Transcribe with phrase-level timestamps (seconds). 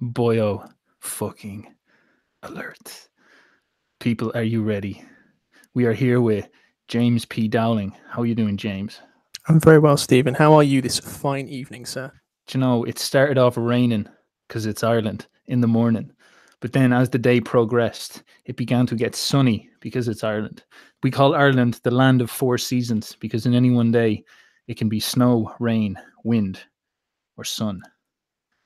[0.00, 1.74] boyo fucking
[2.42, 3.08] alert.
[4.00, 5.02] People, are you ready?
[5.74, 6.48] We are here with
[6.88, 7.48] James P.
[7.48, 7.94] Dowling.
[8.08, 9.00] How are you doing, James?
[9.48, 10.34] I'm very well, Stephen.
[10.34, 12.12] How are you this fine evening, sir?
[12.46, 14.08] Do you know, it started off raining
[14.48, 16.12] because it's Ireland in the morning.
[16.60, 20.62] But then as the day progressed, it began to get sunny because it's Ireland.
[21.02, 24.22] We call Ireland the land of four seasons because in any one day
[24.68, 26.60] it can be snow, rain, wind,
[27.36, 27.82] or sun.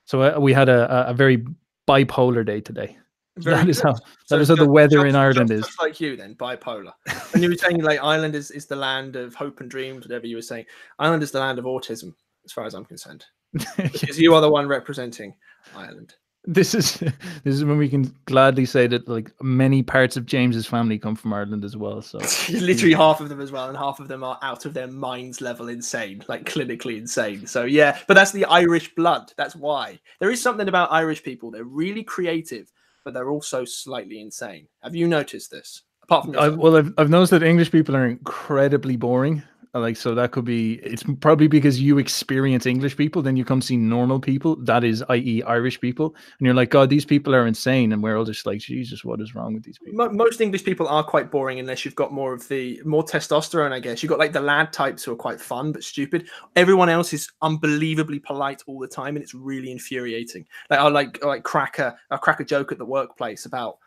[0.07, 1.45] So uh, we had a, a, a very
[1.87, 2.97] bipolar day today.
[3.37, 3.89] Very that is good.
[3.89, 5.65] how that So is how the weather just- in Ireland just- is.
[5.67, 6.93] just like you, then bipolar.
[7.33, 10.25] And you were saying like Ireland is, is the land of hope and dreams, whatever
[10.25, 10.65] you were saying.
[10.97, 12.13] Ireland is the land of autism,
[12.45, 13.25] as far as I'm concerned,
[13.77, 15.35] because you are the one representing
[15.75, 16.15] Ireland.
[16.47, 16.95] This is
[17.43, 21.15] this is when we can gladly say that like many parts of James's family come
[21.15, 22.01] from Ireland as well.
[22.01, 22.17] So
[22.49, 25.41] Literally half of them as well, and half of them are out of their minds
[25.41, 27.45] level insane, like clinically insane.
[27.45, 29.33] So yeah, but that's the Irish blood.
[29.37, 31.51] That's why there is something about Irish people.
[31.51, 32.71] They're really creative,
[33.03, 34.67] but they're also slightly insane.
[34.81, 35.83] Have you noticed this?
[36.03, 39.43] Apart from I, well, I've, I've noticed that English people are incredibly boring.
[39.73, 43.61] Like, so that could be, it's probably because you experience English people, then you come
[43.61, 47.45] see normal people, that is, i.e., Irish people, and you're like, God, these people are
[47.45, 47.93] insane.
[47.93, 50.09] And we're all just like, Jesus, what is wrong with these people?
[50.11, 53.79] Most English people are quite boring unless you've got more of the more testosterone, I
[53.79, 54.01] guess.
[54.01, 56.27] You've got like the lad types who are quite fun but stupid.
[56.55, 60.45] Everyone else is unbelievably polite all the time, and it's really infuriating.
[60.69, 63.77] Like I like I like crack a, I crack a joke at the workplace about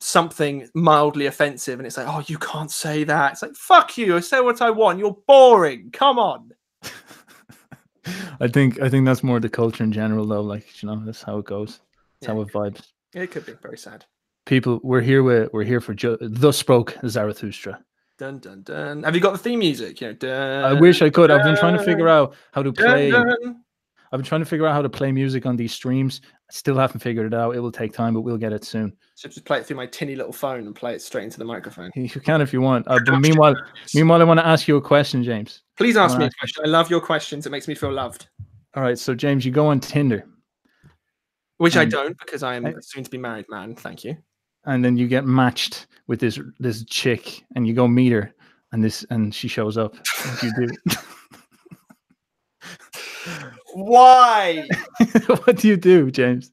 [0.00, 3.32] something mildly offensive, and it's like, oh, you can't say that.
[3.32, 4.16] It's like, fuck you.
[4.16, 4.98] I say what I want.
[4.98, 5.90] You're boring.
[5.92, 6.50] Come on.
[8.40, 10.42] I think, I think that's more the culture in general, though.
[10.42, 11.80] Like, you know, that's how it goes.
[12.20, 12.42] That's how Yeah.
[12.42, 12.86] it vibes.
[13.14, 14.04] It could be very sad.
[14.44, 17.80] People, we're here with, we're here for, jo- thus spoke Zarathustra.
[18.18, 19.02] Dun dun dun.
[19.02, 20.00] Have you got the theme music?
[20.00, 21.30] You know, dun, I wish I could.
[21.30, 23.10] I've been trying to figure out how to play.
[23.10, 23.62] dun, dun.
[24.12, 26.20] I've been trying to figure out how to play music on these streams.
[26.24, 27.56] I still haven't figured it out.
[27.56, 28.96] It will take time, but we'll get it soon.
[29.14, 31.44] So just play it through my tinny little phone and play it straight into the
[31.44, 31.90] microphone.
[31.96, 32.86] You can if you want.
[32.88, 33.56] Uh, but meanwhile,
[33.94, 35.62] meanwhile, I want to ask you a question, James.
[35.76, 36.64] Please ask me a question.
[36.64, 37.46] I love your questions.
[37.46, 38.28] It makes me feel loved.
[38.74, 40.24] All right, so James, you go on Tinder,
[41.58, 43.74] Which I don't because I am I- soon to be married man.
[43.74, 44.16] Thank you.
[44.66, 48.32] and then you get matched with this this chick, and you go meet her,
[48.72, 49.94] and this and she shows up.
[49.96, 50.68] What do you
[53.76, 54.66] Why?
[55.26, 56.50] what do you do, James?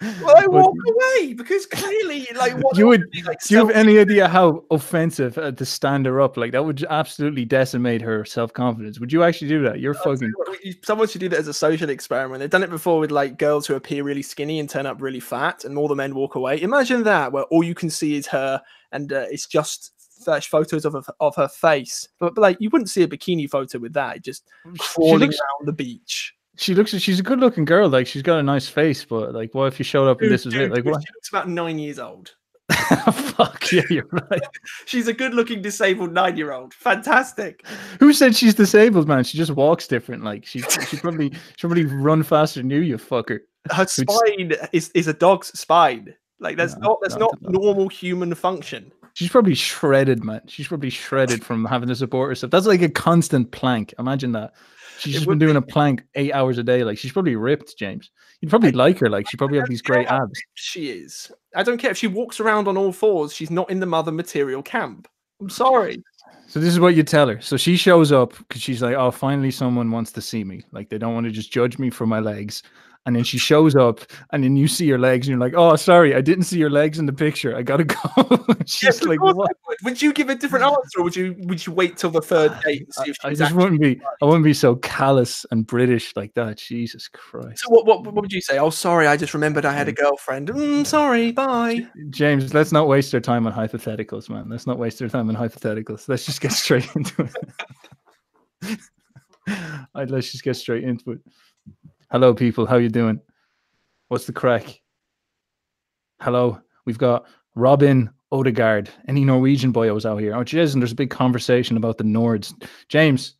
[0.00, 3.70] Well, I walk away because clearly, like, what You would- be, like, Do you have
[3.76, 6.36] any idea how offensive uh, to stand her up?
[6.36, 8.98] Like that would absolutely decimate her self confidence.
[8.98, 9.78] Would you actually do that?
[9.78, 10.32] You're I'll fucking.
[10.36, 12.40] what, Someone should do that as a social experiment.
[12.40, 15.20] They've done it before with like girls who appear really skinny and turn up really
[15.20, 16.60] fat, and all the men walk away.
[16.60, 19.92] Imagine that, where all you can see is her, and uh, it's just
[20.24, 22.08] fresh photos of her, of her face.
[22.18, 24.22] But, but like, you wouldn't see a bikini photo with that.
[24.22, 24.44] Just
[24.78, 26.34] crawling looks, around the beach.
[26.58, 26.90] She looks.
[26.90, 27.88] She's a good looking girl.
[27.88, 30.44] Like she's got a nice face, but like, what if you showed up and this
[30.44, 30.70] was it?
[30.70, 31.02] Like dude, what?
[31.02, 32.34] She looks about nine years old.
[33.12, 34.42] Fuck yeah, you're right.
[34.84, 36.74] She's a good-looking disabled nine-year-old.
[36.74, 37.64] Fantastic.
[38.00, 39.24] Who said she's disabled, man?
[39.24, 40.24] She just walks different.
[40.24, 43.40] Like she, she probably, she probably run faster than you, you fucker.
[43.70, 46.14] Her spine is, is a dog's spine.
[46.40, 48.92] Like that's No, not that's not normal human function.
[49.14, 50.42] She's probably shredded, man.
[50.46, 52.50] She's probably shredded from having to support herself.
[52.50, 53.92] That's like a constant plank.
[53.98, 54.54] Imagine that.
[54.98, 56.82] She's just been doing a plank eight hours a day.
[56.84, 58.10] Like she's probably ripped, James.
[58.40, 59.08] You'd probably like her.
[59.08, 60.40] Like she probably have these great abs.
[60.54, 61.30] She is.
[61.54, 63.32] I don't care if she walks around on all fours.
[63.32, 65.08] She's not in the mother material camp.
[65.40, 66.02] I'm sorry.
[66.48, 67.40] So this is what you tell her.
[67.40, 70.64] So she shows up because she's like, "Oh, finally someone wants to see me.
[70.72, 72.62] Like they don't want to just judge me for my legs."
[73.08, 74.00] And then she shows up,
[74.34, 76.68] and then you see her legs, and you're like, "Oh, sorry, I didn't see your
[76.68, 77.56] legs in the picture.
[77.56, 77.96] I gotta go."
[78.66, 79.50] she's like, "What?"
[79.82, 80.02] Would.
[80.02, 82.82] you give a different answer, or would you would you wait till the third date
[82.82, 83.94] and see if she I just wouldn't be.
[83.94, 84.00] right?
[84.20, 86.58] I wouldn't be so callous and British like that.
[86.58, 88.58] Jesus Christ, So what, what what would you say?
[88.58, 90.48] Oh, sorry, I just remembered I had a girlfriend.
[90.48, 91.86] Mm, sorry, bye.
[92.10, 92.52] James.
[92.52, 94.50] Let's not waste our time on hypotheticals, man.
[94.50, 96.10] Let's not waste our time on hypotheticals.
[96.10, 97.26] Let's just get straight into
[98.62, 98.78] it.
[99.94, 101.20] Let's just get straight into it.
[102.10, 102.66] Hello, people.
[102.66, 103.20] How you doing?
[104.08, 104.80] What's the crack?
[106.20, 106.60] Hello.
[106.86, 108.88] We've got Robin Odegaard.
[109.08, 110.34] Any Norwegian boyos out here?
[110.34, 112.54] Oh, jeez, and there's a big conversation about the Nords.
[112.88, 113.34] James,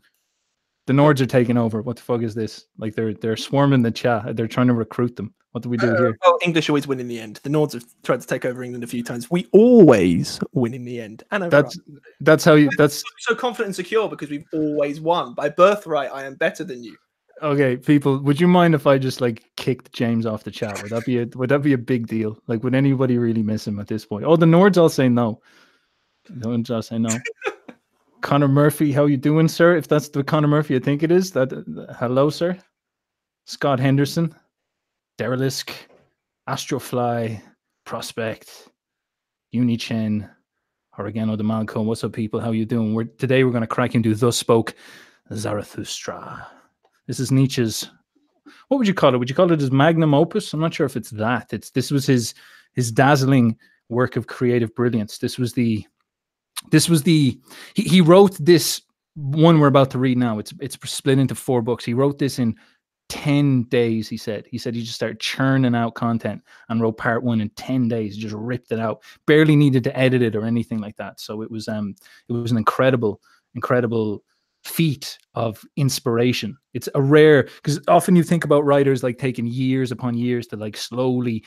[0.86, 1.80] the Nords are taking over.
[1.80, 2.66] What the fuck is this?
[2.76, 4.36] Like they're they're swarming the chat.
[4.36, 5.34] They're trying to recruit them.
[5.52, 6.18] What do we do Uh, here?
[6.24, 7.40] well, English always win in the end.
[7.42, 9.30] The Nords have tried to take over England a few times.
[9.30, 11.22] We always win in the end.
[11.30, 11.78] And That's
[12.20, 12.68] that's how you.
[12.76, 15.32] That's so confident and secure because we've always won.
[15.32, 16.96] By birthright, I am better than you.
[17.42, 17.76] Okay.
[17.76, 20.82] People, would you mind if I just like kicked James off the chat?
[20.82, 22.38] Would that be a would that be a big deal?
[22.46, 24.24] Like, would anybody really miss him at this point?
[24.24, 25.40] Oh, the Nords all say no.
[26.30, 27.10] No one's all say no.
[28.20, 29.76] Connor Murphy, how you doing, sir?
[29.76, 32.58] If that's the Connor Murphy I think it is, that uh, hello, sir.
[33.46, 34.34] Scott Henderson,
[35.18, 35.70] Derelisk,
[36.48, 37.40] Astrofly,
[37.86, 38.68] Prospect,
[39.54, 40.28] Unichen,
[40.98, 41.86] Oregano de Malcolm.
[41.86, 42.40] What's up, people?
[42.40, 42.92] How you doing?
[42.92, 44.74] We're today we're going to crack into Thus Spoke
[45.32, 46.46] Zarathustra.
[47.08, 47.90] This is Nietzsche's.
[48.68, 49.18] What would you call it?
[49.18, 50.52] Would you call it his magnum opus?
[50.52, 51.52] I'm not sure if it's that.
[51.52, 52.34] It's this was his
[52.74, 53.56] his dazzling
[53.88, 55.18] work of creative brilliance.
[55.18, 55.84] This was the
[56.70, 57.40] this was the
[57.74, 58.82] he, he wrote this
[59.14, 60.38] one we're about to read now.
[60.38, 61.84] It's it's split into four books.
[61.84, 62.54] He wrote this in
[63.08, 64.46] 10 days, he said.
[64.50, 68.18] He said he just started churning out content and wrote part one in 10 days,
[68.18, 69.02] just ripped it out.
[69.26, 71.20] Barely needed to edit it or anything like that.
[71.20, 71.96] So it was um
[72.28, 73.22] it was an incredible,
[73.54, 74.22] incredible
[74.68, 76.56] feat of inspiration.
[76.74, 80.56] It's a rare because often you think about writers like taking years upon years to
[80.56, 81.44] like slowly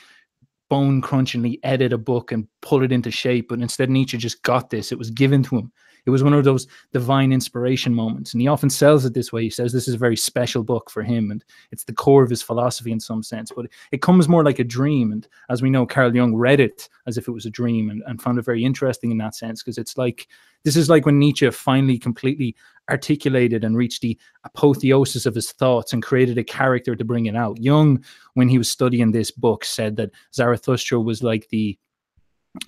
[0.68, 3.48] bone crunchingly edit a book and pull it into shape.
[3.48, 4.90] But instead, Nietzsche just got this.
[4.90, 5.72] It was given to him.
[6.04, 8.32] It was one of those divine inspiration moments.
[8.32, 9.42] And he often sells it this way.
[9.42, 11.30] He says this is a very special book for him.
[11.30, 13.52] And it's the core of his philosophy in some sense.
[13.54, 15.12] But it comes more like a dream.
[15.12, 18.02] And as we know, Carl Jung read it as if it was a dream and,
[18.06, 19.62] and found it very interesting in that sense.
[19.62, 20.28] Because it's like,
[20.64, 22.56] this is like when Nietzsche finally completely
[22.90, 27.36] articulated and reached the apotheosis of his thoughts and created a character to bring it
[27.36, 27.60] out.
[27.60, 28.02] Jung,
[28.34, 31.78] when he was studying this book, said that Zarathustra was like the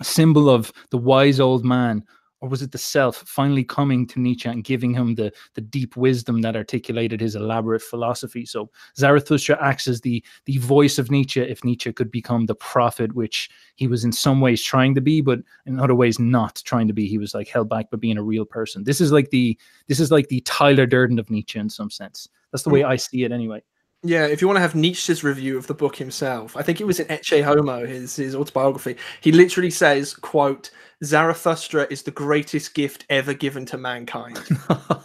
[0.01, 2.03] symbol of the wise old man
[2.45, 5.97] or was it the self finally coming to Nietzsche and giving him the the deep
[5.97, 8.45] wisdom that articulated his elaborate philosophy?
[8.45, 13.15] So Zarathustra acts as the the voice of Nietzsche if Nietzsche could become the prophet,
[13.15, 16.87] which he was in some ways trying to be, but in other ways not trying
[16.87, 17.07] to be.
[17.07, 18.83] He was like held back by being a real person.
[18.83, 19.57] This is like the
[19.87, 22.29] this is like the Tyler Durden of Nietzsche in some sense.
[22.51, 22.89] That's the way hmm.
[22.89, 23.63] I see it anyway.
[24.03, 26.85] Yeah, if you want to have Nietzsche's review of the book himself, I think it
[26.85, 28.97] was in Ecce Homo, his his autobiography.
[29.21, 30.69] He literally says, "quote
[31.03, 34.39] Zarathustra is the greatest gift ever given to mankind."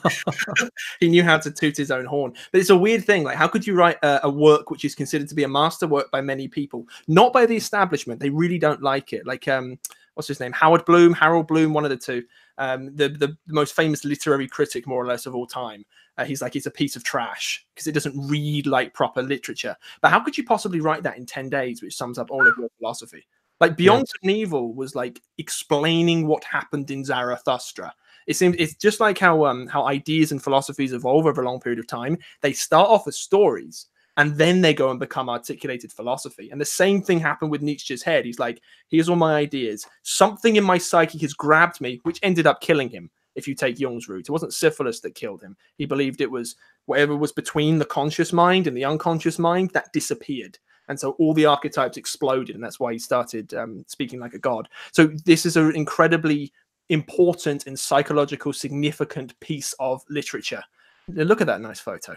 [1.00, 3.24] he knew how to toot his own horn, but it's a weird thing.
[3.24, 6.10] Like, how could you write a, a work which is considered to be a masterwork
[6.10, 8.20] by many people, not by the establishment?
[8.20, 9.26] They really don't like it.
[9.26, 9.78] Like, um,
[10.14, 10.52] what's his name?
[10.52, 12.22] Howard Bloom, Harold Bloom, one of the two.
[12.60, 15.84] Um, the, the most famous literary critic, more or less, of all time.
[16.18, 19.74] Uh, he's like, it's a piece of trash because it doesn't read like proper literature.
[20.02, 22.54] But how could you possibly write that in 10 days, which sums up all of
[22.58, 23.26] your philosophy?
[23.60, 24.30] Like Beyond yeah.
[24.30, 27.94] Evil was like explaining what happened in Zarathustra.
[28.26, 31.60] It seems it's just like how um how ideas and philosophies evolve over a long
[31.60, 32.16] period of time.
[32.42, 33.86] They start off as stories
[34.20, 36.50] and then they go and become articulated philosophy.
[36.50, 38.26] And the same thing happened with Nietzsche's head.
[38.26, 39.86] He's like, here's all my ideas.
[40.02, 43.80] Something in my psyche has grabbed me, which ended up killing him if you take
[43.80, 44.28] Jung's route.
[44.28, 45.56] It wasn't syphilis that killed him.
[45.78, 49.90] He believed it was whatever was between the conscious mind and the unconscious mind that
[49.94, 50.58] disappeared.
[50.88, 54.38] And so all the archetypes exploded, and that's why he started um, speaking like a
[54.38, 54.68] god.
[54.92, 56.52] So this is an incredibly
[56.90, 60.62] important and psychological significant piece of literature.
[61.08, 62.16] Look at that nice photo.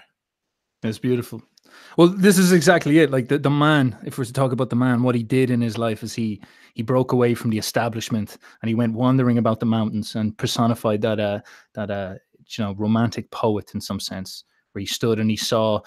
[0.84, 1.42] It's beautiful.
[1.98, 3.12] Well, this is exactly it.
[3.12, 5.62] Like the, the man, if we're to talk about the man, what he did in
[5.62, 6.42] his life is he
[6.74, 11.02] he broke away from the establishment and he went wandering about the mountains and personified
[11.02, 11.40] that uh
[11.74, 12.16] that uh
[12.48, 15.80] you know romantic poet in some sense where he stood and he saw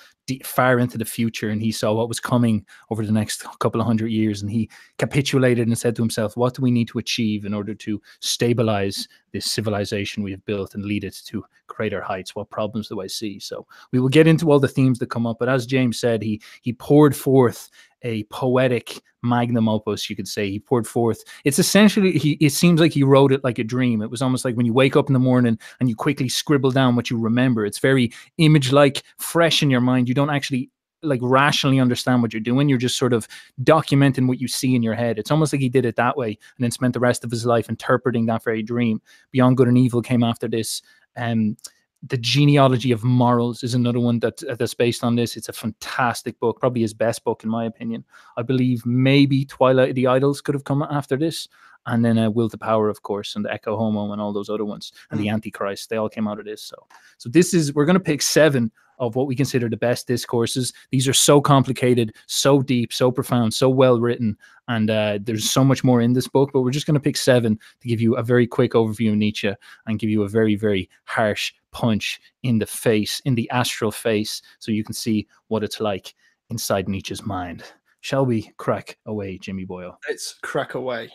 [0.45, 3.87] far into the future and he saw what was coming over the next couple of
[3.87, 4.69] hundred years and he
[4.99, 9.07] capitulated and said to himself what do we need to achieve in order to stabilize
[9.33, 13.07] this civilization we have built and lead it to greater heights what problems do i
[13.07, 15.99] see so we will get into all the themes that come up but as james
[15.99, 17.71] said he he poured forth
[18.03, 20.51] a poetic magnum opus, you could say.
[20.51, 21.23] He poured forth.
[21.45, 22.33] It's essentially he.
[22.35, 24.01] It seems like he wrote it like a dream.
[24.03, 26.71] It was almost like when you wake up in the morning and you quickly scribble
[26.71, 27.67] down what you remember.
[27.67, 30.09] It's very image-like, fresh in your mind.
[30.09, 30.71] You don't actually
[31.03, 32.69] like rationally understand what you're doing.
[32.69, 33.29] You're just sort of
[33.63, 35.19] documenting what you see in your head.
[35.19, 37.47] It's almost like he did it that way and then spent the rest of his
[37.47, 39.01] life interpreting that very dream.
[39.31, 40.83] Beyond Good and Evil came after this.
[41.17, 41.57] Um,
[42.03, 45.37] the genealogy of morals is another one that that's based on this.
[45.37, 48.05] It's a fantastic book, probably his best book in my opinion.
[48.37, 51.49] I believe maybe Twilight of the Idols could have come after this,
[51.87, 54.51] and then uh, Will to Power, of course, and the Ecce Homo and all those
[54.51, 55.23] other ones, and mm.
[55.23, 55.89] the Antichrist.
[55.89, 56.63] They all came out of this.
[56.63, 56.87] So,
[57.19, 60.73] so this is we're going to pick seven of what we consider the best discourses.
[60.91, 64.37] These are so complicated, so deep, so profound, so well written,
[64.69, 66.51] and uh, there's so much more in this book.
[66.53, 69.17] But we're just going to pick seven to give you a very quick overview of
[69.17, 69.53] Nietzsche
[69.87, 74.43] and give you a very, very harsh punch in the face, in the astral face,
[74.59, 76.15] so you can see what it's like
[76.51, 77.65] inside Nietzsche's mind.
[78.01, 79.99] Shall we crack away, Jimmy Boyle?
[80.09, 81.11] Let's crack away.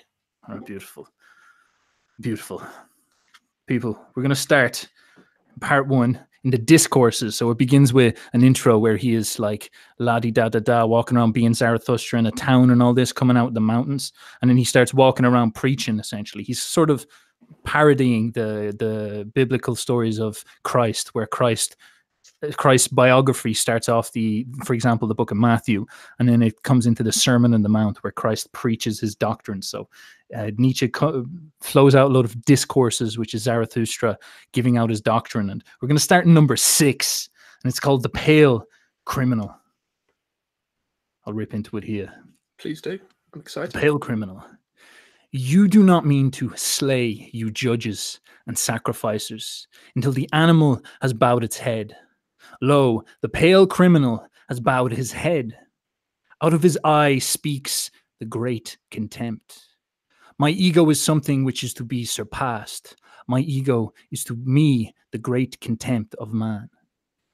[0.48, 1.08] Oh, right, beautiful.
[2.20, 2.64] Beautiful.
[3.68, 4.88] People, we're going to start
[5.60, 7.36] part one in the discourses.
[7.36, 10.86] So it begins with an intro where he is like la di da da da,
[10.86, 14.12] walking around being Zarathustra in a town and all this, coming out of the mountains,
[14.42, 16.00] and then he starts walking around preaching.
[16.00, 17.06] Essentially, he's sort of
[17.64, 21.76] parodying the the biblical stories of Christ, where Christ
[22.58, 25.86] Christ's biography starts off the, for example, the book of Matthew,
[26.20, 29.62] and then it comes into the Sermon on the Mount where Christ preaches his doctrine.
[29.62, 29.88] So
[30.36, 31.26] uh, Nietzsche co-
[31.60, 34.18] flows out a lot of discourses, which is Zarathustra
[34.54, 35.50] giving out his doctrine.
[35.52, 37.30] And we're going to start in number six,
[37.64, 38.66] and it's called The Pale
[39.06, 39.56] Criminal.
[41.26, 42.12] I'll rip into it here.
[42.58, 43.00] Please do.
[43.34, 43.80] I'm excited.
[43.80, 44.44] Pale criminal.
[45.32, 51.44] You do not mean to slay, you judges and sacrificers, until the animal has bowed
[51.44, 51.96] its head.
[52.62, 55.58] Lo, the pale criminal has bowed his head.
[56.44, 57.90] Out of his eye speaks
[58.20, 59.60] the great contempt.
[60.38, 62.96] My ego is something which is to be surpassed.
[63.28, 66.70] My ego is to me the great contempt of man.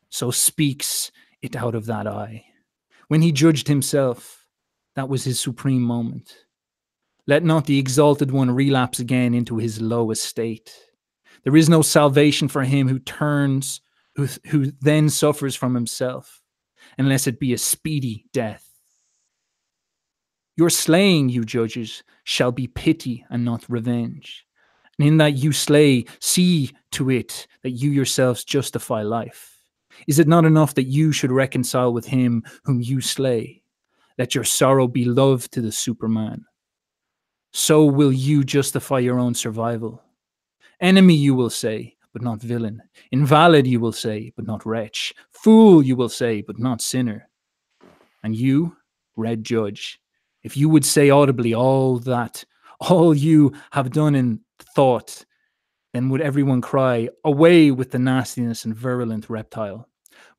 [0.09, 2.45] So speaks it out of that eye.
[3.07, 4.45] When he judged himself,
[4.95, 6.35] that was his supreme moment.
[7.27, 10.73] Let not the exalted one relapse again into his low estate.
[11.43, 13.81] There is no salvation for him who turns,
[14.17, 16.41] who, who then suffers from himself,
[16.97, 18.67] unless it be a speedy death.
[20.57, 24.45] Your slaying, you judges, shall be pity and not revenge.
[24.97, 29.55] And in that you slay, see to it that you yourselves justify life.
[30.07, 33.61] Is it not enough that you should reconcile with him whom you slay?
[34.17, 36.43] Let your sorrow be love to the Superman.
[37.53, 40.01] So will you justify your own survival.
[40.79, 42.81] Enemy, you will say, but not villain.
[43.11, 45.13] Invalid, you will say, but not wretch.
[45.29, 47.29] Fool, you will say, but not sinner.
[48.23, 48.75] And you,
[49.15, 50.01] red judge,
[50.41, 52.43] if you would say audibly all that,
[52.79, 54.39] all you have done in
[54.75, 55.25] thought,
[55.93, 59.87] then would everyone cry, Away with the nastiness and virulent reptile.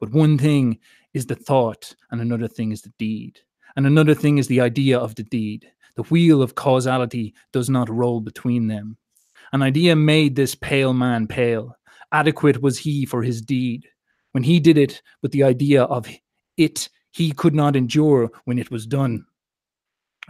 [0.01, 0.81] But one thing
[1.15, 3.39] is the thought, and another thing is the deed.
[3.77, 5.71] And another thing is the idea of the deed.
[5.95, 8.99] The wheel of causality does not roll between them.
[9.53, 11.77] An idea made this pale man pale.
[12.13, 13.87] Adequate was he for his deed.
[14.33, 16.09] When he did it, but the idea of
[16.57, 19.25] it he could not endure when it was done.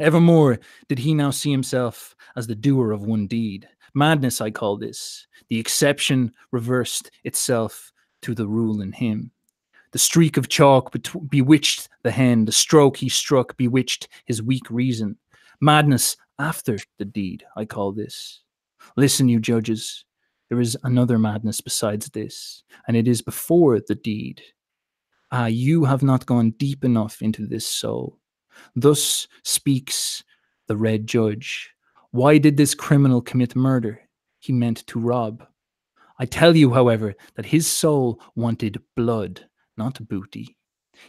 [0.01, 3.69] Evermore did he now see himself as the doer of one deed.
[3.95, 5.27] Madness, I call this.
[5.49, 9.33] The exception reversed itself to the rule in him.
[9.93, 10.95] The streak of chalk
[11.29, 15.17] bewitched the hand, the stroke he struck bewitched his weak reason.
[15.61, 18.43] Madness after the deed, I call this.
[18.97, 20.05] Listen, you judges,
[20.49, 24.43] there is another madness besides this, and it is before the deed.
[25.31, 28.19] Ah, you have not gone deep enough into this soul.
[28.75, 30.25] Thus speaks
[30.67, 31.71] the red judge.
[32.11, 34.01] Why did this criminal commit murder?
[34.39, 35.45] He meant to rob.
[36.19, 40.57] I tell you, however, that his soul wanted blood not booty.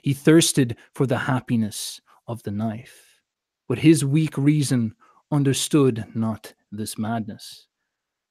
[0.04, 3.20] He thirsted for the happiness of the knife,
[3.68, 4.96] but his weak reason
[5.32, 7.68] understood not this madness,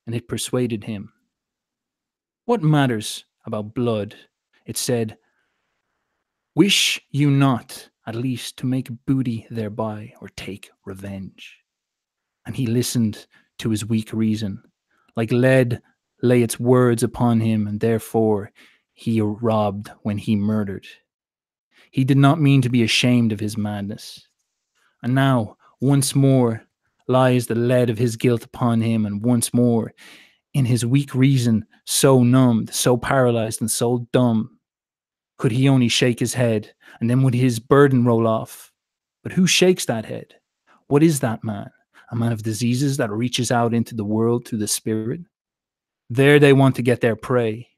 [0.08, 1.12] and it persuaded him.
[2.46, 4.14] What matters about blood?
[4.64, 5.18] It said,
[6.54, 11.58] Wish you not at least to make booty thereby or take revenge.
[12.46, 13.26] And he listened
[13.58, 14.62] to his weak reason.
[15.14, 15.82] Like lead
[16.22, 18.50] lay its words upon him, and therefore
[18.94, 20.86] he robbed when he murdered.
[21.90, 24.26] He did not mean to be ashamed of his madness.
[25.02, 26.62] And now, once more,
[27.08, 29.92] lies the lead of his guilt upon him, and once more,
[30.54, 34.58] in his weak reason, so numbed, so paralyzed, and so dumb,
[35.38, 38.72] could he only shake his head, and then would his burden roll off.
[39.22, 40.34] But who shakes that head?
[40.88, 41.70] What is that man?
[42.10, 45.20] A man of diseases that reaches out into the world through the spirit?
[46.10, 47.68] There they want to get their prey.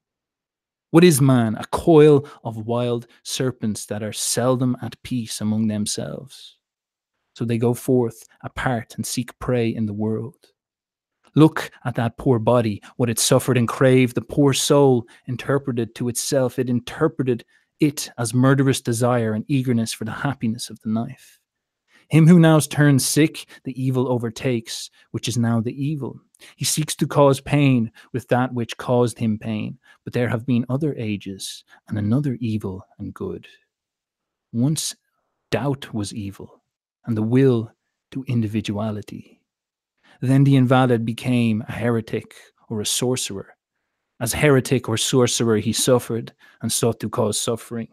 [0.92, 1.56] What is man?
[1.56, 6.58] A coil of wild serpents that are seldom at peace among themselves.
[7.40, 10.36] So they go forth apart and seek prey in the world.
[11.34, 14.14] Look at that poor body, what it suffered and craved.
[14.14, 17.46] The poor soul interpreted to itself, it interpreted
[17.80, 21.40] it as murderous desire and eagerness for the happiness of the knife.
[22.10, 26.20] Him who now turns sick, the evil overtakes, which is now the evil.
[26.56, 30.66] He seeks to cause pain with that which caused him pain, but there have been
[30.68, 33.46] other ages and another evil and good.
[34.52, 34.94] Once
[35.50, 36.59] doubt was evil,
[37.06, 37.72] and the will
[38.12, 39.40] to individuality.
[40.20, 42.34] Then the invalid became a heretic
[42.68, 43.56] or a sorcerer.
[44.20, 47.88] As heretic or sorcerer, he suffered and sought to cause suffering.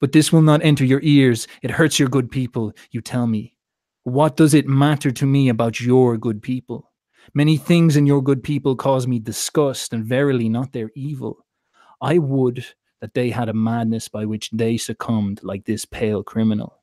[0.00, 1.46] But this will not enter your ears.
[1.62, 3.56] It hurts your good people, you tell me.
[4.04, 6.90] What does it matter to me about your good people?
[7.34, 11.46] Many things in your good people cause me disgust, and verily not their evil.
[12.00, 12.64] I would
[13.00, 16.80] that they had a madness by which they succumbed like this pale criminal.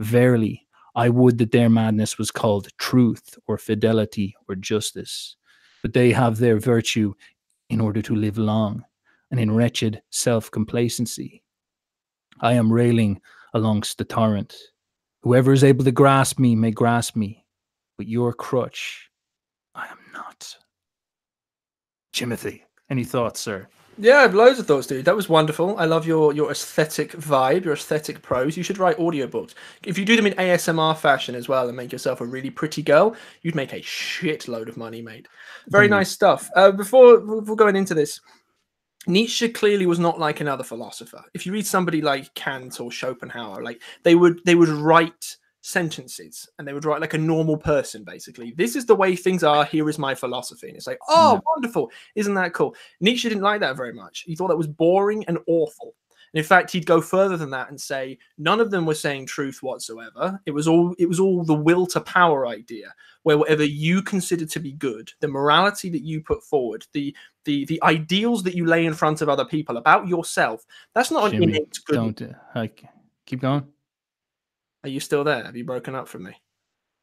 [0.00, 0.63] Verily,
[0.94, 5.36] I would that their madness was called truth or fidelity or justice.
[5.82, 7.14] But they have their virtue
[7.68, 8.84] in order to live long,
[9.30, 11.42] and in wretched self complacency.
[12.40, 13.20] I am railing
[13.54, 14.56] alongst the torrent.
[15.22, 17.44] Whoever is able to grasp me may grasp me,
[17.96, 19.10] but your crutch,
[19.74, 20.56] I am not.
[22.12, 23.66] Timothy, any thoughts, sir?
[23.96, 25.04] Yeah, I have loads of thoughts, dude.
[25.04, 25.78] That was wonderful.
[25.78, 28.56] I love your your aesthetic vibe, your aesthetic prose.
[28.56, 29.54] You should write audiobooks.
[29.84, 32.82] If you do them in ASMR fashion as well and make yourself a really pretty
[32.82, 35.28] girl, you'd make a shitload of money, mate.
[35.68, 35.90] Very Mhm.
[35.90, 36.50] nice stuff.
[36.56, 38.20] Uh, before before going into this,
[39.06, 41.22] Nietzsche clearly was not like another philosopher.
[41.34, 46.46] If you read somebody like Kant or Schopenhauer, like they would they would write sentences
[46.58, 48.52] and they would write like a normal person basically.
[48.54, 50.68] This is the way things are here is my philosophy.
[50.68, 51.40] And it's like oh Yeah.
[51.54, 51.90] wonderful.
[52.14, 52.76] Isn't that cool?
[53.00, 54.24] Nietzsche didn't like that very much.
[54.26, 55.94] He thought that was boring and awful.
[56.34, 59.24] And in fact he'd go further than that and say none of them were saying
[59.24, 60.38] truth whatsoever.
[60.44, 64.44] It was all it was all the will to power idea where whatever you consider
[64.44, 67.16] to be good the morality that you put forward the
[67.46, 71.32] the the ideals that you lay in front of other people about yourself that's not
[71.32, 72.84] an innate good Don't uh, like
[73.24, 73.66] keep going.
[74.84, 76.32] Are you still there have you broken up from me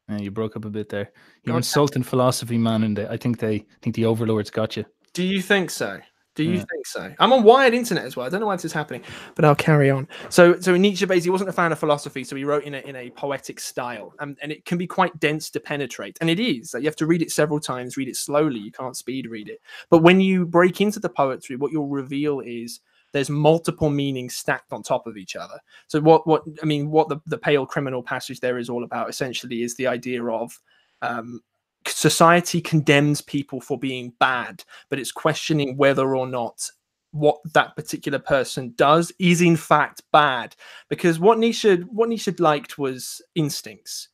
[0.08, 1.12] Yeah, you broke up a bit there.
[1.44, 4.84] You're insulting philosophy, man, and uh, I think they I think the overlords got you.
[5.14, 6.00] Do you think so?
[6.34, 6.64] Do you Yeah.
[6.72, 7.14] think so?
[7.18, 8.24] I'm on wired internet as well.
[8.26, 9.02] I don't know why this is happening,
[9.34, 10.08] but I'll carry on.
[10.30, 12.96] So, so Nietzsche basically wasn't a fan of philosophy, so he wrote in a in
[12.96, 16.72] a poetic style, and, and it can be quite dense to penetrate, and it is.
[16.72, 18.58] Like you have to read it several times, read it slowly.
[18.60, 19.60] You can't speed read it.
[19.90, 22.80] But when you break into the poetry, what you'll reveal is
[23.12, 25.58] there's multiple meanings stacked on top of each other.
[25.86, 29.08] So what what I mean, what the the pale criminal passage there is all about
[29.08, 30.58] essentially is the idea of
[31.02, 31.40] um,
[31.86, 36.68] society condemns people for being bad, but it's questioning whether or not
[37.10, 40.56] what that particular person does is in fact bad.
[40.88, 44.08] Because what Nietzsche what Nietzsche liked was instincts.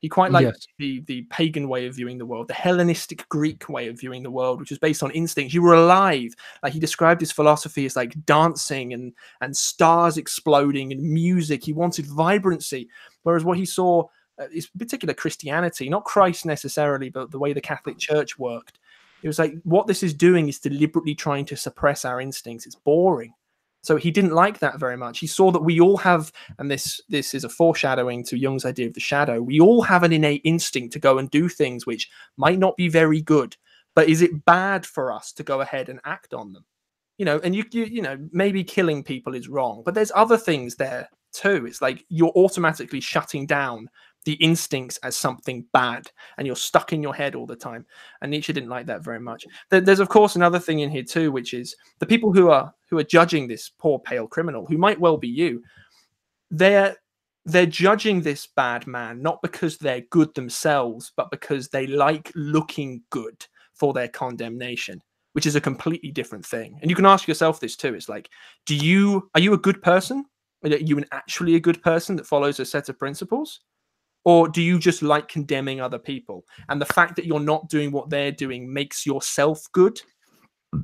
[0.00, 0.66] He quite liked Yes.
[0.78, 4.30] the the pagan way of viewing the world, the Hellenistic Greek way of viewing the
[4.30, 5.52] world, which was based on instincts.
[5.52, 6.34] You were alive.
[6.62, 11.64] Like he described his philosophy as like dancing and and stars exploding and music.
[11.64, 12.88] He wanted vibrancy.
[13.24, 14.04] Whereas what he saw
[14.38, 18.78] uh, is particular Christianity, not Christ necessarily, but the way the Catholic Church worked.
[19.22, 22.66] It was like what this is doing is deliberately trying to suppress our instincts.
[22.66, 23.34] It's boring.
[23.88, 25.18] So he didn't like that very much.
[25.18, 28.86] He saw that we all have, and this this is a foreshadowing to Jung's idea
[28.86, 29.40] of the shadow.
[29.40, 32.90] We all have an innate instinct to go and do things which might not be
[32.90, 33.56] very good,
[33.94, 36.66] but is it bad for us to go ahead and act on them?
[37.16, 40.36] You know, and you you, you know maybe killing people is wrong, but there's other
[40.36, 41.64] things there too.
[41.64, 43.88] It's like you're automatically shutting down
[44.24, 47.86] the instincts as something bad and you're stuck in your head all the time.
[48.20, 49.46] And nietzsche didn't like that very much.
[49.70, 52.98] There's of course another thing in here too which is the people who are who
[52.98, 55.62] are judging this poor pale criminal who might well be you
[56.50, 56.96] they're
[57.44, 63.02] they're judging this bad man not because they're good themselves but because they like looking
[63.10, 65.02] good for their condemnation
[65.32, 66.78] which is a completely different thing.
[66.80, 67.94] And you can ask yourself this too.
[67.94, 68.28] It's like
[68.66, 70.24] do you are you a good person?
[70.64, 73.60] Are you an actually a good person that follows a set of principles
[74.28, 76.44] or do you just like condemning other people?
[76.68, 79.98] And the fact that you're not doing what they're doing makes yourself good?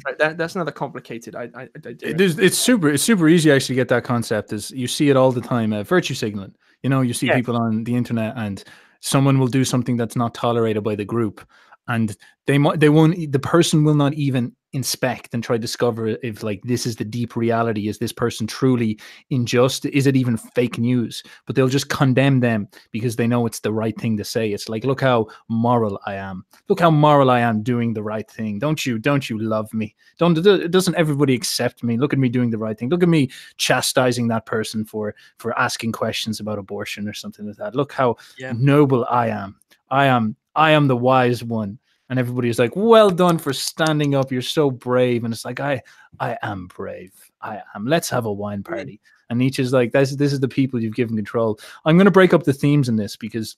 [0.07, 1.69] Right that, that's another complicated i, I, I
[2.01, 5.11] It is, it's super it's super easy actually to get that concept is you see
[5.11, 6.55] it all the time uh, virtue signaling.
[6.83, 7.37] You know you see Yeah.
[7.37, 8.65] people on the internet and
[9.01, 11.47] someone will do something that's not tolerated by the group
[11.89, 12.17] and
[12.47, 16.43] they might they won't the person will not even inspect and try to discover if
[16.43, 17.89] like this is the deep reality.
[17.89, 18.99] Is this person truly
[19.31, 21.23] unjust is it even fake news?
[21.47, 24.53] But they'll just condemn them because they know it's the right thing to say.
[24.53, 26.45] It's like look how moral i am.
[26.69, 28.59] Look how moral i am doing the right thing.
[28.59, 29.95] Don't you don't you love me?
[30.19, 30.35] Don't
[30.71, 31.97] doesn't everybody accept me?
[31.97, 32.89] Look at me doing the right thing.
[32.89, 37.57] Look at me chastising that person for for asking questions about abortion or something like
[37.57, 37.75] that.
[37.75, 38.53] Look how Yeah.
[38.57, 39.61] noble i am.
[39.91, 41.79] I am i am the wise one.
[42.11, 44.31] And everybody is like well done for standing up.
[44.31, 45.25] You're so brave.
[45.25, 45.83] And it's like i
[46.21, 47.13] i am brave.
[47.41, 47.87] I am.
[47.87, 49.01] Let's have a wine party.
[49.31, 51.59] And nietzsche's like this, this is the people you've given control.
[51.85, 53.57] I'm going to break up the themes in this because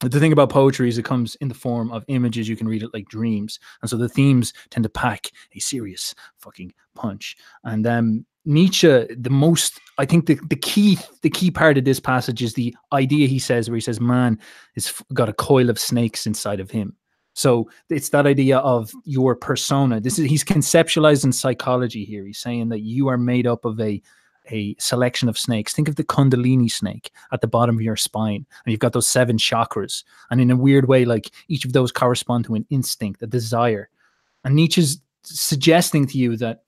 [0.00, 2.48] the thing about poetry is it comes in the form of images.
[2.48, 3.58] You can read it like dreams.
[3.82, 7.36] And so the themes tend to pack a serious fucking punch.
[7.64, 12.00] And um nietzsche the most i think the, the key the key part of this
[12.00, 14.38] passage is the idea he says where he says man
[14.74, 16.94] has got a coil of snakes inside of him
[17.34, 22.68] so it's that idea of your persona this is he's conceptualizing psychology here he's saying
[22.68, 24.02] that you are made up of a
[24.50, 25.72] a selection of snakes.
[25.72, 29.08] Think of the Kundalini snake at the bottom of your spine, and you've got those
[29.08, 30.04] seven chakras.
[30.30, 33.88] And in a weird way, like each of those correspond to an instinct, a desire.
[34.44, 36.64] And Nietzsche's suggesting to you that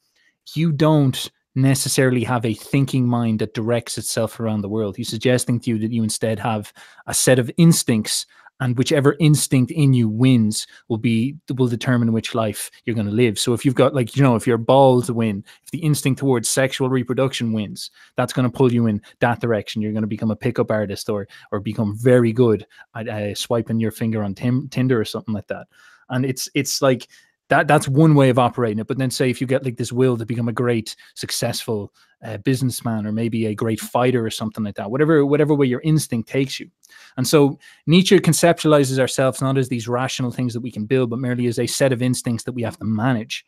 [0.54, 4.96] you don't necessarily have a thinking mind that directs itself around the world.
[4.96, 6.72] He's suggesting to you that you instead have
[7.06, 8.26] a set of instincts
[8.60, 13.12] and whichever instinct in you wins will be will determine which life you're going to
[13.12, 13.38] live.
[13.38, 16.48] So if you've got like you know if your balls win if the instinct towards
[16.48, 19.82] sexual reproduction wins that's going to pull you in that direction.
[19.82, 23.80] You're going to become a pickup artist or or become very good at uh, swiping
[23.80, 25.66] your finger on tim- tinder or something like that.
[26.08, 27.08] And it's it's like
[27.48, 28.86] that that's one way of operating it.
[28.86, 31.92] But then say if you get like this will to become a great successful
[32.24, 35.82] uh, businessman or maybe a great fighter or something like that whatever whatever way your
[35.82, 36.70] instinct takes you.
[37.16, 41.18] And so nietzsche conceptualizes ourselves not as these rational things that we can build but
[41.18, 43.44] merely as a set of instincts that we have to manage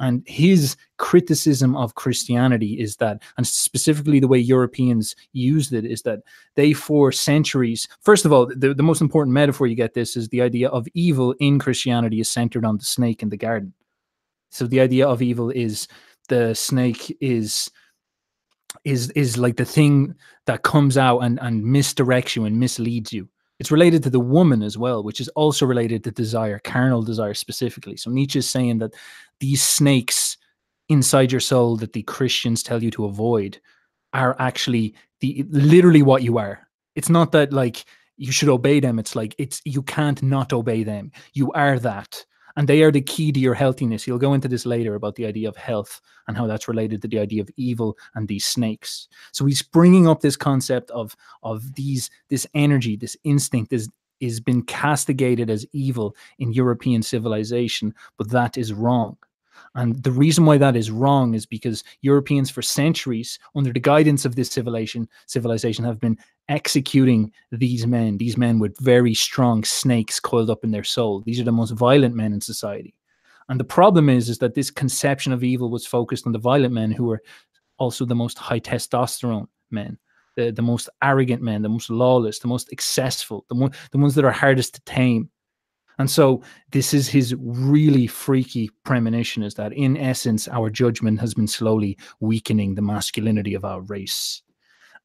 [0.00, 6.02] and his criticism of Christianity is that, and specifically the way Europeans used it, is
[6.02, 6.20] that
[6.56, 10.28] they, for centuries, first of all, the, the most important metaphor you get this is
[10.28, 13.74] the idea of evil in Christianity is centered on the snake in the garden.
[14.50, 15.86] So the idea of evil is
[16.28, 17.70] the snake is
[18.84, 20.14] is is like the thing
[20.46, 23.28] that comes out and and misdirects you and misleads you
[23.60, 27.34] it's related to the woman as well, which is also related to desire, carnal desire
[27.34, 27.96] specifically.
[27.96, 28.94] So Nietzsche is saying that
[29.38, 30.38] these snakes
[30.88, 33.60] inside your soul that the Christians tell you to avoid
[34.14, 36.66] are actually the literally what you are.
[36.96, 37.84] It's not that like
[38.16, 38.98] you should obey them.
[38.98, 41.12] It's like it's you can't not obey them.
[41.34, 42.24] You are that
[42.60, 44.06] and they are the key to your healthiness.
[44.06, 47.08] You'll go into this later about the idea of health and how that's related to
[47.08, 49.08] the idea of evil and these snakes.
[49.32, 53.88] So he's bringing up this concept of of these this energy, this instinct is
[54.20, 59.16] is been castigated as evil in European civilization, but that is wrong.
[59.74, 64.24] And the reason why that is wrong is because Europeans for centuries, under the guidance
[64.24, 66.18] of this civilization, civilization have been
[66.48, 71.20] executing these men, these men with very strong snakes coiled up in their soul.
[71.20, 72.94] These are the most violent men in society.
[73.48, 76.72] And the problem is, is that this conception of evil was focused on the violent
[76.72, 77.22] men who were
[77.78, 79.98] also the most high testosterone men,
[80.36, 84.24] the, the most arrogant men, the most lawless, the most excessful, the, the ones that
[84.24, 85.30] are hardest to tame.
[86.00, 91.34] And so this is his really freaky premonition is that in essence, our judgment has
[91.34, 94.40] been slowly weakening the masculinity of our race.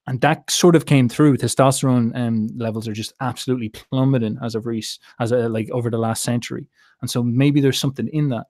[0.08, 1.36] And that sort of came through.
[1.36, 5.98] Testosterone um, levels are just absolutely plummeting as of Reese, as a, like over the
[5.98, 6.70] last century.
[7.02, 8.46] And so maybe there's something in that.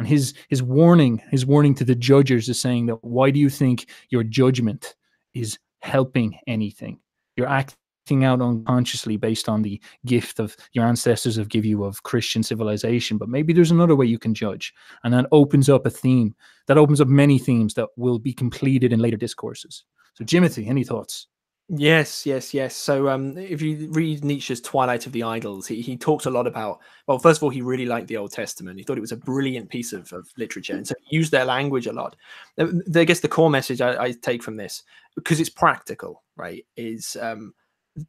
[0.00, 3.48] And his his warning, his warning to the judges is saying that why do you
[3.48, 4.96] think your judgment
[5.34, 6.98] is helping anything?
[7.36, 7.85] You're acting acting
[8.24, 13.18] out unconsciously based on the gift of your ancestors have give you of Christian civilization.
[13.18, 14.72] But maybe there's another way you can judge,
[15.04, 16.34] and that opens up a theme
[16.66, 19.84] that opens up many themes that will be completed in later discourses.
[20.14, 21.26] So, Jimothy, any thoughts?
[21.68, 22.76] Yes, yes, yes.
[22.76, 26.46] So, um, if you read Nietzsche's Twilight of the Idols, he, he talks a lot
[26.46, 26.78] about.
[27.08, 28.78] Well, first of all, he really liked the Old Testament.
[28.78, 31.44] He thought it was a brilliant piece of, of literature, and so he used their
[31.44, 32.14] language a lot.
[32.58, 34.84] I guess the core message I, I take from this,
[35.16, 37.52] because it's practical, right, is um,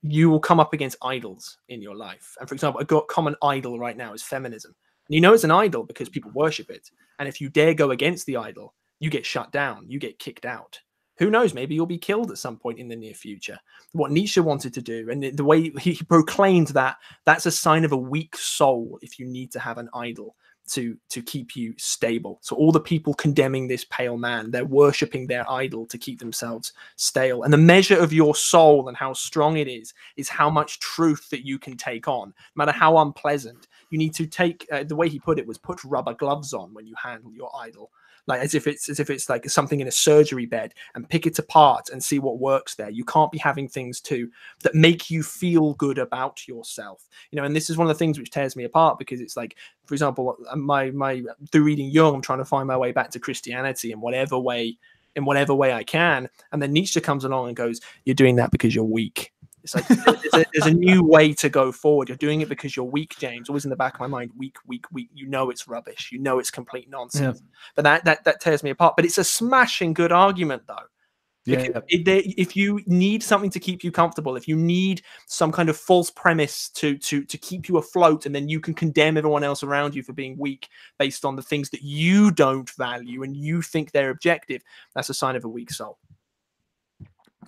[0.02, 2.36] you will come up against idols in your life.
[2.39, 4.76] And for example, a common idol right now is feminism.
[5.08, 6.89] And you know it's an idol because people worship it.
[7.19, 10.45] And if you dare go against the idol, you get shut down, you get kicked
[10.45, 10.80] out.
[11.19, 11.54] Who knows?
[11.54, 13.58] Maybe you'll be killed at some point in the near future.
[13.93, 17.91] What Nietzsche wanted to do, and the way he proclaimed that that's a sign of
[17.91, 20.36] a weak soul if you need to have an idol
[20.67, 22.39] to to keep you stable.
[22.41, 26.73] So all the people condemning this pale man they're worshipping their idol to keep themselves
[26.95, 27.43] stale.
[27.43, 31.30] And the measure of your soul and how strong it is is how much truth
[31.30, 32.30] that you can take on.
[32.30, 35.58] No matter how unpleasant you need to take uh, the way he put it was
[35.58, 37.91] put rubber gloves on when you handle your idol
[38.28, 41.26] like as if it's as if it's like something in a surgery bed and pick
[41.26, 42.90] it apart and see what works there.
[42.90, 44.30] You can't be having things too
[44.63, 47.08] that make you feel good about yourself.
[47.32, 49.38] You know and this is one of the things which tears me apart because it's
[49.38, 52.92] like for example uh, my my through reading Jung i'm trying to find my way
[52.92, 54.78] back to christianity in whatever way
[55.16, 56.30] in whatever way i can.
[56.52, 59.88] And then nietzsche comes along and goes you're doing that because you're weak it's like
[59.88, 62.10] there's, a, there's, a, new way to go forward.
[62.10, 63.50] You're doing it because you're weak, James.
[63.50, 65.10] Always in the back of my mind, weak, weak, weak.
[65.13, 66.10] You know it's rubbish.
[66.12, 67.41] You know it's complete nonsense.
[67.41, 67.58] Yeah.
[67.76, 68.96] But that that that tears me apart.
[68.96, 70.76] But it's a smashing good argument, though.
[71.48, 71.80] Yeah.
[71.88, 75.78] If, if you need something to keep you comfortable, if you need some kind of
[75.78, 79.63] false premise to to to keep you afloat, and then you can condemn everyone else
[79.63, 80.67] around you for being weak
[81.00, 84.62] based on the things that you don't value and you think they're objective,
[84.93, 85.98] that's a sign of a weak soul.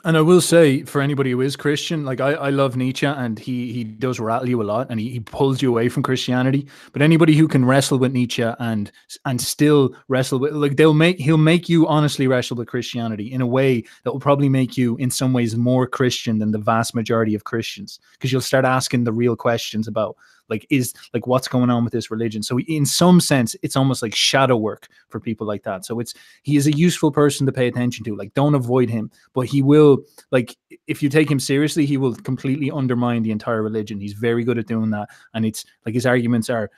[0.06, 3.38] And I will say, for anybody who is Christian, like I, I love Nietzsche, and
[3.38, 6.68] he he does rattle you a lot, and he, he pulls you away from Christianity.
[6.94, 8.92] But anybody who can wrestle with Nietzsche and
[9.26, 13.42] and still wrestle with, like they'll make he'll make you honestly wrestle with Christianity in
[13.42, 16.96] a way that will probably make you, in some ways, more Christian than the vast
[16.96, 20.16] majority of Christians, because you'll start asking the real questions about
[20.50, 24.02] like is like what's going on with this religion so in some sense it's almost
[24.02, 27.52] like shadow work for people like that so it's he is a useful person to
[27.52, 30.00] pay attention to like don't avoid him but he will
[30.32, 30.56] like
[30.90, 34.00] if you take him seriously, he will completely undermine the entire religion.
[34.00, 36.72] He's very good at doing that, and it's like his arguments are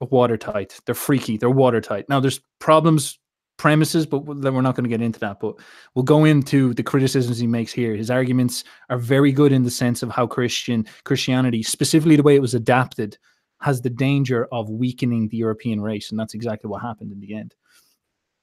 [0.00, 0.78] watertight.
[0.86, 1.36] They're freaky.
[1.36, 2.08] They're watertight.
[2.08, 3.18] Now there's problems
[3.56, 5.40] premises, but then we're not going to get into that.
[5.40, 5.56] But
[5.94, 7.94] we'll go into the criticisms he makes here.
[7.94, 12.36] His arguments are very good in the sense of how Christian Christianity, specifically the way
[12.36, 13.16] it was adapted,
[13.60, 17.34] has the danger of weakening the European race, and that's exactly what happened in the
[17.34, 17.54] end.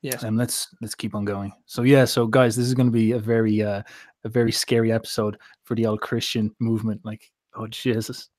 [0.01, 0.23] Yes.
[0.23, 1.53] And um, let's let's keep on going.
[1.67, 3.83] So yeah, so guys, this is going to be a very uh,
[4.23, 7.01] a very scary episode for the old Christian movement.
[7.03, 8.29] Like, oh Jesus,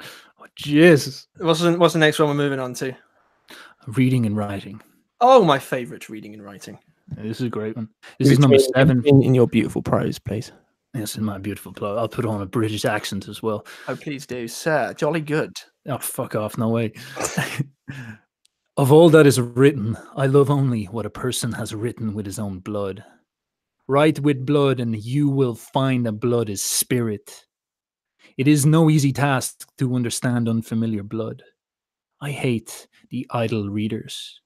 [0.00, 1.26] oh Jesus.
[1.36, 2.96] What's the, what's the next one we're moving on to?
[3.86, 4.80] Reading and writing.
[5.20, 6.78] Oh, my favorite reading and writing.
[7.16, 7.88] Yeah, this is a great one.
[8.18, 9.02] This is number seven.
[9.04, 10.52] In, in, your beautiful prose, please.
[10.94, 11.98] Yes, in my beautiful prose.
[11.98, 13.66] I'll put on a British accent as well.
[13.88, 14.94] Oh, please do, sir.
[14.94, 15.52] Jolly good.
[15.86, 16.56] Oh, fuck off.
[16.56, 16.92] No way.
[18.76, 22.38] of all that is written, I love only what a person has written with his
[22.38, 23.04] own blood.
[23.88, 27.44] Write with blood, and you will find that blood is spirit.
[28.38, 31.42] It is no easy task to understand unfamiliar blood.
[32.20, 34.40] I hate the idle readers.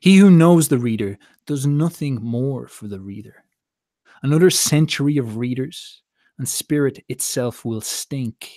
[0.00, 3.44] He who knows the reader does nothing more for the reader.
[4.22, 6.02] Another century of readers,
[6.38, 8.50] and spirit itself will stink.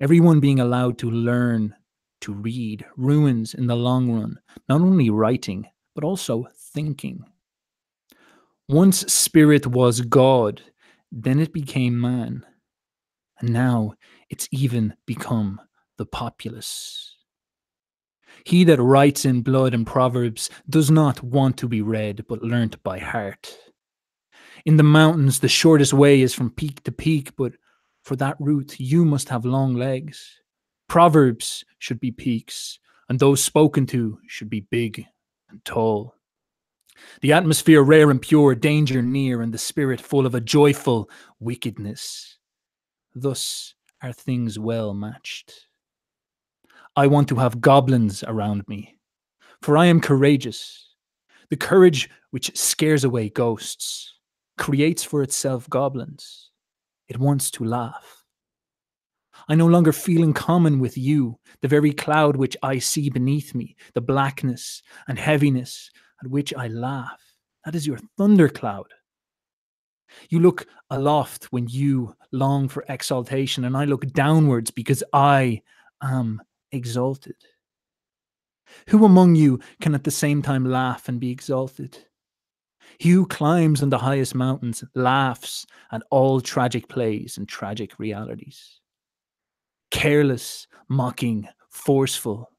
[0.00, 1.74] Everyone being allowed to learn
[2.22, 7.24] to read ruins in the long run not only writing, but also thinking.
[8.68, 10.62] Once spirit was God,
[11.10, 12.46] then it became man,
[13.40, 13.94] and now
[14.30, 15.60] it's even become
[15.98, 17.11] the populace.
[18.44, 22.82] He that writes in blood and proverbs does not want to be read, but learnt
[22.82, 23.56] by heart.
[24.64, 27.52] In the mountains, the shortest way is from peak to peak, but
[28.02, 30.40] for that route, you must have long legs.
[30.88, 32.78] Proverbs should be peaks,
[33.08, 35.06] and those spoken to should be big
[35.48, 36.14] and tall.
[37.20, 41.08] The atmosphere rare and pure, danger near, and the spirit full of a joyful
[41.40, 42.38] wickedness.
[43.14, 45.66] Thus are things well matched.
[46.94, 48.98] I want to have goblins around me,
[49.62, 50.94] for I am courageous.
[51.48, 54.18] The courage which scares away ghosts
[54.58, 56.50] creates for itself goblins.
[57.08, 58.22] It wants to laugh.
[59.48, 63.54] I no longer feel in common with you, the very cloud which I see beneath
[63.54, 65.90] me, the blackness and heaviness
[66.22, 67.20] at which I laugh.
[67.64, 68.92] That is your thundercloud.
[70.28, 75.62] You look aloft when you long for exaltation, and I look downwards because I
[76.02, 77.36] am exalted?
[78.88, 81.98] Who among you can at the same time laugh and be exalted?
[82.98, 88.80] He who climbs on the highest mountains laughs at all tragic plays and tragic realities.
[89.90, 92.50] Careless, mocking, forceful.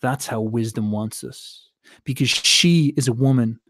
[0.00, 1.70] That's how wisdom wants us,
[2.04, 3.60] because she is a woman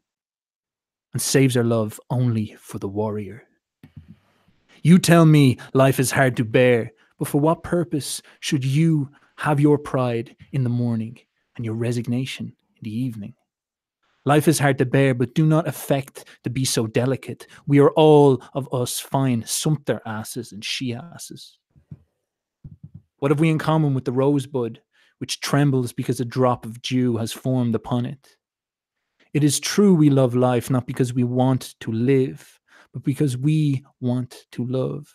[1.12, 3.44] and saves her love only for the warrior.
[4.83, 9.61] You tell me life is hard to bear, but for what purpose should you have
[9.61, 11.18] your pride in the morning
[11.57, 13.35] and your resignation in the evening.
[14.25, 17.46] Life is hard to bear, but do not affect to be so delicate.
[17.66, 21.59] We are all of us fine sumpter asses and she asses.
[23.18, 24.81] What have we in common with the rosebud,
[25.18, 28.37] which trembles because a drop of dew has formed upon it?
[29.33, 32.59] It is true we love life not because we want to live,
[32.92, 35.07] but because we want to love.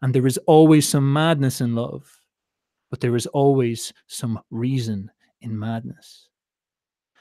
[0.00, 2.15] And there is always some madness in love
[2.96, 5.10] but there is always some reason
[5.42, 6.30] in madness.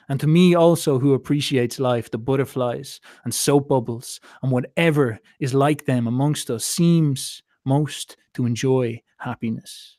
[0.08, 5.54] And to me, also, who appreciates life, the butterflies and soap bubbles and whatever is
[5.54, 9.98] like them amongst us seems most to enjoy happiness.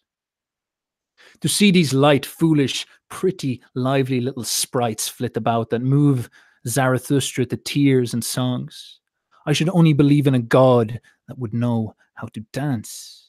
[1.43, 6.31] To see these light, foolish, pretty, lively little sprites flit about that move
[6.67, 9.01] Zarathustra to tears and songs,
[9.45, 13.26] I should only believe in a God that would know how to dance.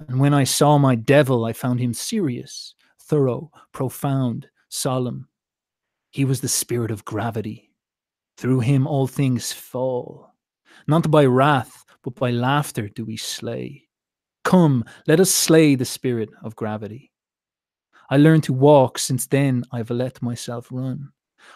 [0.00, 5.28] And when I saw my devil, I found him serious, thorough, profound, solemn.
[6.10, 7.70] He was the spirit of gravity.
[8.36, 10.34] Through him all things fall.
[10.86, 13.88] Not by wrath, but by laughter do we slay.
[14.42, 17.12] Come, let us slay the spirit of gravity.
[18.10, 21.10] I learned to walk, since then I've let myself run.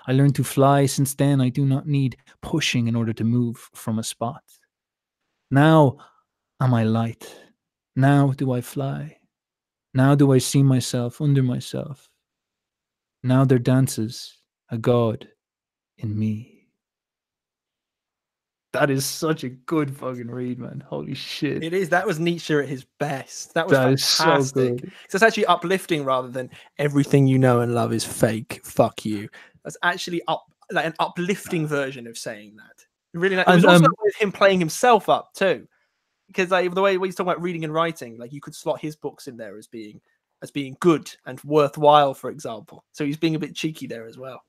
[0.07, 3.69] I learned to fly, since then I do not need pushing in order to move
[3.75, 4.43] from a spot.
[5.51, 5.99] Now
[6.61, 7.27] am I light
[7.99, 9.19] now do I fly.
[9.93, 12.09] Now do I see myself under myself.
[13.25, 14.39] Now there dances
[14.71, 15.29] a God
[15.97, 16.69] in me.
[18.73, 20.85] That is such a good fucking read, man.
[20.87, 21.65] Holy shit.
[21.65, 21.89] It is.
[21.89, 23.55] That was Nietzsche at his best.
[23.55, 24.81] That was that fantastic.
[24.81, 28.61] so, it's actually uplifting rather than everything you know and love is fake.
[28.63, 29.29] Fuck you.
[29.65, 32.85] That's actually up like an uplifting version of saying that.
[33.19, 35.67] Really, like, it And, also um, with him playing himself up too,
[36.29, 38.95] because like the way he's talking about reading and writing, like you could slot his
[38.97, 40.01] books in there as being
[40.41, 42.85] as being good and worthwhile, for example.
[42.93, 44.45] So he's being a bit cheeky there as well.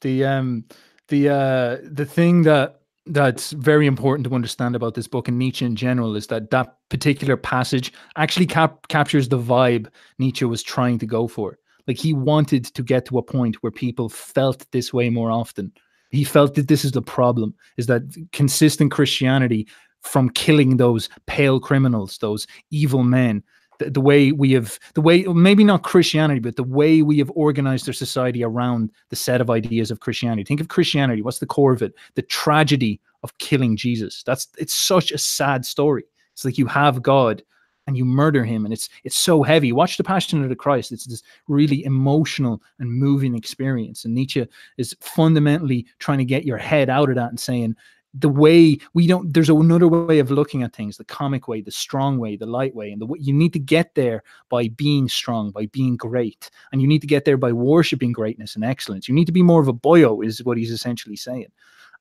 [0.00, 0.64] the um
[1.08, 5.64] the uh the thing that that's very important to understand about this book and Nietzsche
[5.64, 10.98] in general is that that particular passage actually cap- captures the vibe Nietzsche was trying
[11.00, 11.58] to go for.
[11.88, 15.72] Like he wanted to get to a point where people felt this way more often.
[16.10, 19.66] He felt that this is the problem: is that consistent Christianity
[20.02, 23.42] from killing those pale criminals, those evil men,
[23.78, 27.32] the, the way we have the way maybe not christianity but the way we have
[27.34, 30.44] organized our society around the set of ideas of christianity.
[30.44, 31.22] Think of christianity.
[31.22, 31.94] What's the core of it?
[32.14, 34.22] The tragedy of killing jesus.
[34.22, 36.04] That's it's such a sad story.
[36.32, 37.42] It's like you have god
[37.86, 39.72] and you murder him and it's it's so heavy.
[39.72, 40.92] Watch the passion of the christ.
[40.92, 44.04] It's this really emotional and moving experience.
[44.04, 47.74] And nietzsche is fundamentally trying to get your head out of that and saying
[48.14, 51.70] the way we don't there's another way of looking at things the comic way the
[51.70, 55.08] strong way the light way and the way you need to get there by being
[55.08, 59.08] strong by being great and you need to get there by worshiping greatness and excellence.
[59.08, 61.46] You need to be more of a boyo is what he's essentially saying.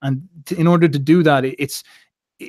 [0.02, 1.88] And in order to do that it, it's it-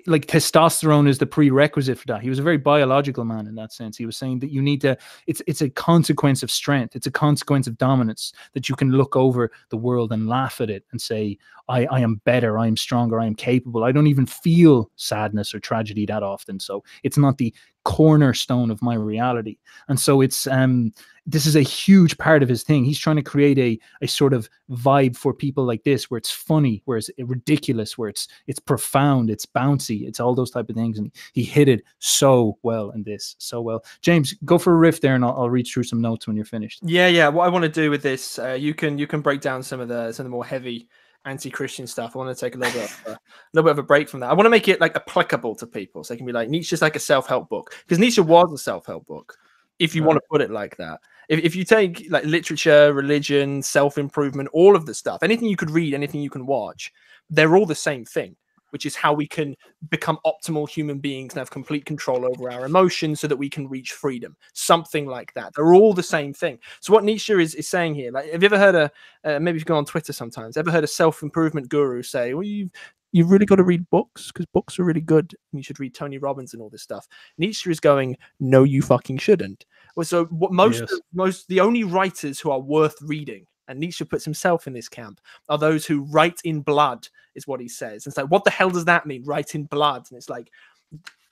[0.07, 2.23] like testosterone is the prerequisite for that.
[2.23, 3.97] He was a very biological man in that sense.
[3.97, 6.97] He was saying that you need to it's it's a consequence of strength.
[6.97, 10.71] It's a consequence of dominance that you can look over the world and laugh at
[10.71, 13.85] it and say I, I am better, I am stronger, I am capable.
[13.85, 16.59] I don't even feel sadness or tragedy that often.
[16.61, 19.59] So it's not the cornerstone of my reality.
[19.89, 20.93] And so it's um
[21.25, 22.85] this is a huge part of his thing.
[22.85, 26.31] He's trying to create a a sort of vibe for people like this where it's
[26.31, 30.77] funny, where it's ridiculous, where it's it's profound, it's bouncy, it's all those type of
[30.77, 30.99] things.
[30.99, 33.85] And he hit it so well in this, so well.
[34.01, 36.45] James, go for a riff there and I'll, I'll read through some notes when you're
[36.45, 36.81] finished.
[36.83, 37.29] Yeah, yeah.
[37.29, 39.81] What I want to do with this, uh, you can you can break down some
[39.81, 40.89] of the some of the more heavy
[41.25, 42.15] anti-Christian stuff.
[42.15, 43.19] I want to take a little bit of a,
[43.53, 44.31] little bit of a break from that.
[44.31, 46.83] I want to make it like applicable to people, so it can be like Nietzsche's
[46.83, 49.37] like a self-help book because Nietzsche was a self-help book,
[49.79, 51.01] if you want to put it like that.
[51.29, 55.71] If, if you take like literature, religion, self-improvement, all of the stuff, anything you could
[55.71, 56.93] read, anything you can watch,
[57.31, 58.37] they're all the same thing.
[58.73, 59.55] Which is how we can
[59.91, 63.69] become optimal human beings and have complete control over our emotions so that we can
[63.69, 64.37] reach freedom.
[64.55, 65.53] Something like that.
[65.55, 66.59] They're all the same thing.
[66.81, 68.91] So what Nietzsche is, is saying here, like, have you ever heard a
[69.25, 72.35] uh, maybe if you go on Twitter sometimes, ever heard a self improvement guru say,
[72.35, 72.71] "Well, you've
[73.13, 75.35] you've really got to read books because books are really good.
[75.53, 77.07] And you should read Tony Robbins and all this stuff."
[77.39, 81.01] Nietzsche is going, "No, you fucking shouldn't." Well, so what most Yes.
[81.13, 85.21] most the only writers who are worth reading, and Nietzsche puts himself in this camp,
[85.49, 88.07] are those who write in blood, is what he says.
[88.07, 89.25] And it's like, what the hell does that mean?
[89.25, 90.51] Write in blood, and it's like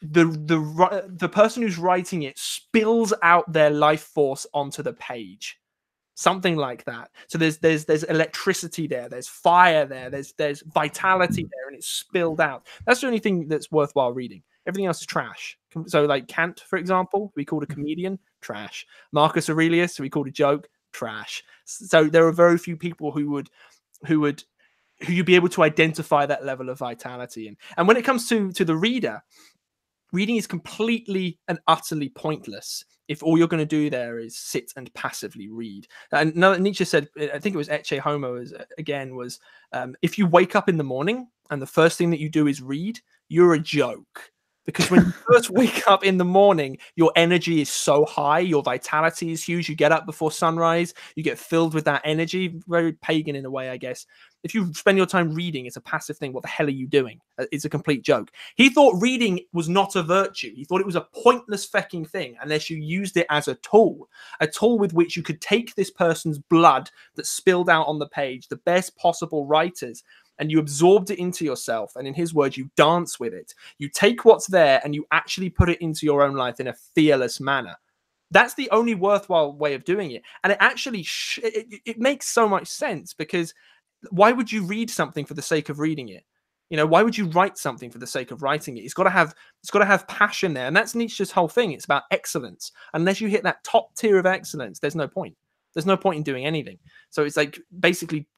[0.02, 5.58] the the the person who's writing it spills out their life force onto the page.
[6.14, 7.10] Something like that.
[7.28, 11.88] So there's there's there's electricity there there's fire there there's there's vitality there and it's
[11.88, 12.66] spilled out.
[12.86, 14.42] That's the only thing that's worthwhile reading.
[14.66, 15.58] Everything else is trash.
[15.86, 17.74] So like kant for example we called a mm-hmm.
[17.74, 18.86] comedian trash.
[19.12, 23.48] Marcus aurelius we called a joke trash so there are very few people who would
[24.06, 24.42] who would
[25.06, 28.28] who you'd be able to identify that level of vitality in and when it comes
[28.28, 29.22] to to the reader
[30.12, 34.72] reading is completely and utterly pointless if all you're going to do there is sit
[34.76, 35.88] and passively read.
[36.12, 39.40] And Nietzsche said, I think it was Ecce Homo is, again, was
[39.72, 42.46] um, if you wake up in the morning and the first thing that you do
[42.46, 44.30] is read, you're a joke.
[44.66, 48.62] Because when you first wake up in the morning, your energy is so high, your
[48.62, 49.68] vitality is huge.
[49.68, 53.50] You get up before sunrise, you get filled with that energy, very pagan in a
[53.50, 54.06] way, I guess.
[54.42, 56.32] If you spend your time reading, it's a passive thing.
[56.32, 57.20] What the hell are you doing?
[57.38, 58.30] Uh, It's a complete joke.
[58.56, 60.54] He thought reading was not a virtue.
[60.54, 64.08] He thought it was a pointless fecking thing unless you used it as a tool,
[64.40, 68.08] a tool with which you could take this person's blood that spilled out on the
[68.08, 70.02] page, the best possible writers,
[70.40, 71.92] and you absorbed it into yourself.
[71.94, 73.54] And in his words, you dance with it.
[73.78, 76.74] You take what's there and you actually put it into your own life in a
[76.94, 77.76] fearless manner.
[78.32, 80.22] That's the only worthwhile way of doing it.
[80.42, 83.52] And it actually sh- it, it- makes so much sense because
[84.10, 86.24] why would you read something for the sake of reading it?
[86.70, 88.84] You know, why would you write something for the sake of writing it?
[88.84, 91.72] It's got to have it's got to have passion there, and that's Nietzsche's whole thing.
[91.72, 92.70] It's about excellence.
[92.94, 95.36] Unless you hit that top tier of excellence, there's no point.
[95.74, 96.78] There's no point in doing anything.
[97.10, 98.28] So it's like basically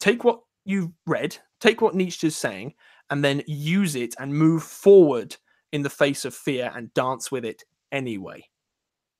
[0.00, 2.74] take what you've read, take what Nietzsche's saying,
[3.10, 5.36] and then use it and move forward
[5.72, 8.44] in the face of fear and dance with it anyway.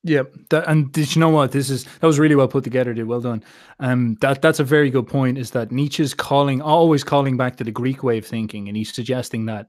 [0.05, 1.51] Yeah, that, and did you know what?
[1.51, 3.09] This is that was really well put together, dude.
[3.09, 3.43] Well done.
[3.81, 5.39] Um, that that's a very good point.
[5.39, 8.95] Is that Nietzsche's calling always calling back to the Greek way of thinking, and he's
[8.95, 9.67] suggesting that,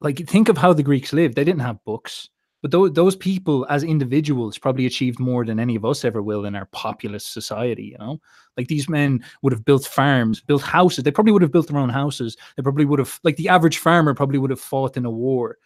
[0.00, 1.36] like, think of how the Greeks lived.
[1.36, 2.30] They didn't have books.
[2.62, 6.44] But those, those people as individuals probably achieved more than any of us ever will
[6.44, 8.20] in our populist society, you know?
[8.56, 11.02] Like these men would have built farms, built houses.
[11.02, 12.36] They probably would have built their own houses.
[12.56, 15.58] They probably would have, like the average farmer probably would have fought in a war.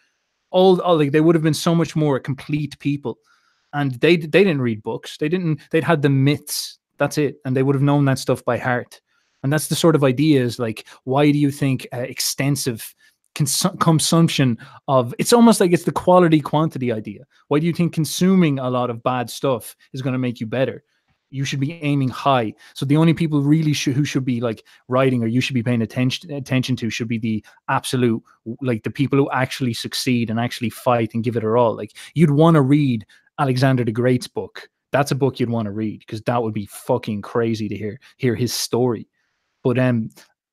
[0.51, 3.19] All, all like they would have been so much more complete people.
[3.73, 5.19] And they they didn't read books.
[5.19, 6.79] They didn't, they'd had the myths.
[6.97, 7.37] That's it.
[7.45, 9.03] And they would have known that stuff by heart.
[9.43, 12.95] And that's the sort of ideas like, why do you think uh, extensive
[13.37, 14.59] cons- consumption
[14.89, 17.25] of it's almost like it's the quality quantity idea.
[17.49, 20.47] Why do you think consuming a lot of bad stuff is going to make you
[20.47, 20.83] better?
[21.31, 22.55] You should be aiming high.
[22.75, 25.63] So the only people really sh- who should be like writing or you should be
[25.63, 28.23] paying attention attention to should be the absolute
[28.63, 31.77] like the people who actually succeed and actually fight and give it their all.
[31.77, 33.05] Like you'd want to read
[33.39, 34.69] Alexander the Great's book.
[34.93, 38.01] That's a book you'd want to read because that would be fucking crazy to hear
[38.17, 39.09] hear his story.
[39.63, 40.11] But um,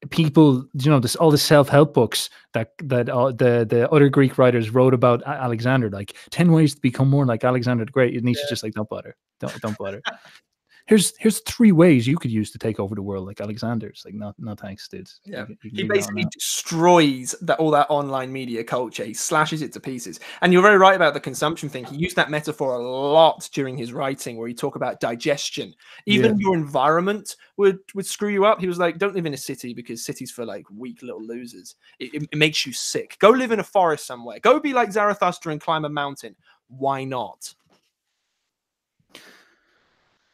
[0.10, 4.38] people you know this all the self-help books that that uh, the the other greek
[4.38, 8.16] writers wrote about alexander like 10 ways to become more like alexander the great.
[8.16, 8.50] And he's yeah.
[8.50, 9.16] just like don't bother.
[9.40, 10.02] Don't don't bother
[10.86, 14.14] here's here's three ways you could use to take over the world like alexander's like
[14.14, 15.10] no no thanks dude.
[15.26, 15.46] Yeah.
[15.62, 19.06] he basically destroys that all that online media culture.
[19.06, 20.20] He slashes it to pieces.
[20.42, 21.86] And you're very right about the consumption thing.
[21.86, 25.74] He used that metaphor a lot during his writing where he talk about digestion.
[26.06, 26.46] Even yeah.
[26.46, 28.60] your environment would would screw you up.
[28.60, 31.76] He was like don't live in a city because cities for like weak little losers.
[32.00, 33.18] It, it, it makes you sick.
[33.20, 34.40] Go live in a forest somewhere.
[34.40, 36.36] Go be like zarathustra and climb a mountain.
[36.68, 37.54] Why not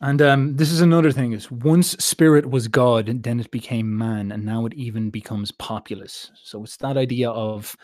[0.01, 3.97] and um, this is another thing: is once spirit was God, and then it became
[3.97, 6.31] man, and now it even becomes populace.
[6.41, 7.75] So it's that idea of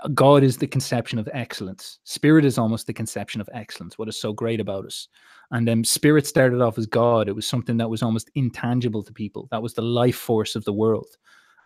[0.00, 2.00] uh, God is the conception of excellence.
[2.04, 3.96] Spirit is almost the conception of excellence.
[3.96, 5.08] What is so great about us?
[5.52, 7.28] And um, spirit started off as God.
[7.28, 9.48] It was something that was almost intangible to people.
[9.50, 11.08] That was the life force of the world.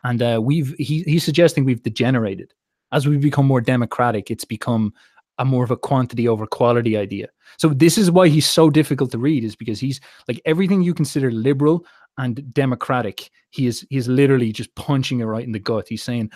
[0.04, 2.52] And uh, we've he, he's suggesting we've degenerated
[2.92, 4.30] as we become more democratic.
[4.30, 4.92] It's become
[5.38, 7.28] a more of a quantity over quality idea.
[7.58, 10.94] So this is why he's so difficult to read, is because he's like everything you
[10.94, 11.84] consider liberal
[12.18, 13.30] and democratic.
[13.50, 15.88] He is he is literally just punching it right in the gut.
[15.88, 16.30] He's saying,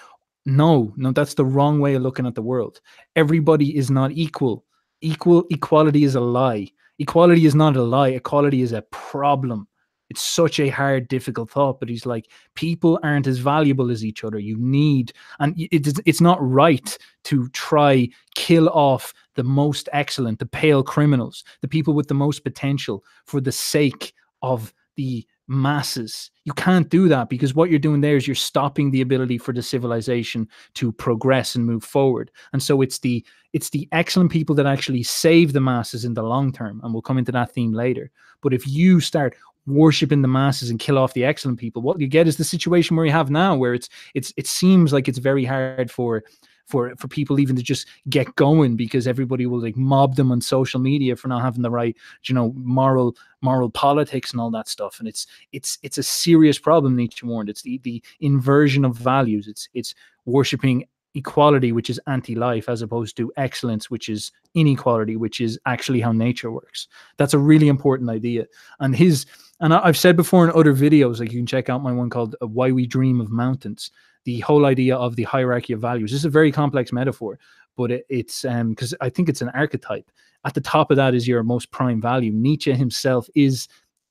[0.46, 2.80] no, no, that's the wrong way of looking at the world.
[3.16, 4.64] Everybody is not equal.
[5.00, 6.68] Equal equality is a lie.
[6.98, 8.08] Equality is not a lie.
[8.08, 9.66] Equality is a problem.
[10.10, 14.24] It's such a hard, difficult thought, but he's like, people aren't as valuable as each
[14.24, 14.38] other.
[14.38, 20.46] You need, and it's it's not right to try kill off the most excellent, the
[20.46, 26.30] pale criminals, the people with the most potential for the sake of the masses.
[26.44, 29.52] You can't do that because what you're doing there is you're stopping the ability for
[29.52, 32.30] the civilization to progress and move forward.
[32.52, 36.22] And so it's the it's the excellent people that actually save the masses in the
[36.22, 36.80] long term.
[36.82, 38.10] And we'll come into that theme later.
[38.42, 39.36] But if you start
[39.66, 41.82] worshiping the masses and kill off the excellent people.
[41.82, 44.92] What you get is the situation where you have now, where it's it's it seems
[44.92, 46.22] like it's very hard for
[46.66, 50.40] for for people even to just get going because everybody will like mob them on
[50.40, 54.68] social media for not having the right you know moral moral politics and all that
[54.68, 54.98] stuff.
[54.98, 59.48] And it's it's it's a serious problem nietzsche warned it's the the inversion of values.
[59.48, 59.94] It's it's
[60.24, 66.00] worshiping equality which is anti-life as opposed to excellence which is inequality which is actually
[66.00, 66.86] how nature works.
[67.16, 68.46] That's a really important idea.
[68.78, 69.26] And his
[69.60, 72.36] and i've said before in other videos like you can check out my one called
[72.40, 73.90] uh, why we dream of mountains
[74.24, 76.10] the whole idea of the hierarchy of values.
[76.10, 77.38] This is a very complex metaphor
[77.76, 80.10] but it, it's um because i think it's an archetype.
[80.44, 82.32] At the top of that is your most prime value.
[82.32, 83.68] Nietzsche himself is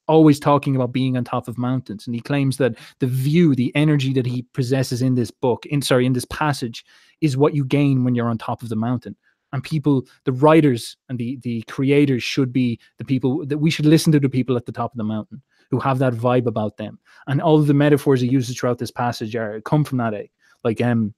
[0.09, 3.71] always talking about being on top of mountains and he claims that the view the
[3.75, 6.83] energy that he possesses in this book in sorry in this passage
[7.21, 9.15] is what you gain when you're on top of the mountain
[9.53, 13.85] and people the writers and the the creators should be the people that we should
[13.85, 16.75] listen to the people at the top of the mountain who have that vibe about
[16.77, 16.97] them
[17.27, 20.25] and all of the metaphors he uses throughout this passage are come from that eh?
[20.63, 21.13] like um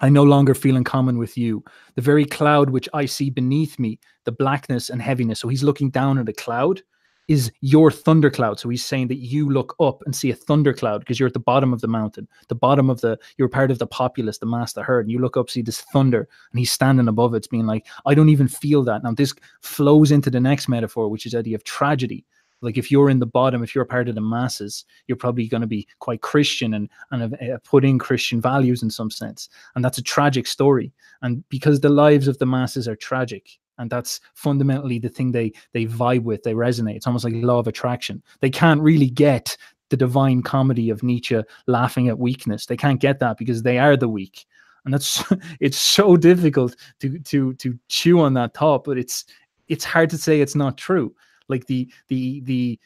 [0.00, 1.62] I no longer feel in common with you.
[1.96, 5.38] The very cloud which I see beneath me, the blackness and heaviness.
[5.38, 6.80] So he's looking down at a cloud
[7.28, 8.58] is your thundercloud.
[8.58, 11.38] So he's saying that you look up and see a thundercloud because you're at the
[11.40, 14.72] bottom of the mountain, the bottom of the, you're part of the populace, the mass,
[14.72, 17.46] the herd, and you look up, see this thunder, and he's standing above it, it's
[17.46, 19.02] being like, I don't even feel that.
[19.02, 22.24] Now, this flows into the next metaphor, which is the idea of tragedy.
[22.62, 25.62] Like if you're in the bottom, if you're part of the masses, you're probably going
[25.62, 29.84] to be quite Christian and and uh, put in Christian values in some sense, and
[29.84, 30.92] that's a tragic story.
[31.22, 35.52] And because the lives of the masses are tragic, and that's fundamentally the thing they
[35.72, 36.96] they vibe with they resonate.
[36.96, 38.22] It's almost like law of attraction.
[38.40, 39.56] They can't really get
[39.90, 42.66] the divine comedy of nietzsche laughing at weakness.
[42.66, 44.46] They can't get that because they are the weak.
[44.84, 45.22] And that's
[45.60, 49.24] it's so difficult to to to chew on that thought but it's
[49.68, 51.14] it's hard to say it's not true.
[51.48, 52.78] Like the the the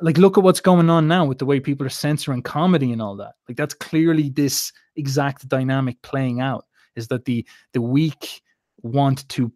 [0.00, 3.02] like look at what's going on now with the way people are censoring comedy and
[3.02, 3.34] all that.
[3.48, 6.66] Like that's clearly this exact dynamic playing out
[6.96, 8.42] is that the the weak
[8.82, 9.52] want to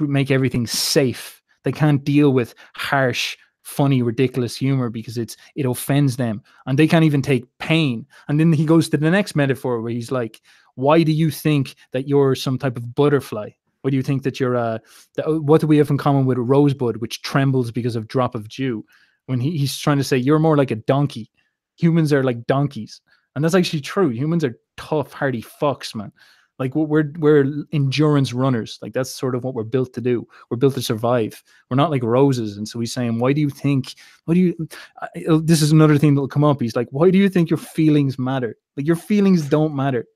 [0.00, 1.42] make everything safe.
[1.64, 6.86] They can't deal with harsh, funny, ridiculous humor because it's it offends them, and they
[6.86, 8.06] can't even take pain.
[8.28, 10.40] And then he goes to the next metaphor where he's like,
[10.74, 13.50] "Why do you think that you're some type of butterfly?
[13.80, 14.80] Why do you think that you're uh, a?
[15.16, 18.08] That, oh, what do we have in common with a rosebud, which trembles because of
[18.08, 18.84] drop of dew?"
[19.26, 21.30] When he, he's trying to say you're more like a donkey.
[21.76, 23.00] Humans are like donkeys,
[23.34, 24.10] and that's actually true.
[24.10, 26.12] Humans are tough, hardy fucks, man.
[26.58, 28.78] Like we're we're endurance runners.
[28.80, 30.26] Like that's sort of what we're built to do.
[30.50, 31.42] We're built to survive.
[31.68, 32.56] We're not like roses.
[32.56, 33.94] And so he's saying, why do you think?
[34.26, 34.68] Why do you?
[35.02, 36.60] Uh, this is another thing that'll come up.
[36.60, 38.56] He's like, why do you think your feelings matter?
[38.76, 40.06] Like your feelings don't matter.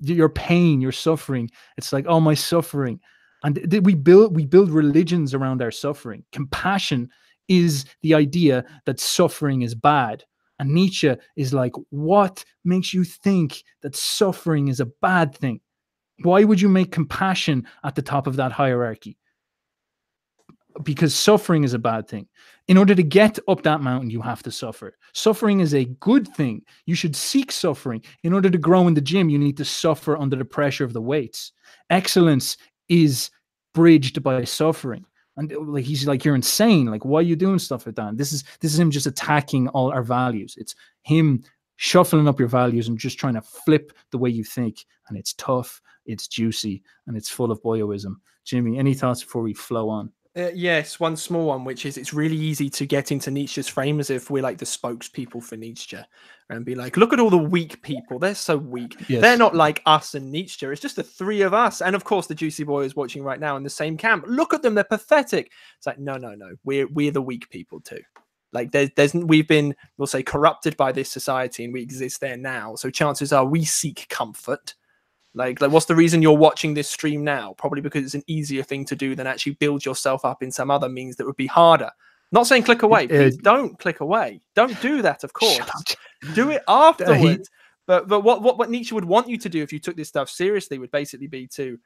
[0.00, 1.50] Your pain, your suffering.
[1.76, 3.00] It's like, oh, my suffering.
[3.44, 6.24] And th- we build we build religions around our suffering.
[6.32, 7.10] Compassion
[7.48, 10.24] is the idea that suffering is bad.
[10.58, 15.60] And Nietzsche is like, what makes you think that suffering is a bad thing?
[16.22, 19.16] Why would you make compassion at the top of that hierarchy?
[20.82, 22.28] Because suffering is a bad thing.
[22.66, 24.96] In order to get up that mountain, you have to suffer.
[25.12, 26.62] Suffering is a good thing.
[26.86, 28.02] You should seek suffering.
[28.24, 30.92] In order to grow in the gym, you need to suffer under the pressure of
[30.92, 31.52] the weights.
[31.90, 32.56] Excellence
[32.88, 33.30] is
[33.74, 35.04] bridged by suffering
[35.38, 36.86] and uh, like he's like you're insane.
[36.86, 38.08] Like why are you doing stuff like that?
[38.08, 40.56] And this is this is him just attacking all our values.
[40.58, 41.42] It's him
[41.76, 44.84] shuffling up your values and just trying to flip the way you think.
[45.08, 48.16] And it's tough it's juicy and it's full of boyoism.
[48.44, 52.14] Jimmy any thoughts before we flow on uh, yes, one small one, which is it's
[52.14, 55.98] really easy to get into Nietzsche's frame as if we're like the spokespeople for Nietzsche
[56.48, 58.18] and be like, look at all the weak people.
[58.18, 58.96] They're so weak.
[59.08, 59.20] Yes.
[59.20, 60.64] They're not like us and Nietzsche.
[60.66, 61.82] It's just the three of us.
[61.82, 64.24] And of course, the Juicy Boy is watching right now in the same camp.
[64.28, 64.74] Look at them.
[64.74, 65.50] They're pathetic.
[65.76, 66.52] It's like, no, no, no.
[66.64, 68.00] We're, we're the weak people too.
[68.52, 72.36] Like there's, there's, we've been, we'll say, corrupted by this society and we exist there
[72.36, 72.76] now.
[72.76, 74.74] So chances are we seek comfort
[75.38, 77.54] like, like, what's the reason you're watching this stream now?
[77.56, 80.70] Probably because it's an easier thing to do than actually build yourself up in some
[80.70, 81.90] other means that would be harder.
[82.32, 83.06] Not saying click away.
[83.06, 84.42] Please uh, don't click away.
[84.54, 85.60] Don't do that, of course.
[86.34, 87.48] Do it afterwards.
[87.86, 90.08] But but what, what what Nietzsche would want you to do if you took this
[90.08, 91.78] stuff seriously would basically be to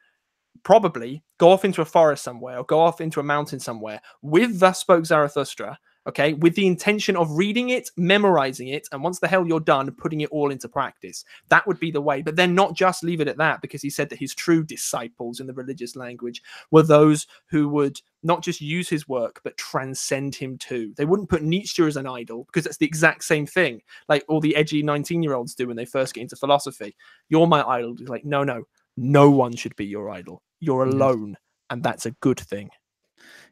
[0.64, 4.58] probably go off into a forest somewhere or go off into a mountain somewhere with
[4.58, 9.28] Thus Spoke Zarathustra okay, with the intention of reading it, memorizing it, and once the
[9.28, 11.24] hell you're done, putting it all into practice.
[11.48, 12.22] That would be the way.
[12.22, 15.40] But then not just leave it at that, because he said that his true disciples
[15.40, 20.34] in the religious language were those who would not just use his work, but transcend
[20.34, 20.92] him too.
[20.96, 24.40] They wouldn't put Nietzsche as an idol because that's the exact same thing, like all
[24.40, 26.96] the edgy 19 year olds do when they first get into philosophy.
[27.28, 27.94] You're my idol.
[27.96, 28.64] He's like, no, no,
[28.96, 30.42] no one should be your idol.
[30.60, 30.92] You're mm.
[30.92, 31.36] alone.
[31.70, 32.70] And that's a good thing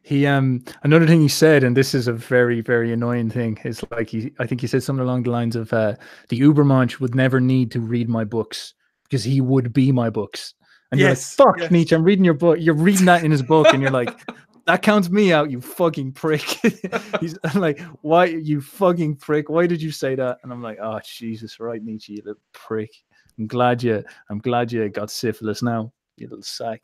[0.03, 3.83] he um another thing he said and this is a very very annoying thing is
[3.91, 5.95] like he i think he said something along the lines of uh
[6.29, 8.73] the ubermensch would never need to read my books
[9.03, 10.53] because he would be my books.
[10.91, 11.71] And yes, you're like fuck yes.
[11.71, 14.19] nietzsche i'm reading your book you're reading that in his book and you're like
[14.67, 16.41] that counts me out you fucking prick.
[17.19, 20.39] He's like why you fucking prick why did you say that?
[20.43, 22.91] And i'm like oh jesus right nietzsche you little prick.
[23.37, 26.83] I'm glad you i'm glad you got syphilis now you little sack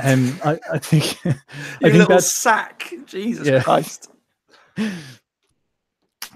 [0.00, 1.32] um, I, I think I
[1.80, 2.92] think little that's, sack.
[3.06, 3.62] Jesus yeah.
[3.62, 4.10] Christ.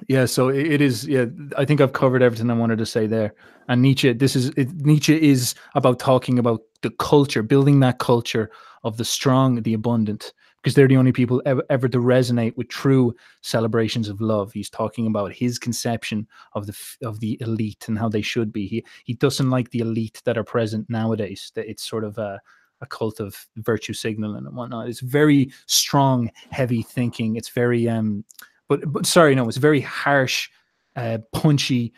[0.07, 1.07] Yeah, so it, it is.
[1.07, 3.35] Yeah, I think I've covered everything I wanted to say there.
[3.69, 8.51] And Nietzsche, this is it, Nietzsche is about talking about the culture, building that culture
[8.85, 12.69] of the strong, the abundant, because they're the only people ever, ever to resonate with
[12.69, 14.53] true celebrations of love.
[14.53, 18.66] He's talking about his conception of the of the elite and how they should be.
[18.66, 21.53] He he doesn't like the elite that are present nowadays.
[21.55, 22.41] That it's sort of a
[22.81, 24.89] a cult of virtue signaling and whatnot.
[24.89, 27.37] It's very strong, heavy thinking.
[27.37, 28.24] It's very um,
[28.68, 30.49] but but sorry, no, it's very harsh,
[30.97, 31.93] uh, punchy.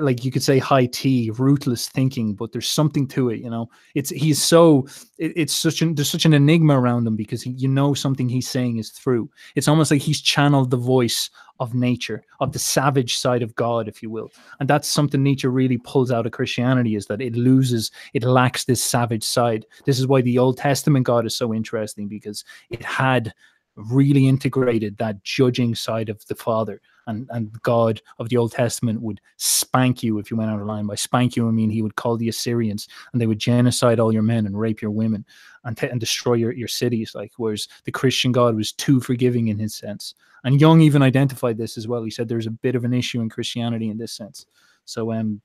[0.00, 3.70] Like you could say high tea, ruthless thinking, but there's something to it, you know.
[3.94, 4.86] It's he's so
[5.18, 8.28] it, it's such an there's such an enigma around him because he, you know something
[8.28, 9.30] he's saying is true.
[9.54, 11.30] It's almost like he's channeled the voice
[11.60, 14.30] of nature, of the savage side of God, if you will.
[14.60, 18.64] And that's something Nietzsche really pulls out of Christianity is that it loses, it lacks
[18.64, 19.66] this savage side.
[19.84, 23.32] This is why the Old Testament God is so interesting because it had
[23.76, 29.00] really integrated that judging side of the Father and and God of the Old Testament
[29.00, 30.86] would spank you if you went out of line.
[30.86, 34.12] By spank you, I mean he would call the Assyrians and they would genocide all
[34.12, 35.24] your men and rape your women
[35.64, 37.12] and, t- and destroy your, your cities.
[37.14, 40.14] Like whereas the Christian God was too forgiving in his sense.
[40.44, 42.02] And Jung even identified this as well.
[42.04, 44.46] He said there's a bit of an issue in Christianity in this sense.
[44.84, 45.40] So um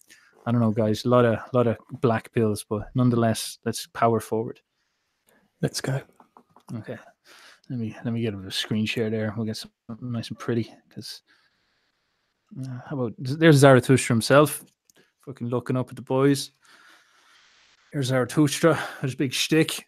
[0.46, 4.20] I don't know, guys, a lot of lot of black pills, but nonetheless, let's power
[4.20, 4.60] forward.
[5.62, 6.02] Let's go.
[6.74, 6.98] Okay.
[7.70, 9.34] Let me let me get a screen share there.
[9.38, 11.22] We'll get some nice and pretty because
[12.90, 14.64] how about there's Zarathustra himself,
[15.26, 16.52] fucking looking up at the boys.
[17.94, 19.86] There's Zarathustra, there's big shtick.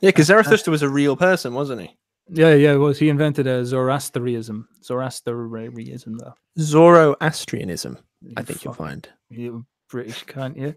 [0.00, 1.96] Yeah, because Zarathustra was a real person, wasn't he?
[2.28, 2.98] Yeah, yeah, it was.
[2.98, 4.68] He invented a Zoroastrianism.
[4.82, 6.34] Zoroastrianism, though.
[6.58, 7.98] Zoroastrianism,
[8.36, 9.08] I You think you'll find.
[9.28, 10.74] You British, can't you?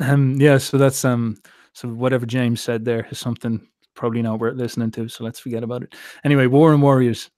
[0.00, 1.36] Um, yeah, so that's um,
[1.74, 5.08] so whatever James said there is something probably not worth listening to.
[5.08, 5.94] So let's forget about it.
[6.24, 7.30] Anyway, war and warriors.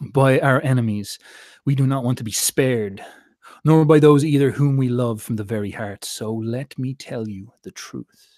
[0.00, 1.18] By our enemies,
[1.66, 3.04] we do not want to be spared,
[3.64, 6.04] nor by those either whom we love from the very heart.
[6.04, 8.28] So let me tell you the truth.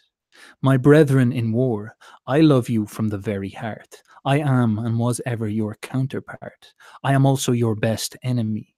[0.63, 1.97] My brethren in war,
[2.27, 4.03] I love you from the very heart.
[4.25, 6.75] I am and was ever your counterpart.
[7.05, 8.75] I am also your best enemy.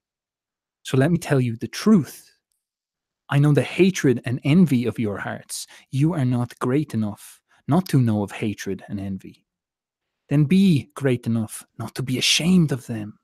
[0.82, 2.30] So let me tell you the truth.
[3.30, 5.66] I know the hatred and envy of your hearts.
[5.90, 9.45] You are not great enough not to know of hatred and envy.
[10.28, 13.18] Then be great enough not to be ashamed of them.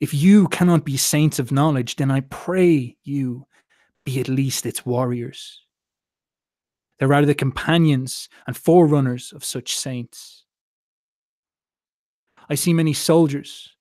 [0.00, 3.46] If you cannot be saints of knowledge, then I pray you
[4.04, 5.62] be at least its warriors.
[6.98, 10.44] There are rather the companions and forerunners of such saints.
[12.48, 13.74] I see many soldiers.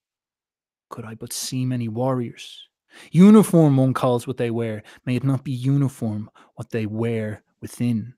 [0.89, 2.67] Could I but see many warriors?
[3.11, 4.83] Uniform one calls what they wear.
[5.05, 8.13] May it not be uniform what they wear within.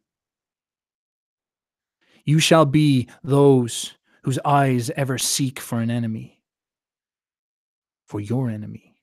[2.30, 6.43] You shall be those whose eyes ever seek for an enemy,
[8.05, 8.93] for your enemy.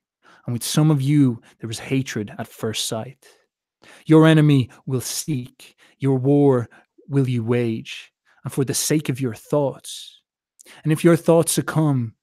[0.45, 3.27] And with some of you, there is hatred at first sight.
[4.05, 6.69] Your enemy will seek, your war
[7.09, 8.13] will you wage,
[8.45, 10.21] and for the sake of your thoughts.
[10.85, 12.15] And if your thoughts succumb,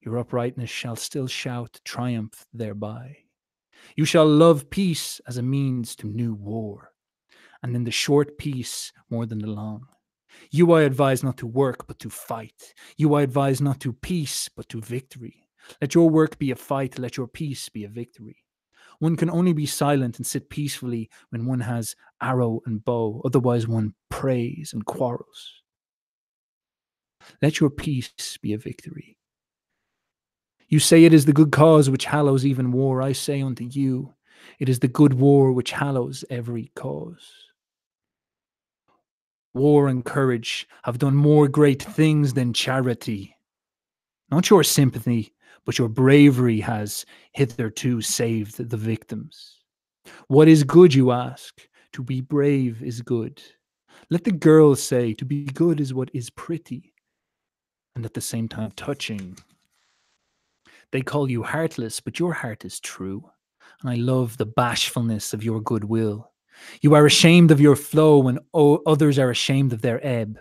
[0.00, 3.14] your uprightness shall still shout triumph thereby.
[3.94, 6.92] You shall love peace as a means to new war,
[7.62, 9.88] and in the short peace more than the long.
[10.50, 12.74] You I advise not to work, but to fight.
[12.96, 15.48] You I advise not to peace, but to victory.
[15.80, 18.36] Let your work be a fight, let your peace be a victory.
[18.98, 23.68] One can only be silent and sit peacefully when one has arrow and bow, otherwise,
[23.68, 25.62] one prays and quarrels.
[27.42, 29.18] Let your peace be a victory.
[30.68, 33.02] You say it is the good cause which hallows even war.
[33.02, 34.14] I say unto you,
[34.58, 37.45] it is the good war which hallows every cause.
[39.56, 43.34] War and courage have done more great things than charity.
[44.30, 45.32] Not your sympathy,
[45.64, 49.60] but your bravery has hitherto saved the victims.
[50.28, 51.66] What is good, you ask?
[51.92, 53.42] To be brave is good.
[54.10, 56.92] Let the girls say, to be good is what is pretty,
[57.94, 59.38] and at the same time touching.
[60.92, 63.30] They call you heartless, but your heart is true,
[63.80, 66.30] and I love the bashfulness of your goodwill.
[66.82, 70.38] You are ashamed of your flow when o- others are ashamed of their ebb.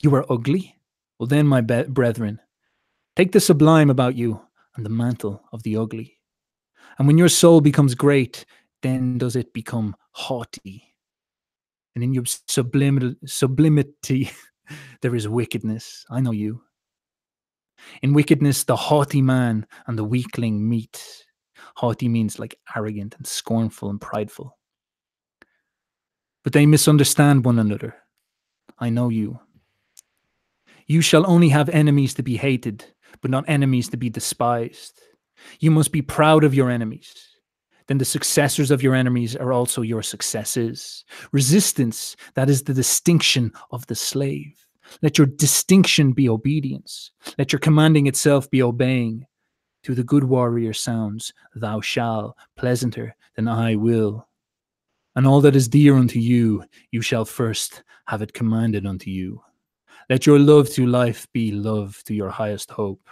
[0.00, 0.76] You are ugly?
[1.18, 2.40] Well, then, my be- brethren,
[3.16, 4.40] take the sublime about you
[4.76, 6.18] and the mantle of the ugly.
[6.98, 8.44] And when your soul becomes great,
[8.82, 10.94] then does it become haughty.
[11.94, 14.30] And in your sublimity, sublimity
[15.02, 16.04] there is wickedness.
[16.10, 16.62] I know you.
[18.02, 21.02] In wickedness, the haughty man and the weakling meet.
[21.76, 24.56] Haughty means like arrogant and scornful and prideful.
[26.44, 27.94] But they misunderstand one another.
[28.78, 29.40] I know you.
[30.86, 32.84] You shall only have enemies to be hated,
[33.20, 35.00] but not enemies to be despised.
[35.60, 37.14] You must be proud of your enemies.
[37.86, 41.04] Then the successors of your enemies are also your successes.
[41.32, 44.54] Resistance, that is the distinction of the slave.
[45.00, 47.10] Let your distinction be obedience.
[47.38, 49.26] Let your commanding itself be obeying.
[49.84, 54.28] To the good warrior sounds, Thou shall, pleasanter than I will.
[55.14, 59.42] And all that is dear unto you, you shall first have it commanded unto you.
[60.08, 63.08] Let your love to life be love to your highest hope,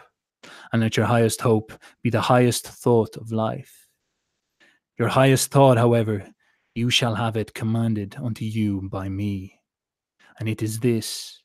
[0.72, 1.72] and let your highest hope
[2.02, 3.86] be the highest thought of life.
[4.98, 6.26] Your highest thought, however,
[6.74, 9.60] you shall have it commanded unto you by me.
[10.38, 11.42] And it is this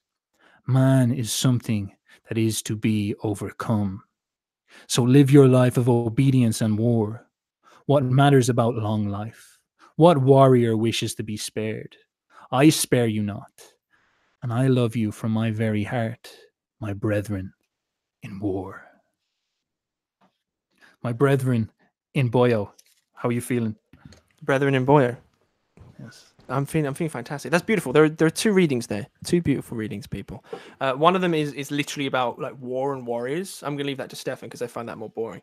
[0.68, 1.94] man is something
[2.28, 4.04] that is to be overcome.
[4.88, 7.28] So live your life of obedience and war.
[7.86, 9.55] What matters about long life?
[9.96, 11.96] What warrior wishes to be spared?
[12.52, 13.52] I spare you not,
[14.44, 16.30] and I love you from my very heart,
[16.80, 17.54] my brethren
[18.22, 18.84] in war.
[21.02, 21.72] My brethren
[22.14, 22.72] in Boyo,
[23.14, 23.76] how are you feeling?
[24.42, 25.18] Brethren in Boyer.
[26.00, 26.34] Yes.
[26.50, 27.52] I'm feeling I'm feeling fantastic.
[27.52, 27.94] That's beautiful.
[27.94, 29.08] There are, there are two readings there.
[29.24, 30.44] Two beautiful readings, people.
[30.82, 33.64] Uh, one of them is is literally about like war and warriors.
[33.64, 35.42] I'm gonna leave that to Stefan because I find that more boring.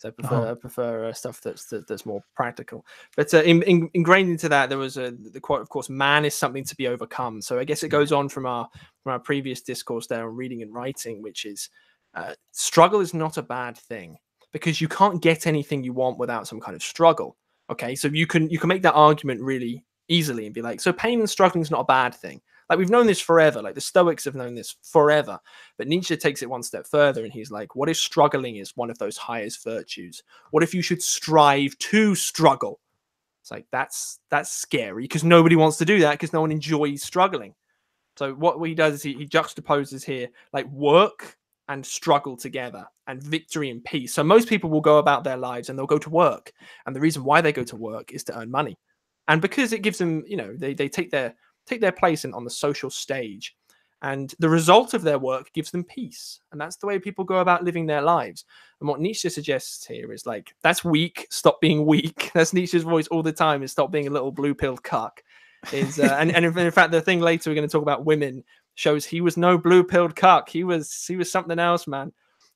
[0.00, 0.50] So I prefer Uh-huh.
[0.52, 2.86] I prefer uh, stuff that's that, that's more practical.
[3.16, 6.24] But uh, in, in, ingrained into that, there was a the quote, of course, "Man
[6.24, 8.66] is something to be overcome." So I guess it goes on from our
[9.02, 11.68] from our previous discourse there on reading and writing, which is
[12.14, 14.16] uh, struggle is not a bad thing
[14.52, 17.36] because you can't get anything you want without some kind of struggle.
[17.68, 20.92] Okay, so you can you can make that argument really easily and be like, so
[20.92, 22.40] pain and struggling is not a bad thing.
[22.70, 23.60] Like we've known this forever.
[23.60, 25.40] Like the Stoics have known this forever.
[25.76, 28.90] But Nietzsche takes it one step further and he's like, what if struggling is one
[28.90, 30.22] of those highest virtues?
[30.52, 32.78] What if you should strive to struggle?
[33.42, 37.02] It's like that's that's scary because nobody wants to do that because no one enjoys
[37.02, 37.54] struggling.
[38.16, 41.36] So what he does is he, he juxtaposes here like work
[41.68, 44.14] and struggle together and victory and peace.
[44.14, 46.52] So most people will go about their lives and they'll go to work.
[46.86, 48.76] And the reason why they go to work is to earn money.
[49.26, 51.34] And because it gives them, you know, they, they take their
[51.66, 53.56] take their place in, on the social stage.
[54.02, 56.40] And the result of their work gives them peace.
[56.52, 58.46] And that's the way people go about living their lives.
[58.80, 61.26] And what Nietzsche suggests here is like, that's weak.
[61.30, 62.30] Stop being weak.
[62.34, 65.22] That's Nietzsche's voice all the time is stop being a little blue pilled cuck.
[65.72, 68.42] Is uh, and, and in fact, the thing later we're going to talk about women
[68.74, 70.48] shows he was no blue pilled cuck.
[70.48, 72.10] He was he was something else, man.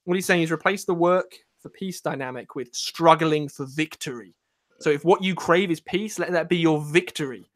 [0.04, 4.34] What he's saying is replace the work for peace dynamic with struggling for victory.
[4.80, 7.46] So if what you crave is peace, let that be your victory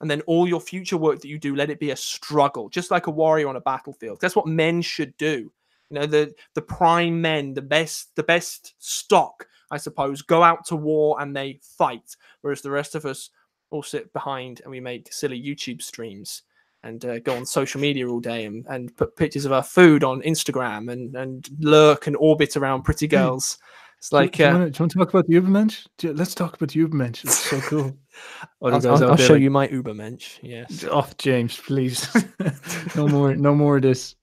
[0.00, 2.90] and then all your future work that you do let it be a struggle just
[2.90, 4.20] like a warrior on a battlefield.
[4.20, 5.50] That's what men should do.
[5.90, 10.66] You know the the prime men the best the best stock i suppose go out
[10.66, 13.30] to war and they fight whereas the rest of us
[13.70, 16.42] all sit behind and we make silly youtube streams
[16.82, 20.04] and uh, go on social media all day and, and put pictures of our food
[20.04, 23.16] on instagram and and lurk and orbit around pretty hmm.
[23.16, 23.58] girls
[23.98, 25.86] it's like do, you, uh, do, you want, to, talk about the Ubermensch?
[26.02, 27.24] Let's talk about the Ubermensch.
[27.24, 27.96] It's so cool.
[28.62, 30.38] I'll, I'll, I'll show you my Ubermensch.
[30.40, 30.84] Yes.
[30.84, 32.08] Off, oh, James, please.
[32.96, 34.14] no more, no more of this.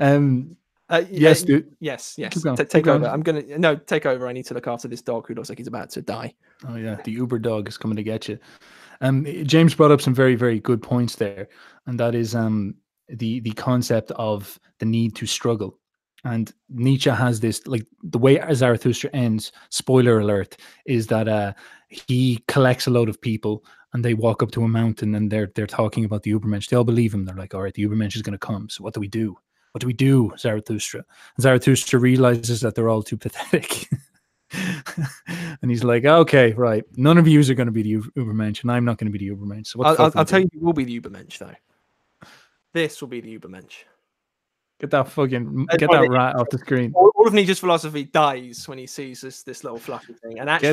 [0.00, 0.56] Um,
[0.88, 1.76] uh, yes, dude.
[1.78, 2.42] Yes, yes.
[2.42, 3.06] T- take over.
[3.06, 4.26] I'm gonna no take over.
[4.26, 6.34] I need to look after this dog who looks like he's about to die.
[6.68, 8.38] Oh yeah, the Uber dog is coming to get you.
[9.00, 11.48] Um, James brought up some very, very good points there,
[11.86, 12.74] and that is um
[13.08, 15.78] the the concept of the need to struggle
[16.24, 19.52] and Nietzsche has this like the way Zarathustra ends.
[19.70, 20.56] Spoiler alert:
[20.86, 21.52] is that uh,
[21.88, 25.50] he collects a load of people and they walk up to a mountain and they're
[25.54, 26.68] they're talking about the Ubermensch.
[26.68, 27.24] They all believe him.
[27.24, 28.68] They're like, "All right, the Ubermensch is going to come.
[28.68, 29.36] So what do we do?
[29.72, 31.04] What do we do?" Zarathustra.
[31.36, 33.88] And Zarathustra realizes that they're all too pathetic.
[35.62, 36.84] and he's like, okay, right.
[36.96, 39.24] None of you are going to be the Ubermensch, and I'm not going to be
[39.24, 39.68] the Ubermensch.
[39.68, 41.54] So I'll, I'll, I'll tell you, who will be the Ubermensch though.
[42.72, 43.84] This will be the Ubermensch.
[44.80, 46.92] Get that fucking get that rat off the screen.
[46.94, 50.40] All, all, of Nietzsche's philosophy dies when he sees this this little fluffy thing.
[50.40, 50.72] And actually,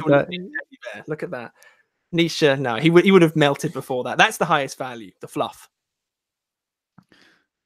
[1.08, 1.52] look at that.
[2.14, 4.18] Nietzsche, no, he would he would have melted before that.
[4.18, 5.70] That's the highest value, the fluff.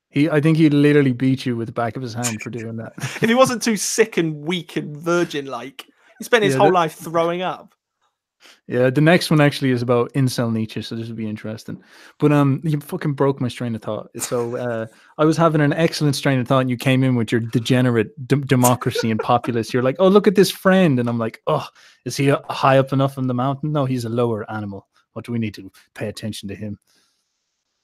[0.10, 2.76] He, I think he literally beat you with the back of his hand for doing
[2.78, 2.94] that.
[2.98, 5.86] if he wasn't too sick and weak and virgin like,
[6.18, 6.74] he spent his yeah, whole that...
[6.74, 7.74] life throwing up.
[8.68, 11.84] Yeah, the next one actually is about incel Nietzsche, so this would be interesting.
[12.20, 14.10] But um, you fucking broke my strain of thought.
[14.20, 14.88] So uh,
[15.18, 18.28] I was having an excellent strain of thought, and you came in with your degenerate
[18.28, 19.74] democracy and populist.
[19.74, 21.68] You're like, oh, look at this friend, and I'm like, oh,
[22.06, 23.72] is he high up enough on the mountain?
[23.72, 24.88] No, he's a lower animal.
[25.14, 26.80] What do we need to pay attention to him?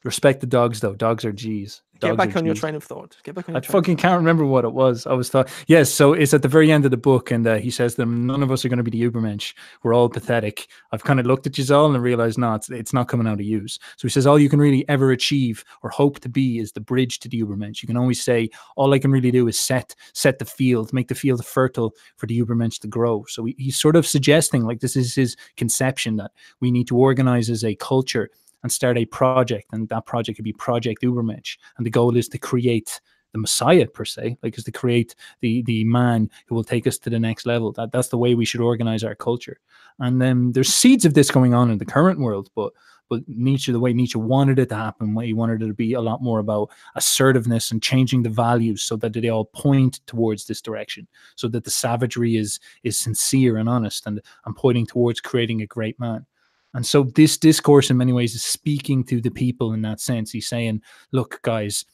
[0.03, 0.95] Respect the dogs, though.
[0.95, 1.81] Dogs are G's.
[1.99, 2.45] Dogs Get back on G's.
[2.45, 3.17] your train of thought.
[3.23, 3.55] Get back on.
[3.55, 3.63] Your.
[3.63, 5.07] I fucking can't remember what it was.
[5.07, 5.49] I was thought.
[5.65, 8.27] Yes, so it's at the very end of the book, and uh, he says them,
[8.27, 9.55] "None of us are going to be the Ubermensch.
[9.81, 12.93] We're all pathetic." I've kind of looked at you all and realized, no, it's, it's
[12.93, 13.79] not coming out of use.
[13.97, 16.79] So he says, all you can really ever achieve or hope to be is the
[16.79, 17.81] bridge to the Ubermensch.
[17.81, 21.07] You can always say, all I can really do is set set the field, make
[21.07, 23.25] the field fertile for the Ubermensch to grow.
[23.27, 26.31] So he, he's sort of suggesting, like this is his conception that
[26.61, 28.29] we need to organize as a culture
[28.63, 32.27] and start a project, and that project could be Project Ubermensch, and the goal is
[32.29, 32.99] to create
[33.33, 36.97] the Messiah per se, like is to create the the man who will take us
[36.99, 37.71] to the next level.
[37.73, 39.57] That that's the way we should organize our culture.
[39.99, 42.73] And then there's seeds of this going on in the current world, but
[43.09, 46.01] but Nietzsche, the way Nietzsche wanted it to happen, he wanted it to be a
[46.01, 50.61] lot more about assertiveness and changing the values so that they all point towards this
[50.61, 55.61] direction, so that the savagery is is sincere and honest and and pointing towards creating
[55.61, 56.25] a great man.
[56.73, 60.31] And so this discourse, in many ways, is speaking to the people in that sense.
[60.31, 61.85] He's saying, "Look, guys,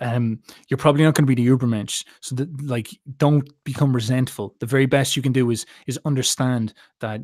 [0.00, 4.54] um, you're probably not going to be the Ubermensch, so that like don't become resentful.
[4.60, 7.20] The very best you can do is is understand that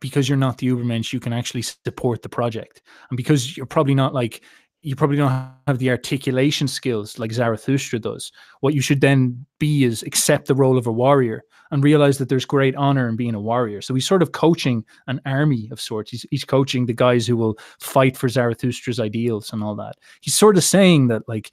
[0.00, 3.94] because you're not the Ubermensch, you can actually support the project, and because you're probably
[3.94, 4.42] not like
[4.82, 8.30] you probably don't have the articulation skills like Zarathustra does.
[8.60, 12.28] What you should then be is accept the role of a warrior and realize that
[12.28, 13.80] there's great honor in being a warrior.
[13.80, 16.10] So he's sort of coaching an army of sorts.
[16.10, 19.96] He's, he's coaching the guys who will fight for Zarathustra's ideals and all that.
[20.20, 21.50] He's sort of saying that, like,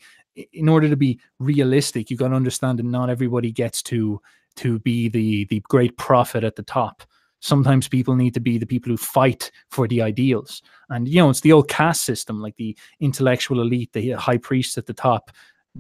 [0.54, 4.22] in order to be realistic, you got to understand that not everybody gets to
[4.58, 7.04] to be the the great prophet at the top
[7.46, 10.64] sometimes people need to be the people who fight for the ideals.
[10.90, 14.78] And, you know, it's the old caste system, like the intellectual elite, the high priest
[14.78, 15.32] at the top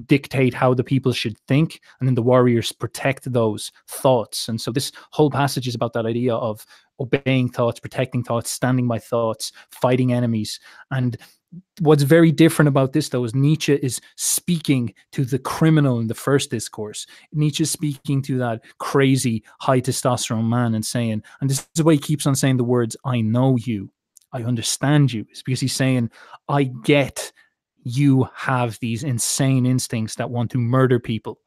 [0.05, 4.49] dictate how the people should think and then the warriors protect those thoughts.
[4.49, 6.65] And so this whole passage is about that idea of
[6.99, 10.59] obeying thoughts protecting thoughts standing by thoughts fighting enemies.
[10.91, 11.17] And
[11.79, 16.13] what's very different about this though is nietzsche is speaking to the criminal in the
[16.13, 17.05] first discourse.
[17.33, 21.93] Nietzsche is speaking to that crazy high testosterone man and saying and this is why
[21.93, 23.89] he keeps on saying the words i know you.
[24.33, 25.25] I understand you.
[25.29, 26.11] It's because he's saying
[26.49, 27.31] i get
[27.86, 31.39] you have these insane instincts that want to murder people.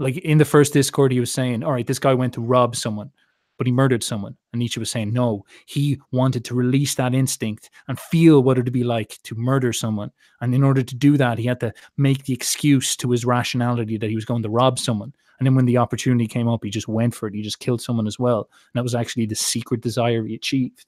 [0.00, 2.76] Like in the first discourse, he was saying, All right, this guy went to rob
[2.76, 3.10] someone,
[3.56, 4.36] but he murdered someone.
[4.52, 8.64] And Nietzsche was saying, No, he wanted to release that instinct and feel what it
[8.64, 10.10] would be like to murder someone.
[10.40, 13.98] And in order to do that, he had to make the excuse to his rationality
[13.98, 15.14] that he was going to rob someone.
[15.38, 17.34] And then when the opportunity came up, he just went for it.
[17.34, 18.48] He just killed someone as well.
[18.50, 20.86] And that was actually the secret desire he achieved.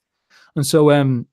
[0.56, 1.26] And so um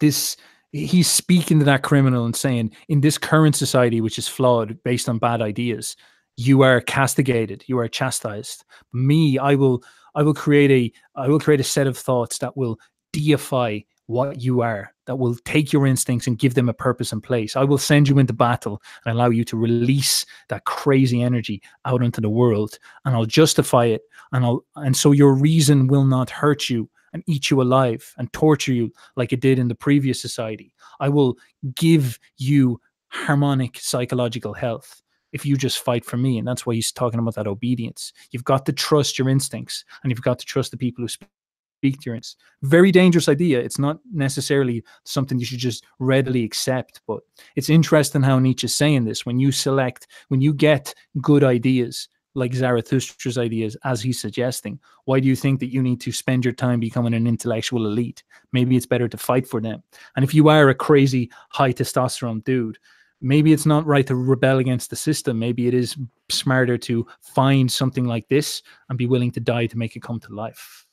[0.00, 0.36] this
[0.72, 5.08] he's speaking to that criminal and saying, in this current society, which is flawed based
[5.08, 5.96] on bad ideas,
[6.36, 8.64] you are castigated, you are chastised.
[8.92, 9.82] Me, I will,
[10.14, 12.78] I will create a, I will create a set of thoughts that will
[13.12, 17.22] deify what you are, that will take your instincts and give them a purpose and
[17.22, 17.56] place.
[17.56, 22.02] I will send you into battle and allow you to release that crazy energy out
[22.02, 24.02] into the world, and I'll justify it,
[24.32, 28.32] and I'll, and so your reason will not hurt you and eat you alive and
[28.32, 30.74] torture you like it did in the previous society.
[31.00, 31.36] I will
[31.74, 35.02] give you harmonic psychological health
[35.32, 36.38] if you just fight for me.
[36.38, 38.12] And that's why he's talking about that obedience.
[38.30, 42.00] You've got to trust your instincts and you've got to trust the people who speak
[42.00, 42.36] to your instincts.
[42.62, 43.60] Very dangerous idea.
[43.60, 47.20] It's not necessarily something you should just readily accept, but
[47.56, 49.26] it's interesting how Nietzsche's saying this.
[49.26, 52.08] When you select, when you get good ideas,
[52.38, 54.78] like Zarathustra's ideas as he's suggesting?
[55.04, 58.22] Why do you think that you need to spend your time becoming an intellectual elite?
[58.52, 59.82] Maybe it's better to fight for them.
[60.16, 62.78] And if you are a crazy high testosterone dude,
[63.20, 65.38] maybe it's not right to rebel against the system.
[65.38, 65.96] Maybe it is
[66.30, 70.20] smarter to find something like this and be willing to die to make it come
[70.20, 70.86] to life.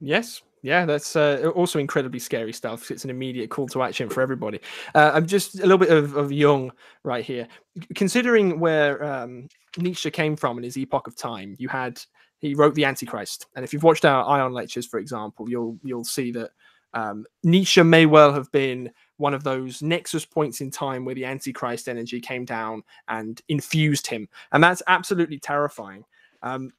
[0.00, 2.90] Yes, yeah, that's uh, also incredibly scary stuff.
[2.90, 4.60] It's an immediate call to action for everybody.
[4.94, 6.72] Uh, I'm just a little bit of, of Jung
[7.04, 7.46] right here.
[7.94, 12.00] Considering where um, Nietzsche came from in his epoch of time, you had
[12.40, 16.04] he wrote the Antichrist, and if you've watched our Aion lectures, for example, you'll you'll
[16.04, 16.50] see that
[16.94, 21.24] um, Nietzsche may well have been one of those nexus points in time where the
[21.24, 26.04] Antichrist energy came down and infused him, and that's absolutely terrifying.
[26.42, 26.72] Um,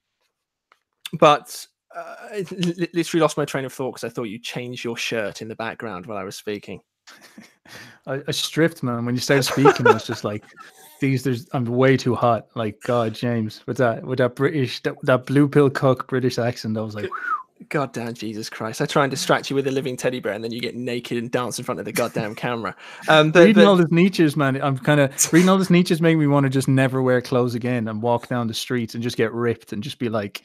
[1.14, 1.66] but
[1.96, 2.46] uh, I
[2.94, 5.56] literally lost my train of thought because I thought you changed your shirt in the
[5.56, 6.82] background while I was speaking.
[8.08, 9.06] I, I stripped, man.
[9.06, 10.44] When you started speaking, I was just like,
[11.00, 14.96] "These, there's, I'm way too hot." Like, God, James, with that, with that British, that,
[15.04, 17.10] that blue pill cook British accent, I was like,
[17.68, 18.82] God damn Jesus Christ!
[18.82, 21.18] I try and distract you with a living teddy bear, and then you get naked
[21.18, 22.76] and dance in front of the goddamn camera.
[23.08, 23.66] Um, but, reading but...
[23.66, 26.50] all this Nietzsche's, man, I'm kind of reading all this Nietzsche's, making me want to
[26.50, 29.84] just never wear clothes again and walk down the streets and just get ripped and
[29.84, 30.44] just be like,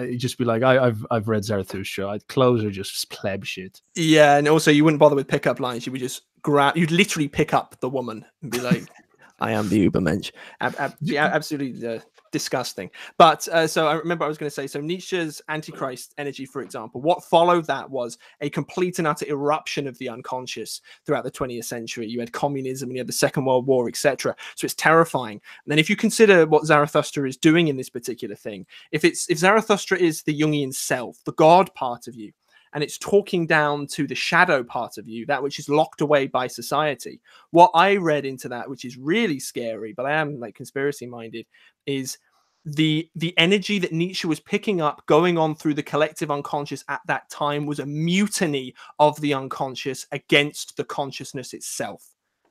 [0.00, 2.08] you just be like, I, have I've read Zarathustra.
[2.08, 3.80] I, clothes are just pleb shit.
[3.94, 5.86] Yeah, and also you wouldn't bother with pickup lines.
[5.86, 6.76] You would just grab.
[6.76, 8.84] You'd literally pick up the woman and be like,
[9.40, 12.00] "I am the Ubermensch." Ab- ab- yeah, absolutely uh,
[12.32, 12.90] disgusting.
[13.18, 16.62] But uh, so I remember I was going to say so Nietzsche's Antichrist energy, for
[16.62, 21.30] example, what followed that was a complete and utter eruption of the unconscious throughout the
[21.30, 22.08] 20th century.
[22.08, 24.34] You had communism and you had the Second World War, etc.
[24.56, 25.40] So it's terrifying.
[25.64, 29.30] And then if you consider what Zarathustra is doing in this particular thing, if it's
[29.30, 32.32] if Zarathustra is the Jungian self, the God part of you,
[32.74, 36.26] and it's talking down to the shadow part of you, that which is locked away
[36.26, 37.20] by society.
[37.50, 41.46] What I read into that, which is really scary, but I am like conspiracy minded,
[41.86, 42.18] is
[42.64, 47.00] the the energy that Nietzsche was picking up going on through the collective unconscious at
[47.06, 52.04] that time was a mutiny of the unconscious against the consciousness itself.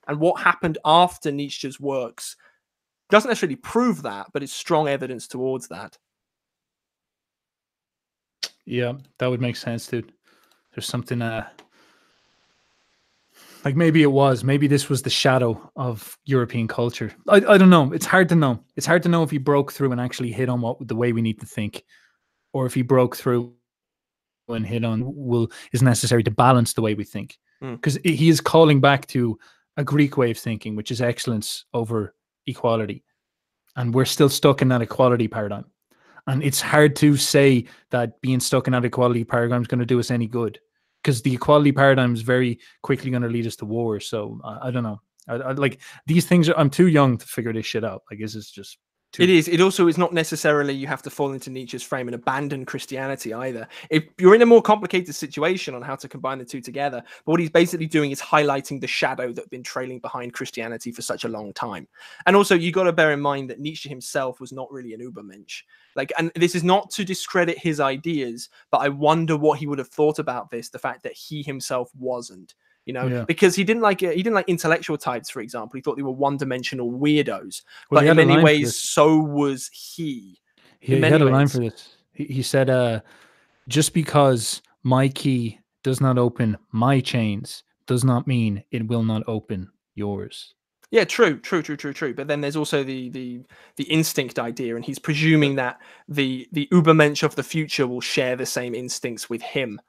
[0.07, 2.35] And what happened after Nietzsche's works
[3.09, 5.97] doesn't necessarily prove that, but it's strong evidence towards that.
[8.65, 10.11] Yeah, that would make sense, dude.
[10.73, 11.47] There's something uh
[13.63, 17.13] like maybe it was, maybe this was the shadow of European culture.
[17.27, 17.91] I, I don't know.
[17.93, 18.63] It's hard to know.
[18.75, 21.13] It's hard to know if he broke through and actually hit on what the way
[21.13, 21.83] we need to think,
[22.53, 23.53] or if he broke through
[24.47, 27.37] and hit on will is necessary to balance the way we think.
[27.61, 28.15] Because mm.
[28.15, 29.37] he is calling back to
[29.77, 32.15] a Greek way of thinking, which is excellence over
[32.47, 33.03] equality.
[33.75, 35.65] And we're still stuck in that equality paradigm.
[36.27, 39.85] And it's hard to say that being stuck in that equality paradigm is going to
[39.85, 40.59] do us any good
[41.03, 43.99] because the equality paradigm is very quickly going to lead us to war.
[43.99, 45.01] So I, I don't know.
[45.27, 46.49] I, I, like these things.
[46.49, 48.03] Are, I'm too young to figure this shit out.
[48.09, 48.77] Like this is just
[49.19, 49.49] It is.
[49.49, 53.33] It also is not necessarily you have to fall into Nietzsche's frame and abandon Christianity
[53.33, 53.67] either.
[53.89, 57.31] If you're in a more complicated situation on how to combine the two together, but
[57.31, 61.25] what he's basically doing is highlighting the shadow that's been trailing behind Christianity for such
[61.25, 61.87] a long time.
[62.25, 65.01] And also, you got to bear in mind that Nietzsche himself was not really an
[65.01, 65.63] Ubermensch.
[65.95, 69.79] Like, and this is not to discredit his ideas, but I wonder what he would
[69.79, 70.69] have thought about this.
[70.69, 72.55] The fact that he himself wasn't
[72.85, 73.25] you know, Yeah.
[73.25, 75.77] because he didn't like he didn't like intellectual types, for example.
[75.77, 77.63] He thought they were one-dimensional weirdos.
[77.89, 80.39] Well, but in many ways, so was he.
[80.79, 81.95] He, he had a line for this.
[82.13, 83.01] He, he said, uh,
[83.67, 89.23] "Just because my key does not open my chains does not mean it will not
[89.27, 90.55] open yours."
[90.89, 92.13] Yeah, true, true, true, true, true.
[92.13, 93.41] But then there's also the the
[93.77, 95.79] the instinct idea, and he's presuming that
[96.09, 99.79] the the Ubermensch of the future will share the same instincts with him,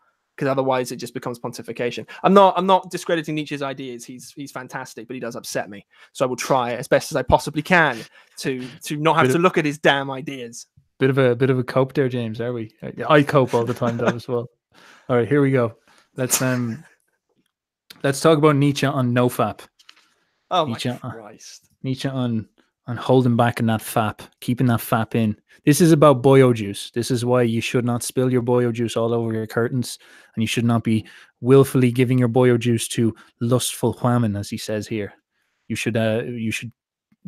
[0.42, 2.04] because otherwise it just becomes pontification.
[2.24, 4.04] I'm not I'm not discrediting Nietzsche's ideas.
[4.04, 5.86] He's he's fantastic, but he does upset me.
[6.12, 7.96] So I will try as best as I possibly can
[8.38, 10.66] to to not have Bit to of- look at his damn ideas.
[10.98, 12.40] Bit of a bit of a cope there, James.
[12.40, 12.74] Are we?
[13.08, 14.48] I- cope all the time though as well.
[15.08, 15.76] All right, here we go.
[16.16, 16.82] Let's um,
[18.02, 19.60] let's talk about Nietzsche on NoFap.
[20.50, 21.68] Oh my Nietzsche, uh, Christ!
[21.84, 22.48] Nietzsche on
[22.86, 25.36] on holding back in that fap, keeping that fap in.
[25.64, 26.90] This is about boyo juice.
[26.90, 29.98] This is why you should not spill your boyo juice all over your curtains,
[30.34, 31.06] and you should not be
[31.40, 35.12] willfully giving your boyo juice to lustful women, as he says here.
[35.68, 36.72] You should uh you should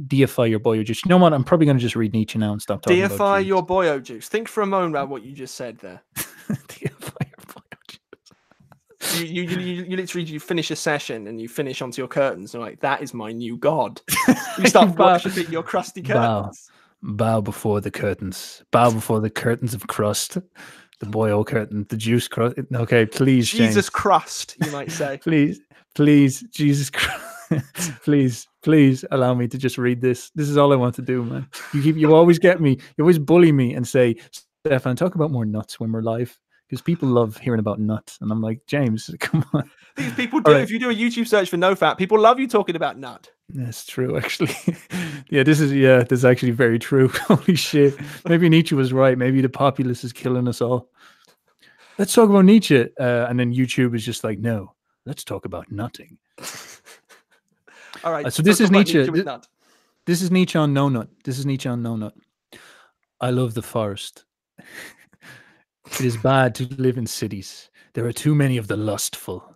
[0.08, 1.04] deify your boyo juice.
[1.04, 1.32] You know what?
[1.32, 4.28] I'm probably going to just read Nietzsche now and stop talking Deify your boyo juice.
[4.28, 6.02] Think for a moment about what you just said there.
[6.16, 7.23] deify your boyo juice.
[9.16, 12.54] You, you, you, you, literally you finish a session and you finish onto your curtains
[12.54, 14.00] and like that is my new god.
[14.58, 16.70] You start Bow- worshiping your crusty curtains.
[17.02, 18.62] bow before the curtains.
[18.70, 20.38] Bow before the curtains of crust.
[21.00, 22.56] The boyo curtain, the juice crust.
[22.72, 23.90] Okay, please, Jesus James.
[23.90, 25.18] crust, you might say.
[25.22, 25.60] please,
[25.96, 27.20] please, Jesus Christ,
[28.04, 30.30] please, please allow me to just read this.
[30.36, 31.48] This is all I want to do, man.
[31.72, 34.14] You keep, you always get me, you always bully me and say,
[34.64, 36.38] Stefan, talk about more nuts when we're live.
[36.74, 38.18] Because people love hearing about nuts.
[38.20, 39.70] And I'm like, James, come on.
[39.94, 40.50] These people do.
[40.50, 40.60] right.
[40.60, 43.30] If you do a YouTube search for no fap, people love you talking about nut.
[43.48, 44.56] That's true, actually.
[45.30, 47.06] yeah, this is, yeah, this is actually very true.
[47.28, 47.94] Holy shit.
[48.26, 49.16] Maybe Nietzsche was right.
[49.16, 50.90] Maybe the populace is killing us all.
[51.96, 52.88] Let's talk about Nietzsche.
[52.98, 54.74] Uh, and then YouTube is just like, no,
[55.06, 56.18] let's talk about nutting.
[58.02, 58.26] All right.
[58.26, 59.04] Uh, so this is Nietzsche.
[59.04, 59.46] nut.
[60.06, 61.08] This is Nietzsche on No Nut.
[61.22, 62.14] This is Nietzsche on No Nut.
[63.20, 64.24] I love the forest.
[65.86, 67.70] It is bad to live in cities.
[67.92, 69.54] There are too many of the lustful.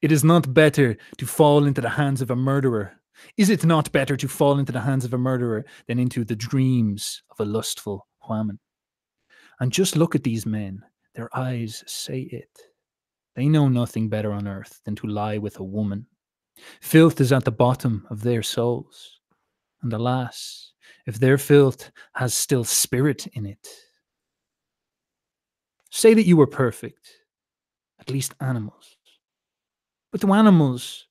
[0.00, 2.92] It is not better to fall into the hands of a murderer.
[3.36, 6.36] Is it not better to fall into the hands of a murderer than into the
[6.36, 8.60] dreams of a lustful woman?
[9.60, 10.82] And just look at these men.
[11.14, 12.50] Their eyes say it.
[13.34, 16.06] They know nothing better on earth than to lie with a woman.
[16.80, 19.20] Filth is at the bottom of their souls.
[19.82, 20.72] And alas,
[21.06, 23.68] if their filth has still spirit in it.
[25.90, 27.08] Say that you were perfect,
[28.00, 28.96] at least animals.
[30.12, 31.06] But do animals,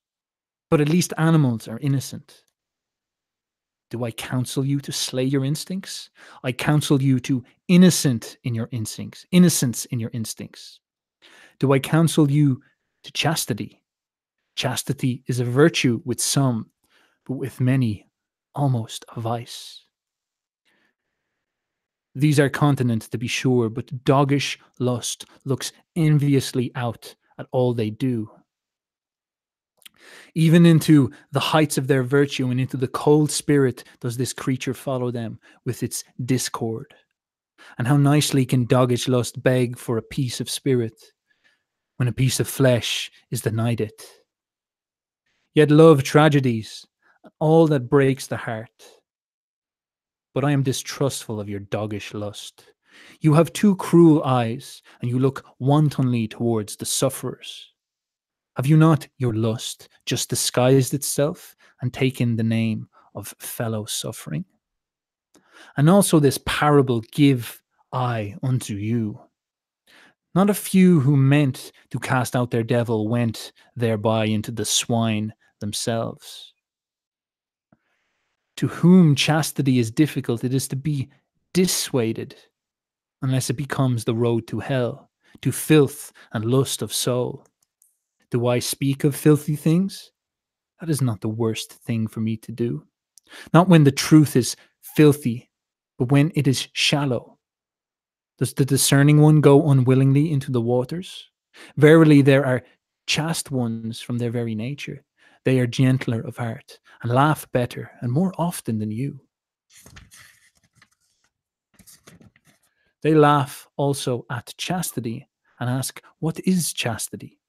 [0.70, 2.44] but at least animals are innocent.
[3.90, 6.10] Do I counsel you to slay your instincts?
[6.44, 10.80] I counsel you to innocent in your instincts, innocence in your instincts.
[11.60, 12.62] Do I counsel you
[13.04, 13.82] to chastity?
[14.56, 16.70] Chastity is a virtue with some,
[17.26, 18.10] but with many,
[18.56, 19.87] almost a vice.
[22.18, 27.92] These are continent, to be sure, but doggish lust looks enviously out at all they
[27.92, 28.32] do.
[30.34, 34.74] Even into the heights of their virtue and into the cold spirit does this creature
[34.74, 36.92] follow them with its discord.
[37.78, 41.00] And how nicely can doggish lust beg for a piece of spirit
[41.98, 44.02] when a piece of flesh is denied it.
[45.54, 46.84] Yet love tragedies,
[47.40, 48.97] all that breaks the heart.
[50.38, 52.64] But I am distrustful of your doggish lust.
[53.22, 57.74] You have two cruel eyes, and you look wantonly towards the sufferers.
[58.56, 64.46] Have you not your lust just disguised itself and taken the name of fellow suffering?
[65.76, 67.60] And also this parable give
[67.92, 69.20] I unto you.
[70.36, 75.34] Not a few who meant to cast out their devil went thereby into the swine
[75.62, 76.54] themselves.
[78.58, 81.10] To whom chastity is difficult, it is to be
[81.54, 82.36] dissuaded,
[83.22, 85.10] unless it becomes the road to hell,
[85.42, 87.46] to filth and lust of soul.
[88.32, 90.12] Do I speak of filthy things?
[90.80, 92.84] That is not the worst thing for me to do.
[93.54, 95.50] Not when the truth is filthy,
[95.98, 97.38] but when it is shallow.
[98.40, 101.30] Does the discerning one go unwillingly into the waters?
[101.78, 102.64] Verily, there are
[103.08, 105.04] chaste ones from their very nature.
[105.48, 109.22] They are gentler of heart and laugh better and more often than you.
[113.02, 115.30] They laugh also at chastity
[115.62, 117.40] and ask, What is chastity?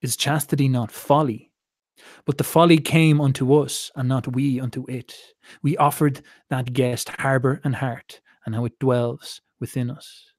[0.00, 1.52] Is chastity not folly?
[2.24, 5.14] But the folly came unto us, and not we unto it.
[5.62, 10.32] We offered that guest harbour and heart, and how it dwells within us.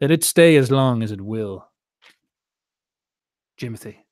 [0.00, 1.68] Let it stay as long as it will.
[3.60, 4.03] Jimothy.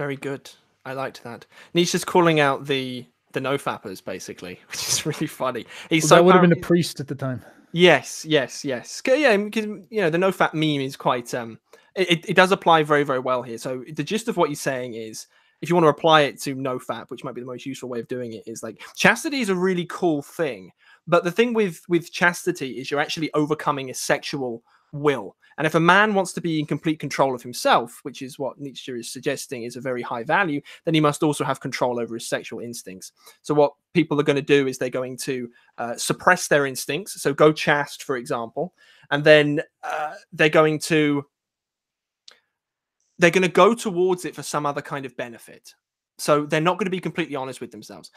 [0.00, 0.50] Very good.
[0.86, 1.44] I liked that.
[1.74, 5.66] Nietzsche's calling out the the no fappers basically, which is really funny.
[5.90, 7.44] He's well, so would have been a priest at the time.
[7.72, 9.02] Yes, yes, yes.
[9.06, 11.58] Yeah, because you know the no fap meme is quite um
[11.94, 13.58] it, it does apply very, very well here.
[13.58, 15.26] So the gist of what he's saying is
[15.60, 17.90] if you want to apply it to no fap, which might be the most useful
[17.90, 20.70] way of doing it, is like chastity is a really cool thing.
[21.06, 24.62] But the thing with with chastity is you're actually overcoming a sexual
[24.92, 25.36] will.
[25.58, 28.58] And if a man wants to be in complete control of himself, which is what
[28.58, 32.14] Nietzsche is suggesting is a very high value, then he must also have control over
[32.14, 33.12] his sexual instincts.
[33.42, 37.20] So, what people are going to do is they're going to uh, suppress their instincts.
[37.20, 38.72] So, go chaste, for example,
[39.10, 41.26] and then uh, they're going to
[43.20, 45.74] they're going to go towards it for some other kind of benefit.
[46.16, 48.10] So they're not going to be completely honest with themselves.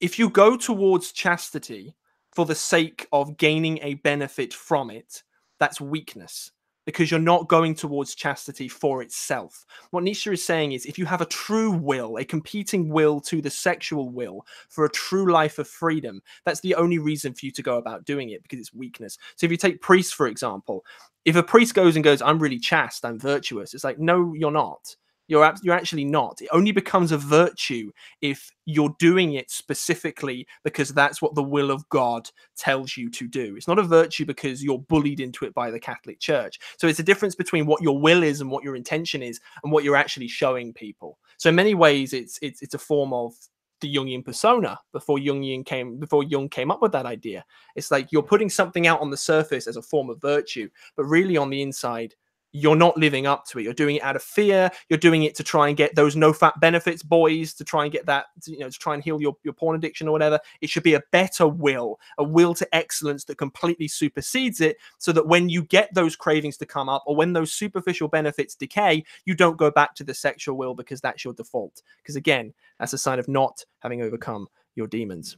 [0.00, 1.96] If you go towards chastity
[2.32, 5.22] for the sake of gaining a benefit from it,
[5.58, 6.52] that's weakness
[6.86, 9.66] because you're not going towards chastity for itself.
[9.90, 13.42] What Nietzsche is saying is if you have a true will, a competing will to
[13.42, 17.52] the sexual will for a true life of freedom, that's the only reason for you
[17.52, 19.18] to go about doing it because it's weakness.
[19.34, 20.84] So if you take priests, for example,
[21.24, 24.52] if a priest goes and goes, I'm really chaste, I'm virtuous, it's like, no, you're
[24.52, 24.94] not.
[25.28, 26.40] You're you're actually not.
[26.40, 31.70] It only becomes a virtue if you're doing it specifically because that's what the will
[31.70, 33.56] of God tells you to do.
[33.56, 36.58] It's not a virtue because you're bullied into it by the Catholic Church.
[36.78, 39.72] So it's a difference between what your will is and what your intention is and
[39.72, 41.18] what you're actually showing people.
[41.38, 43.34] So in many ways, it's it's it's a form of
[43.80, 47.44] the Jungian persona before Jungian came before Jung came up with that idea.
[47.74, 51.04] It's like you're putting something out on the surface as a form of virtue, but
[51.04, 52.14] really on the inside,
[52.56, 53.62] you're not living up to it.
[53.62, 54.70] You're doing it out of fear.
[54.88, 57.92] You're doing it to try and get those no fap benefits, boys, to try and
[57.92, 60.40] get that, you know, to try and heal your, your porn addiction or whatever.
[60.60, 65.12] It should be a better will, a will to excellence that completely supersedes it so
[65.12, 69.04] that when you get those cravings to come up or when those superficial benefits decay,
[69.26, 71.82] you don't go back to the sexual will because that's your default.
[71.98, 75.36] Because again, that's a sign of not having overcome your demons.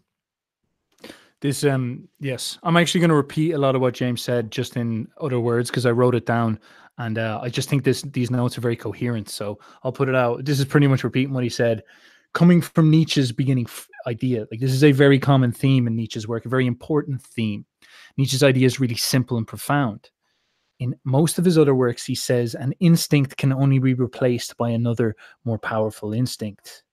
[1.40, 4.76] This um yes, I'm actually going to repeat a lot of what James said just
[4.76, 6.58] in other words because I wrote it down
[6.98, 9.28] and uh, I just think this these notes are very coherent.
[9.28, 10.44] So I'll put it out.
[10.44, 11.82] This is pretty much repeating what he said,
[12.34, 14.46] coming from Nietzsche's beginning f- idea.
[14.50, 17.64] Like this is a very common theme in Nietzsche's work, a very important theme.
[18.16, 20.10] Nietzsche's idea is really simple and profound.
[20.80, 24.70] In most of his other works, he says an instinct can only be replaced by
[24.70, 26.84] another more powerful instinct.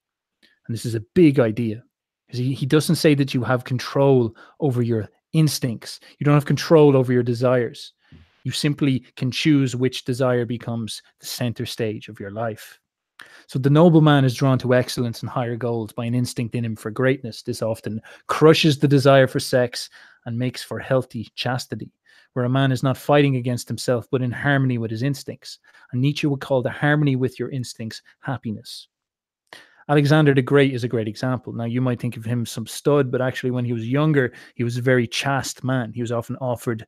[0.66, 1.82] And this is a big idea
[2.26, 6.46] because he, he doesn't say that you have control over your instincts, you don't have
[6.46, 7.92] control over your desires.
[8.46, 12.78] You simply can choose which desire becomes the center stage of your life.
[13.48, 16.64] So the noble man is drawn to excellence and higher goals by an instinct in
[16.64, 17.42] him for greatness.
[17.42, 19.90] This often crushes the desire for sex
[20.26, 21.90] and makes for healthy chastity,
[22.34, 25.58] where a man is not fighting against himself but in harmony with his instincts.
[25.90, 28.86] And Nietzsche would call the harmony with your instincts happiness.
[29.88, 31.52] Alexander the Great is a great example.
[31.52, 34.62] Now, you might think of him some stud, but actually, when he was younger, he
[34.62, 35.92] was a very chaste man.
[35.92, 36.86] He was often offered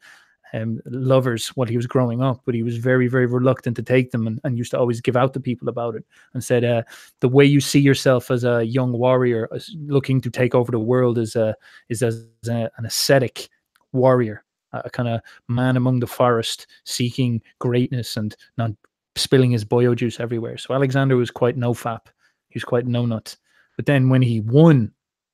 [0.55, 4.11] um, lovers while he was growing up, but he was very, very reluctant to take
[4.11, 6.82] them and, and used to always give out to people about it and said, uh,
[7.20, 11.18] the way you see yourself as a young warrior looking to take over the world
[11.18, 11.55] is, a,
[11.88, 13.49] is as a, an ascetic
[13.92, 18.70] warrior, a kind of man among the forest seeking greatness and not
[19.16, 20.59] spilling his boyo juice everywhere.
[20.59, 22.07] So Alexander was quite no fap.
[22.49, 23.36] He was quite no nut.
[23.76, 24.92] But then when he won,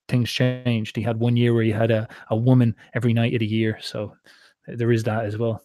[0.09, 0.97] things changed.
[0.97, 3.79] He had one year where he had a, a woman every night of the year.
[3.81, 4.15] So
[4.67, 5.63] there is that as well.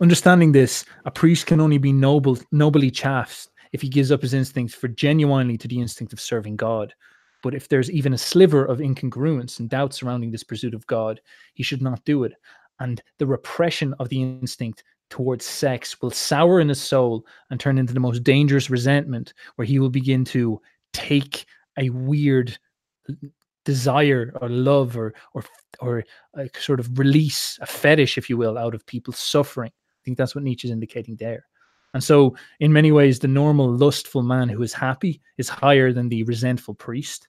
[0.00, 4.34] Understanding this, a priest can only be noble, nobly chaffed if he gives up his
[4.34, 6.92] instincts for genuinely to the instinct of serving God.
[7.42, 11.20] But if there's even a sliver of incongruence and doubt surrounding this pursuit of God,
[11.54, 12.32] he should not do it.
[12.80, 17.78] And the repression of the instinct towards sex will sour in his soul and turn
[17.78, 20.60] into the most dangerous resentment, where he will begin to
[20.92, 21.46] take
[21.78, 22.58] a weird
[23.64, 25.44] desire or love or or
[25.80, 29.70] or a sort of release a fetish if you will out of people's suffering.
[29.70, 31.46] I think that's what nietzsche is indicating there.
[31.94, 36.08] And so in many ways the normal lustful man who is happy is higher than
[36.08, 37.28] the resentful priest.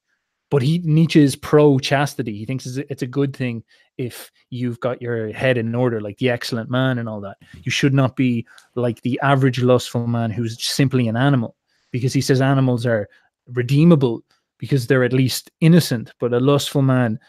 [0.50, 3.64] But he nietzsche is pro chastity he thinks it's a good thing
[3.98, 7.38] if you've got your head in order like the excellent man and all that.
[7.64, 8.46] You should not be
[8.76, 11.56] like the average lustful man who's simply an animal
[11.92, 13.08] because he says animals are
[13.48, 14.24] redeemable
[14.64, 16.14] because they're at least innocent.
[16.22, 17.20] But a lustful man,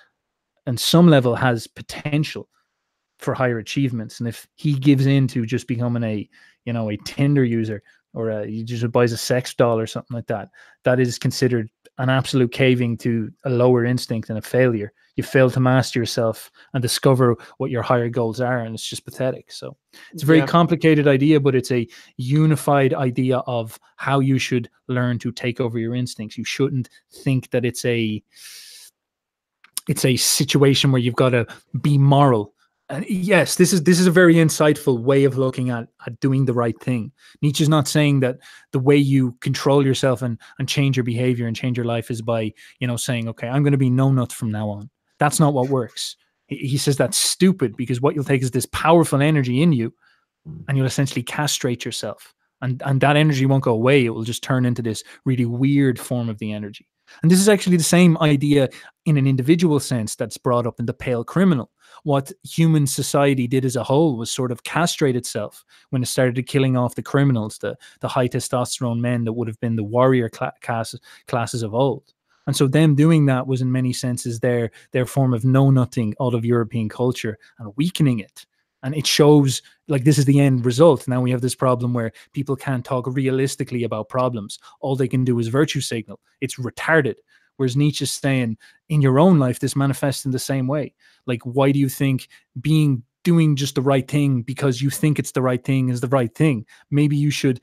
[0.68, 2.48] on some level, has potential
[3.18, 4.20] for higher achievements.
[4.20, 6.28] And if he gives in to just becoming a,
[6.64, 7.82] you know, a Tinder user
[8.12, 10.50] or a, he just buys a sex doll or something like that,
[10.84, 14.92] that is considered an absolute caving to a lower instinct and a failure.
[15.16, 19.04] You fail to master yourself and discover what your higher goals are, and it's just
[19.04, 19.52] pathetic.
[19.52, 19.76] So
[20.12, 20.46] it's a very Yeah.
[20.46, 21.86] complicated idea, but it's a
[22.16, 26.36] unified idea of how you should learn to take over your instincts.
[26.36, 28.22] You shouldn't think that it's a
[29.88, 31.46] it's a situation where you've got to
[31.82, 32.54] be moral.
[32.90, 36.44] And yes, this is this is a very insightful way of looking at, at doing
[36.44, 37.12] the right thing.
[37.40, 38.38] Nietzsche's not saying that
[38.72, 42.20] the way you control yourself and and change your behavior and change your life is
[42.20, 44.90] by you know saying okay I'm going to be no nut from now on.
[45.18, 46.16] That's not what works.
[46.46, 49.94] He, says that's stupid because what you'll take is this powerful energy in you,
[50.46, 50.60] hmm.
[50.68, 52.34] and you'll essentially castrate yourself.
[52.60, 54.04] And and that energy won't go away.
[54.04, 56.86] It will just turn into this really weird form of the energy.
[57.22, 58.68] And this is actually the same idea
[59.04, 61.70] in an individual sense that's brought up in the pale criminal.
[62.02, 66.46] What human society did as a whole was sort of castrate itself when it started
[66.46, 70.28] killing off the criminals, the, the high testosterone men that would have been the warrior
[70.28, 70.94] cla- class,
[71.28, 72.13] classes of old.
[72.46, 76.14] And so them doing that was in many senses their their form of know nothing
[76.20, 78.46] out of European culture and weakening it.
[78.82, 81.08] And it shows like this is the end result.
[81.08, 84.58] Now we have this problem where people can't talk realistically about problems.
[84.80, 86.20] All they can do is virtue signal.
[86.42, 87.14] It's retarded.
[87.56, 88.58] Whereas Nietzsche's saying,
[88.88, 90.94] in your own life, this manifests in the same way.
[91.26, 92.28] Like, why do you think
[92.60, 96.08] being doing just the right thing because you think it's the right thing is the
[96.08, 96.66] right thing?
[96.90, 97.60] Maybe you should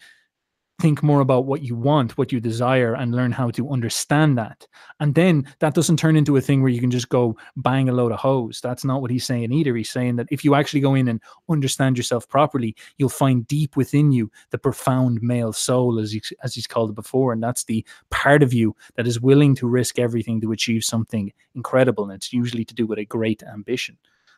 [0.81, 4.67] think more about what you want, what you desire, and learn how to understand that.
[4.99, 7.93] And then that doesn't turn into a thing where you can just go bang a
[7.93, 8.59] load of hoes.
[8.61, 9.75] That's not what he's saying either.
[9.75, 13.77] He's saying that if you actually go in and understand yourself properly, you'll find deep
[13.77, 17.63] within you the profound male soul, as he, as he's called it before, and that's
[17.65, 22.05] the part of you that is willing to risk everything to achieve something incredible.
[22.05, 23.97] And it's usually to do with a great ambition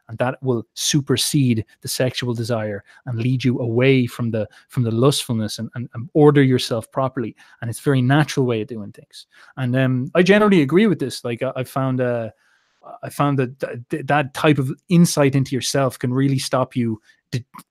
[0.09, 4.91] and that will supersede the sexual desire and lead you away from the from the
[4.91, 7.35] lustfulness and, and, and order yourself properly.
[7.61, 9.25] And it's very natural way of doing things.
[9.57, 11.23] And um, i generally agree with this.
[11.23, 12.29] Like i, I found uh,
[13.01, 13.59] i found that
[13.89, 17.01] th- that type of insight into yourself can really stop you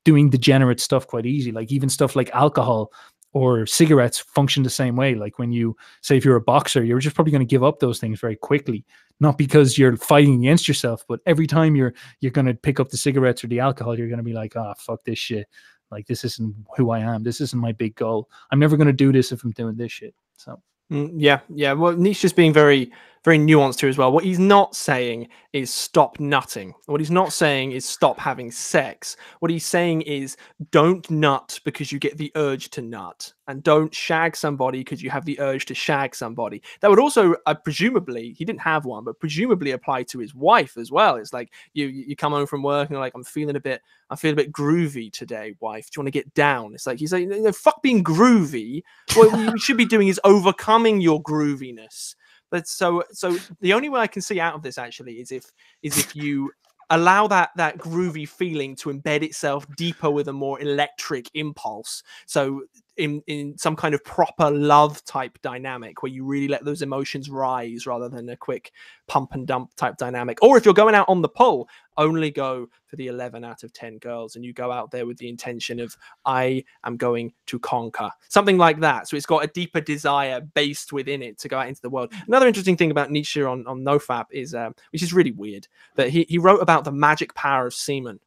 [0.05, 1.53] doing degenerate stuff quite easy.
[1.53, 2.93] Like even stuff like alcohol
[3.35, 5.15] or cigarettes function the same way.
[5.15, 7.79] Like when you say if you're a boxer you're just probably going to give up
[7.79, 8.85] those things very quickly
[9.23, 12.99] not because you're fighting against yourself, but every time you're you're gonna pick up the
[12.99, 15.47] cigarettes or the alcohol, you're gonna be like, oh fuck this shit.
[15.91, 17.23] Like this isn't who I am.
[17.23, 18.29] This isn't my big goal.
[18.51, 20.15] I'm never gonna do this if I'm doing this shit.
[20.37, 20.61] So
[20.93, 21.73] Mm, yeah, yeah.
[21.73, 22.93] Well, Nietzsche's being very,
[23.25, 24.13] very nuanced here as well.
[24.13, 26.75] What he's not saying is stop nutting.
[26.87, 29.17] What he's not saying is stop having sex.
[29.41, 30.37] What he's saying is
[30.71, 35.11] don't nut because you get the urge to nut, and don't shag somebody because you
[35.11, 36.63] have the urge to shag somebody.
[36.81, 40.77] That would also, uh, presumably, he didn't have one, but presumably apply to his wife
[40.77, 41.17] as well.
[41.17, 43.83] It's like you, you come home from work and you're like, I'm feeling a bit,
[44.11, 45.91] I feel a bit groovy today, wife.
[45.91, 46.75] Do you want to get down?
[46.75, 48.83] It's like he's like, no, fuck being groovy.
[49.15, 52.15] What you should be doing is overcoming your grooviness.
[52.53, 55.51] But so so the only way I can see out of this actually is if
[55.83, 56.53] is if you
[56.91, 62.03] allow that that groovy feeling to embed itself deeper with a more electric impulse.
[62.27, 62.65] So
[62.97, 67.31] in in some kind of proper love type dynamic where you really let those emotions
[67.31, 68.73] rise rather than a quick
[69.07, 70.43] pump and dump type dynamic.
[70.43, 73.73] Or if you're going out on the pole only go for the 11 out of
[73.73, 77.59] 10 girls and you go out there with the intention of I am going to
[77.59, 78.11] conquer.
[78.29, 79.09] Something like that.
[79.09, 82.13] So it's got a deeper desire based within it to go out into the world.
[82.27, 86.11] Another interesting thing about Nietzsche on on NoFap is um, which is really weird, but
[86.11, 88.21] he he wrote about the magic power of semen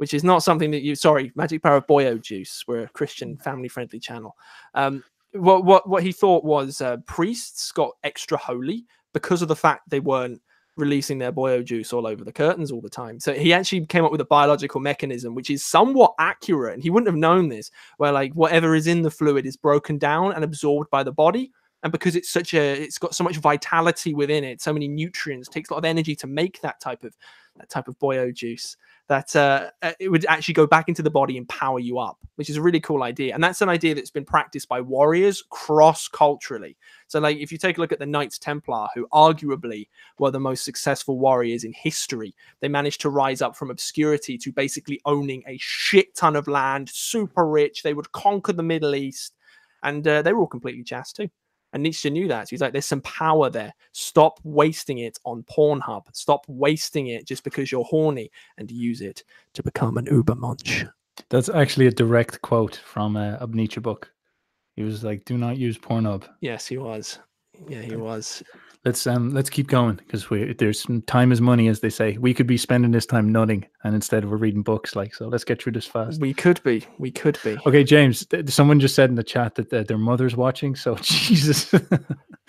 [0.00, 3.36] which is not something that you sorry magic power of boyo juice we're a christian
[3.36, 4.34] family friendly channel.
[4.72, 9.54] Um what what what he thought was uh, priests got extra holy because of the
[9.54, 10.40] fact they weren't
[10.78, 13.20] releasing their boyo juice all over the curtains all the time.
[13.20, 16.88] So he actually came up with a biological mechanism which is somewhat accurate and he
[16.88, 20.44] wouldn't have known this where like whatever is in the fluid is broken down and
[20.44, 21.52] absorbed by the body
[21.82, 25.48] and because it's such a it's got so much vitality within it so many nutrients
[25.48, 27.14] takes a lot of energy to make that type of
[27.68, 28.76] type of boyo juice
[29.10, 32.16] that uh, uh, it would actually go back into the body and power you up,
[32.36, 33.34] which is a really cool idea.
[33.34, 36.76] And that's an idea that's been practiced by warriors cross culturally.
[37.08, 39.88] So, like, if you take a look at the Knights Templar, who arguably
[40.20, 44.52] were the most successful warriors in history, they managed to rise up from obscurity to
[44.52, 47.82] basically owning a shit ton of land, super rich.
[47.82, 49.34] They would conquer the Middle East,
[49.82, 51.30] and uh, they were all completely jazzed too.
[51.72, 52.48] And Nietzsche knew that.
[52.48, 53.72] So He's like, there's some power there.
[53.92, 56.02] Stop wasting it on Pornhub.
[56.12, 59.22] Stop wasting it just because you're horny and use it
[59.54, 60.90] to become an Übermensch.
[61.28, 64.10] that's actually a direct quote from a, a Nietzsche book.
[64.76, 67.18] He was like, "Do not use Pornhub." Yes, he was.
[67.68, 68.42] Yeah, he was.
[68.84, 72.16] Let's um let's keep going because we there's time is money as they say.
[72.16, 75.28] We could be spending this time nutting and instead we're reading books like so.
[75.28, 76.18] Let's get through this fast.
[76.20, 76.86] We could be.
[76.98, 77.58] We could be.
[77.66, 78.24] Okay, James.
[78.26, 80.74] th- Someone just said in the chat that th- their mother's watching.
[80.74, 81.70] So Jesus.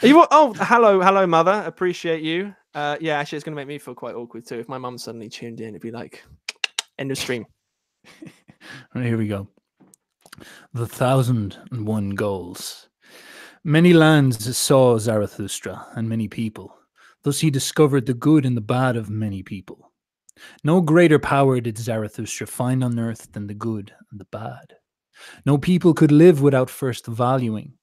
[0.01, 1.61] You oh, hello, hello, mother.
[1.65, 2.55] Appreciate you.
[2.73, 4.57] Uh, yeah, actually, it's going to make me feel quite awkward too.
[4.57, 6.23] If my mum suddenly tuned in, it'd be like,
[6.99, 7.45] end of stream.
[8.93, 9.47] Right, here we go.
[10.73, 12.89] The thousand and one goals.
[13.63, 16.75] Many lands saw Zarathustra and many people.
[17.21, 19.91] Thus he discovered the good and the bad of many people.
[20.63, 24.77] No greater power did Zarathustra find on earth than the good and the bad.
[25.45, 27.73] No people could live without first valuing.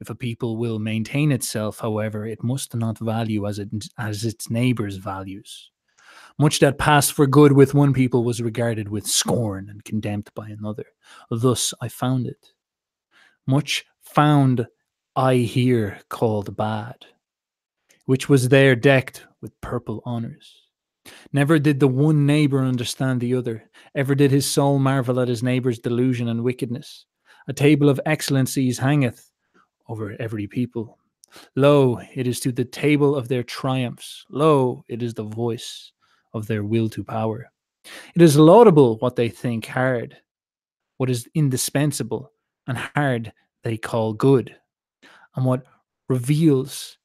[0.00, 4.50] If a people will maintain itself, however, it must not value as, it, as its
[4.50, 5.70] neighbors values.
[6.36, 10.48] Much that passed for good with one people was regarded with scorn and condemned by
[10.48, 10.86] another.
[11.30, 12.48] Thus I found it.
[13.46, 14.66] Much found
[15.16, 17.04] I here called bad,
[18.06, 20.54] which was there decked with purple honours.
[21.32, 25.42] Never did the one neighbour understand the other, ever did his soul marvel at his
[25.42, 27.06] neighbour's delusion and wickedness.
[27.48, 29.32] A table of excellencies hangeth
[29.88, 30.98] over every people.
[31.56, 34.24] Lo, it is to the table of their triumphs.
[34.30, 35.90] Lo, it is the voice
[36.34, 37.50] of their will to power.
[38.14, 40.16] It is laudable what they think hard,
[40.98, 42.30] what is indispensable,
[42.68, 43.32] and hard
[43.64, 44.54] they call good,
[45.36, 45.64] and what
[46.08, 46.98] reveals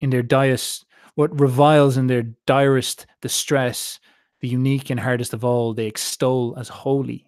[0.00, 0.84] in their dias,
[1.14, 4.00] what reviles in their direst distress,
[4.40, 7.26] the unique and hardest of all, they extol as holy.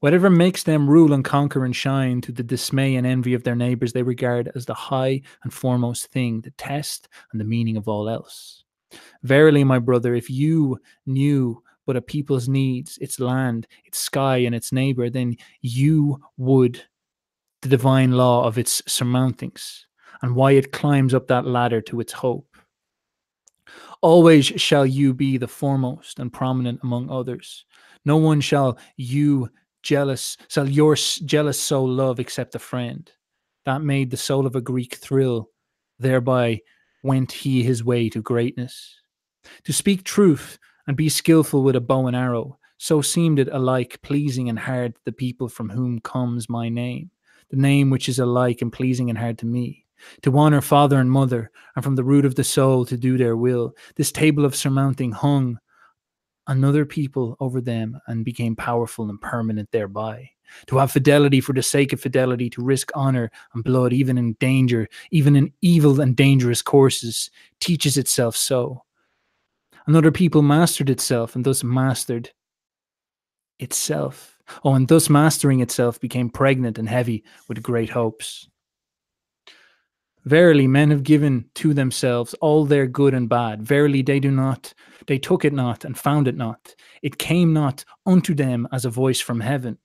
[0.00, 3.54] Whatever makes them rule and conquer and shine to the dismay and envy of their
[3.54, 7.88] neighbors, they regard as the high and foremost thing, the test and the meaning of
[7.88, 8.64] all else.
[9.22, 14.54] Verily, my brother, if you knew but a people's needs, its land, its sky, and
[14.54, 16.82] its neighbor, then you would
[17.66, 19.86] the divine law of its surmountings
[20.22, 22.56] and why it climbs up that ladder to its hope.
[24.02, 27.64] Always shall you be the foremost and prominent among others.
[28.04, 29.50] No one shall you
[29.82, 33.10] jealous, shall your jealous soul love except a friend.
[33.64, 35.50] That made the soul of a Greek thrill.
[35.98, 36.60] Thereby
[37.02, 38.94] went he his way to greatness.
[39.64, 40.56] To speak truth
[40.86, 44.94] and be skillful with a bow and arrow, so seemed it alike pleasing and hard
[44.94, 47.10] to the people from whom comes my name,
[47.50, 49.84] the name which is alike and pleasing and hard to me.
[50.22, 53.36] To honor father and mother, and from the root of the soul to do their
[53.36, 53.74] will.
[53.96, 55.58] This table of surmounting hung
[56.46, 60.30] another people over them and became powerful and permanent thereby.
[60.68, 64.34] To have fidelity for the sake of fidelity, to risk honor and blood, even in
[64.34, 68.84] danger, even in evil and dangerous courses, teaches itself so.
[69.86, 72.30] Another people mastered itself and thus mastered
[73.58, 74.35] itself.
[74.64, 78.48] Oh, and thus mastering itself became pregnant and heavy with great hopes.
[80.24, 83.62] Verily, men have given to themselves all their good and bad.
[83.62, 84.74] Verily, they do not,
[85.06, 86.74] they took it not and found it not.
[87.02, 89.78] It came not unto them as a voice from heaven.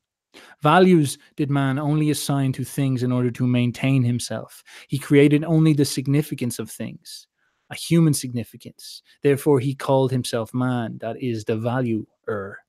[0.62, 4.64] Values did man only assign to things in order to maintain himself.
[4.88, 7.28] He created only the significance of things,
[7.70, 9.04] a human significance.
[9.22, 12.61] Therefore, he called himself man, that is the valuer.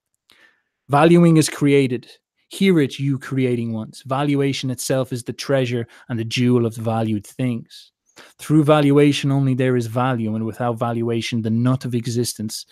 [0.88, 2.09] Valuing is created.
[2.48, 4.02] Hear it, you creating ones.
[4.06, 7.92] Valuation itself is the treasure and the jewel of valued things.
[8.38, 12.66] Through valuation only there is value, and without valuation, the nut of existence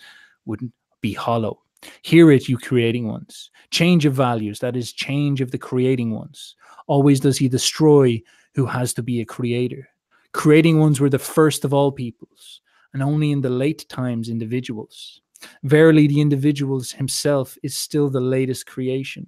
[0.45, 0.71] would
[1.01, 1.61] be hollow.
[2.03, 3.49] Hear it, you creating ones.
[3.71, 6.55] Change of values, that is, change of the creating ones.
[6.85, 8.21] Always does he destroy
[8.53, 9.87] who has to be a creator.
[10.33, 12.61] Creating ones were the first of all peoples,
[12.93, 15.21] and only in the late times individuals.
[15.63, 19.27] Verily, the individuals himself is still the latest creation.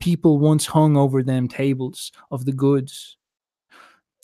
[0.00, 3.16] People once hung over them tables of the goods,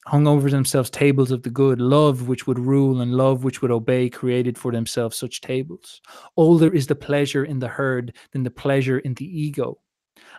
[0.07, 3.71] hung over themselves tables of the good, love which would rule and love which would
[3.71, 6.01] obey, created for themselves such tables.
[6.37, 9.79] Older is the pleasure in the herd than the pleasure in the ego.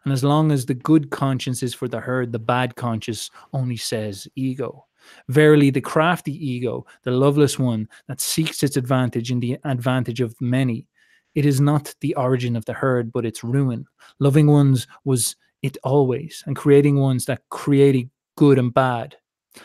[0.04, 3.78] And as long as the good conscience is for the herd, the bad conscience only
[3.78, 4.88] says ego.
[5.28, 10.40] Verily, the crafty ego, the loveless one that seeks its advantage in the advantage of
[10.42, 10.88] many,
[11.36, 13.86] it is not the origin of the herd, but its ruin.
[14.20, 19.16] Loving ones was it always, and creating ones that created good and bad.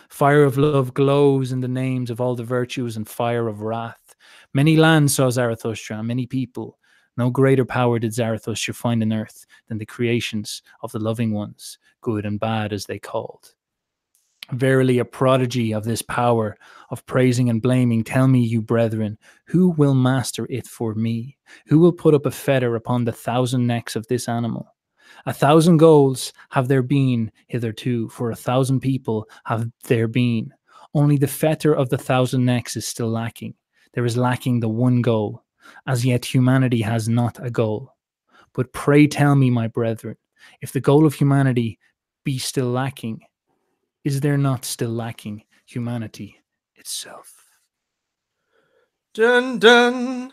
[0.08, 4.14] Fire of love glows in the names of all the virtues, and fire of wrath.
[4.52, 6.78] Many lands saw Zarathustra, and many people.
[7.16, 11.78] No greater power did Zarathustra find on earth than the creations of the loving ones,
[12.00, 13.54] good and bad as they called.
[14.52, 16.56] Verily, a prodigy of this power
[16.90, 18.04] of praising and blaming.
[18.04, 21.38] Tell me, you brethren, who will master it for me?
[21.66, 24.68] Who will put up a fetter upon the thousand necks of this animal?
[25.26, 30.52] A thousand goals have there been hitherto, for a thousand people have there been.
[30.92, 33.54] Only the fetter of the thousand necks is still lacking.
[33.94, 35.42] There is lacking the one goal.
[35.86, 37.94] As yet, humanity has not a goal.
[38.52, 40.16] But pray tell me, my brethren,
[40.60, 41.78] if the goal of humanity
[42.24, 43.22] be still lacking,
[44.04, 46.40] is there not still lacking humanity
[46.76, 47.44] itself?
[49.14, 50.32] Dun dun.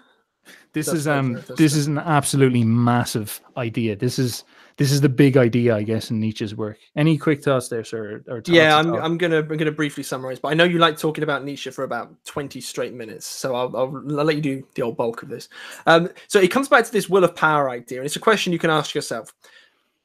[0.73, 3.95] This That's is um this is an absolutely massive idea.
[3.95, 4.43] This is
[4.77, 6.77] this is the big idea, I guess, in Nietzsche's work.
[6.95, 8.23] Any quick thoughts there, sir?
[8.27, 8.95] Or Yeah, I'm.
[8.95, 11.83] I'm gonna I'm gonna briefly summarize, but I know you like talking about Nietzsche for
[11.83, 15.29] about 20 straight minutes, so I'll, I'll, I'll let you do the old bulk of
[15.29, 15.49] this.
[15.85, 18.53] Um, so it comes back to this will of power idea, and it's a question
[18.53, 19.33] you can ask yourself: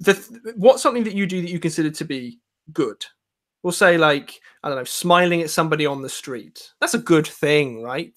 [0.00, 2.40] the th- what's something that you do that you consider to be
[2.72, 3.06] good?
[3.66, 6.72] We'll say like I don't know, smiling at somebody on the street.
[6.80, 8.14] That's a good thing, right?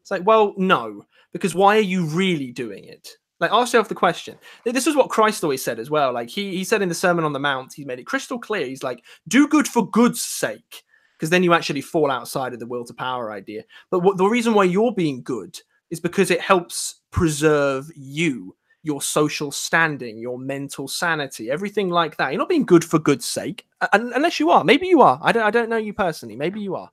[0.00, 3.08] It's like, well, no, because why are you really doing it?
[3.38, 4.36] Like, ask yourself the question.
[4.64, 6.12] This is what Christ always said as well.
[6.12, 8.66] Like he he said in the Sermon on the Mount, he made it crystal clear.
[8.66, 10.82] He's like, do good for good's sake,
[11.16, 13.62] because then you actually fall outside of the will to power idea.
[13.92, 15.56] But what the reason why you're being good
[15.90, 22.30] is because it helps preserve you, your social standing, your mental sanity, everything like that.
[22.30, 24.62] You're not being good for good's sake, unless you are.
[24.62, 25.18] Maybe you are.
[25.22, 25.42] I don't.
[25.42, 26.36] I don't know you personally.
[26.36, 26.90] Maybe you are.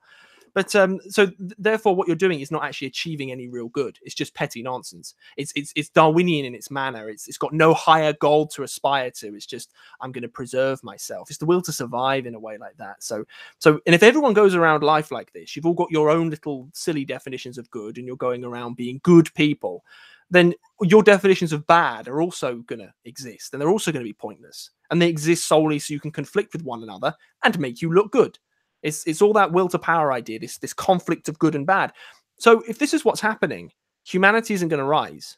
[0.54, 3.98] But um, so th- therefore, what you're doing is not actually achieving any real good.
[4.02, 5.14] It's just petty nonsense.
[5.36, 7.08] It's it's it's Darwinian in its manner.
[7.08, 9.34] It's it's got no higher goal to aspire to.
[9.34, 11.30] It's just I'm going to preserve myself.
[11.30, 13.02] It's the will to survive in a way like that.
[13.02, 13.24] So
[13.58, 16.68] so and if everyone goes around life like this, you've all got your own little
[16.72, 19.84] silly definitions of good, and you're going around being good people.
[20.32, 24.08] Then your definitions of bad are also going to exist, and they're also going to
[24.08, 24.70] be pointless.
[24.90, 27.14] And they exist solely so you can conflict with one another
[27.44, 28.38] and make you look good.
[28.82, 31.92] It's it's all that will to power idea, this this conflict of good and bad.
[32.38, 33.72] So if this is what's happening,
[34.04, 35.36] humanity isn't going to rise.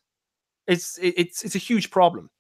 [0.68, 2.30] It's it, it's it's a huge problem.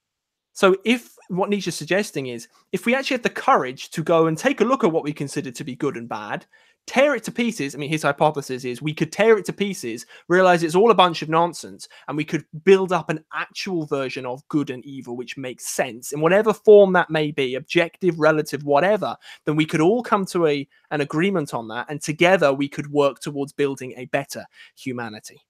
[0.52, 4.38] So if what Nietzsche's suggesting is if we actually have the courage to go and
[4.38, 6.46] take a look at what we consider to be good and bad,
[6.86, 7.74] tear it to pieces.
[7.74, 10.94] I mean, his hypothesis is we could tear it to pieces, realize it's all a
[10.94, 15.16] bunch of nonsense, and we could build up an actual version of good and evil
[15.16, 19.16] which makes sense in whatever form that may be, objective, relative, whatever.
[19.44, 22.90] Then we could all come to a an agreement on that, and together we could
[22.90, 24.44] work towards building a better
[24.76, 25.40] humanity.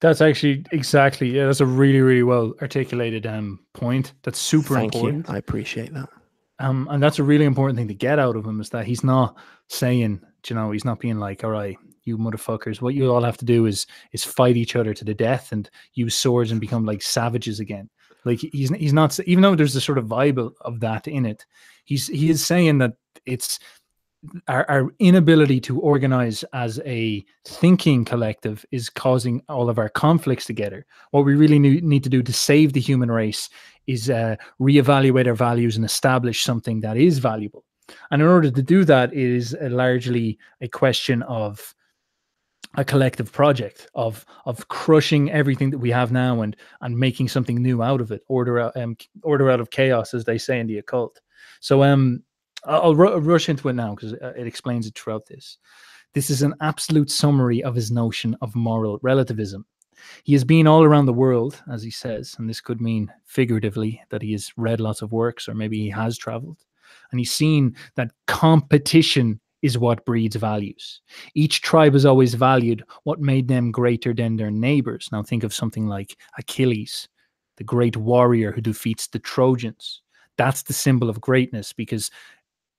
[0.00, 1.46] That's actually exactly yeah.
[1.46, 4.12] That's a really really well articulated um point.
[4.22, 5.30] That's super important.
[5.30, 6.08] I appreciate that.
[6.62, 9.02] Um, and that's a really important thing to get out of him is that he's
[9.02, 9.36] not
[9.68, 13.36] saying, you know, he's not being like, all right, you motherfuckers, what you all have
[13.38, 16.84] to do is is fight each other to the death and use swords and become
[16.84, 17.90] like savages again.
[18.24, 21.44] Like he's he's not even though there's a sort of vibe of- that in it,
[21.84, 22.92] he's he is saying that
[23.26, 23.58] it's
[24.46, 30.44] our, our inability to organize as a thinking collective is causing all of our conflicts
[30.44, 30.86] together.
[31.10, 33.48] What we really need to do to save the human race
[33.86, 37.64] is uh, reevaluate our values and establish something that is valuable.
[38.10, 41.74] And in order to do that, it is uh, largely a question of
[42.78, 47.60] a collective project of of crushing everything that we have now and and making something
[47.60, 48.22] new out of it.
[48.28, 51.20] Order out um, order out of chaos, as they say in the occult.
[51.60, 52.22] So um,
[52.64, 55.58] I'll, I'll rush into it now because it explains it throughout this.
[56.14, 59.66] This is an absolute summary of his notion of moral relativism.
[60.24, 64.02] He has been all around the world, as he says, and this could mean figuratively
[64.10, 66.58] that he has read lots of works or maybe he has traveled.
[67.10, 71.00] And he's seen that competition is what breeds values.
[71.34, 75.08] Each tribe has always valued what made them greater than their neighbors.
[75.12, 77.08] Now, think of something like Achilles,
[77.56, 80.02] the great warrior who defeats the Trojans.
[80.36, 82.10] That's the symbol of greatness because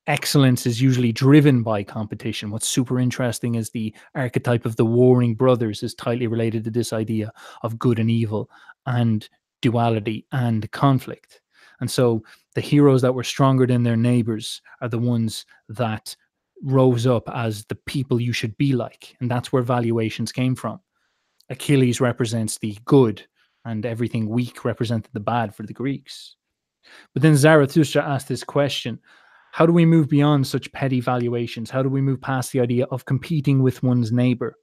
[0.08, 2.52] excellence is usually driven by competition.
[2.52, 6.94] What's super interesting is the archetype of the warring brothers is tightly related to this
[6.94, 7.32] idea
[7.62, 8.50] of good and evil
[8.86, 9.28] and
[9.62, 11.42] duality and conflict.
[11.80, 12.24] And so
[12.56, 16.16] the heroes that were stronger than their neighbors are the ones that
[16.62, 19.16] rose up as the people you should be like.
[19.20, 20.80] And that's where valuations came from.
[21.50, 23.26] Achilles represents the good,
[23.66, 26.36] and everything weak represented the bad for the Greeks.
[27.14, 29.00] But then Zarathustra asked this question
[29.54, 31.70] How do we move beyond such petty valuations?
[31.70, 34.58] How do we move past the idea of competing with one's neighbor?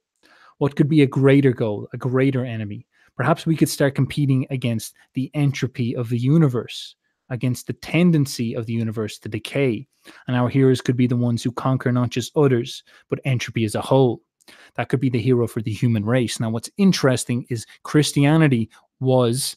[0.57, 2.85] What could be a greater goal, a greater enemy?
[3.15, 6.97] Perhaps we could start competing against the entropy of the universe,
[7.29, 9.87] against the tendency of the universe to decay.
[10.27, 13.75] And our heroes could be the ones who conquer not just others, but entropy as
[13.75, 14.21] a whole.
[14.75, 16.37] That could be the hero for the human race.
[16.37, 18.69] Now, what's interesting is Christianity
[18.99, 19.55] was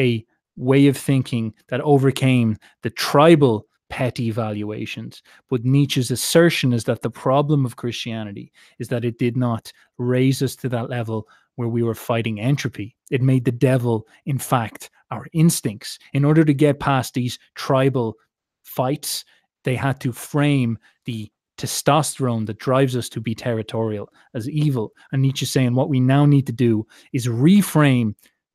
[0.00, 0.26] a
[0.56, 5.22] way of thinking that overcame the tribal petty valuations.
[5.50, 10.40] But Nietzsche's assertion is that the problem of Christianity is that it did not raise
[10.42, 12.96] us to that level where we were fighting entropy.
[13.10, 15.98] It made the devil, in fact, our instincts.
[16.14, 18.16] In order to get past these tribal
[18.62, 19.26] fights,
[19.64, 24.92] they had to frame the testosterone that drives us to be territorial as evil.
[25.12, 28.14] And Nietzsche saying what we now need to do is reframe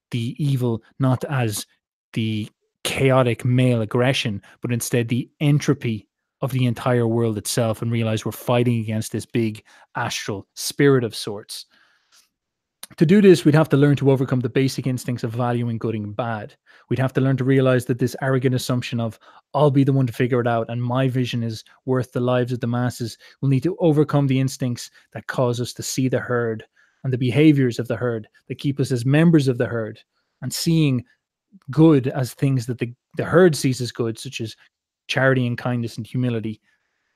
[0.09, 1.67] the evil not as
[2.13, 2.49] the
[2.87, 6.07] chaotic male aggression, but instead the entropy
[6.39, 9.61] of the entire world itself and realize we're fighting against this big
[9.95, 11.65] astral spirit of sorts.
[12.95, 15.95] To do this, we'd have to learn to overcome the basic instincts of valuing good
[15.95, 16.55] and bad.
[16.87, 19.19] We'd have to learn to realize that this arrogant assumption of
[19.53, 22.53] I'll be the one to figure it out and my vision is worth the lives
[22.53, 26.19] of the masses will need to overcome the instincts that cause us to see the
[26.19, 26.63] herd
[27.03, 29.99] and the behaviors of the herd that keep us as members of the herd
[30.41, 31.03] and seeing
[31.71, 34.55] good as things that the, the herd sees as good, such as
[35.07, 36.61] charity and kindness and humility.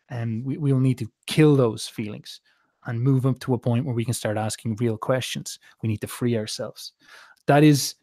[0.09, 2.41] And we, we will need to kill those feelings
[2.85, 5.59] and move up to a point where we can start asking real questions.
[5.81, 6.93] We need to free ourselves.
[7.47, 7.95] That is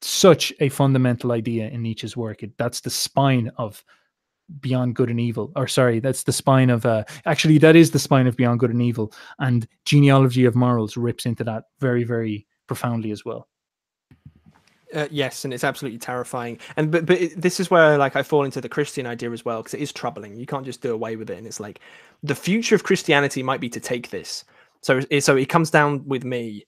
[0.00, 2.42] such a fundamental idea in Nietzsche's work.
[2.42, 3.82] It, that's the spine of
[4.60, 5.52] Beyond Good and Evil.
[5.56, 8.70] Or sorry, that's the spine of uh, actually that is the spine of Beyond Good
[8.70, 9.12] and Evil.
[9.38, 13.48] And Genealogy of Morals rips into that very, very profoundly as well.
[14.94, 16.58] Uh, yes, and it's absolutely terrifying.
[16.76, 19.44] And but but it, this is where like I fall into the Christian idea as
[19.44, 20.36] well because it is troubling.
[20.36, 21.38] You can't just do away with it.
[21.38, 21.80] And it's like
[22.22, 24.44] the future of Christianity might be to take this.
[24.80, 26.66] So so it comes down with me.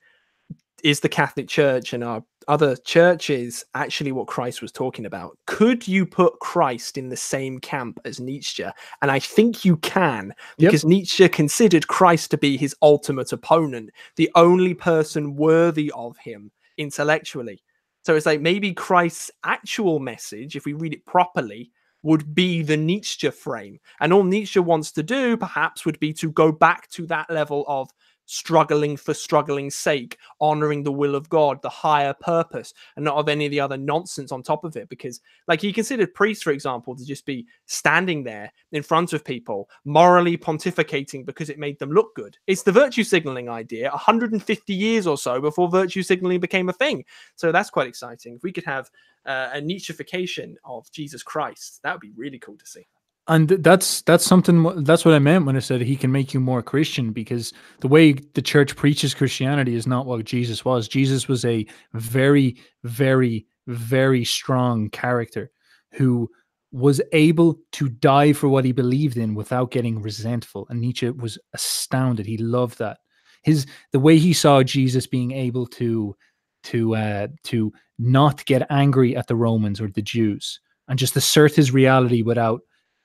[0.82, 5.36] Is the Catholic Church and our other churches actually what Christ was talking about?
[5.46, 8.64] Could you put Christ in the same camp as Nietzsche?
[9.02, 10.88] And I think you can, because yep.
[10.88, 17.62] Nietzsche considered Christ to be his ultimate opponent, the only person worthy of him intellectually.
[18.02, 21.70] So it's like maybe Christ's actual message, if we read it properly,
[22.02, 23.78] would be the Nietzsche frame.
[24.00, 27.64] And all Nietzsche wants to do, perhaps, would be to go back to that level
[27.68, 27.90] of
[28.30, 33.28] struggling for struggling's sake, honoring the will of God, the higher purpose, and not of
[33.28, 34.88] any of the other nonsense on top of it.
[34.88, 39.24] Because, like, he considered priests, for example, to just be standing there in front of
[39.24, 42.38] people, morally pontificating because it made them look good.
[42.46, 47.04] It's the virtue signaling idea 150 years or so before virtue signaling became a thing.
[47.34, 48.36] So that's quite exciting.
[48.36, 48.90] If we could have
[49.26, 52.86] uh, a Nietzscheification of Jesus Christ, that would be really cool to see
[53.30, 56.40] and that's that's something that's what i meant when i said he can make you
[56.40, 60.88] more christian because the way the church preaches christianity is not what jesus was.
[60.88, 65.50] Jesus was a very very very strong character
[65.92, 66.28] who
[66.72, 70.68] was able to die for what he believed in without getting resentful.
[70.70, 72.26] And nietzsche was astounded.
[72.26, 72.98] He loved that.
[73.42, 76.16] His the way he saw jesus being able to
[76.64, 81.54] to uh to not get angry at the romans or the jews and just assert
[81.54, 82.60] his reality without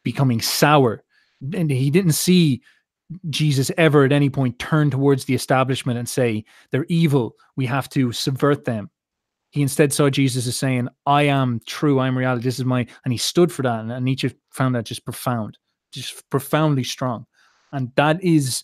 [0.05, 1.03] becoming sour.
[1.53, 2.61] And he didn't see
[3.29, 7.35] Jesus ever at any point turn towards the establishment and say, they're evil.
[7.57, 8.89] We have to subvert them.
[9.51, 11.99] He instead saw Jesus as saying, I am true.
[11.99, 12.43] I'm reality.
[12.43, 13.81] This is my, and he stood for that.
[13.81, 15.57] And, Nietzsche found that just profound,
[15.91, 17.25] just profoundly strong.
[17.71, 18.63] And that is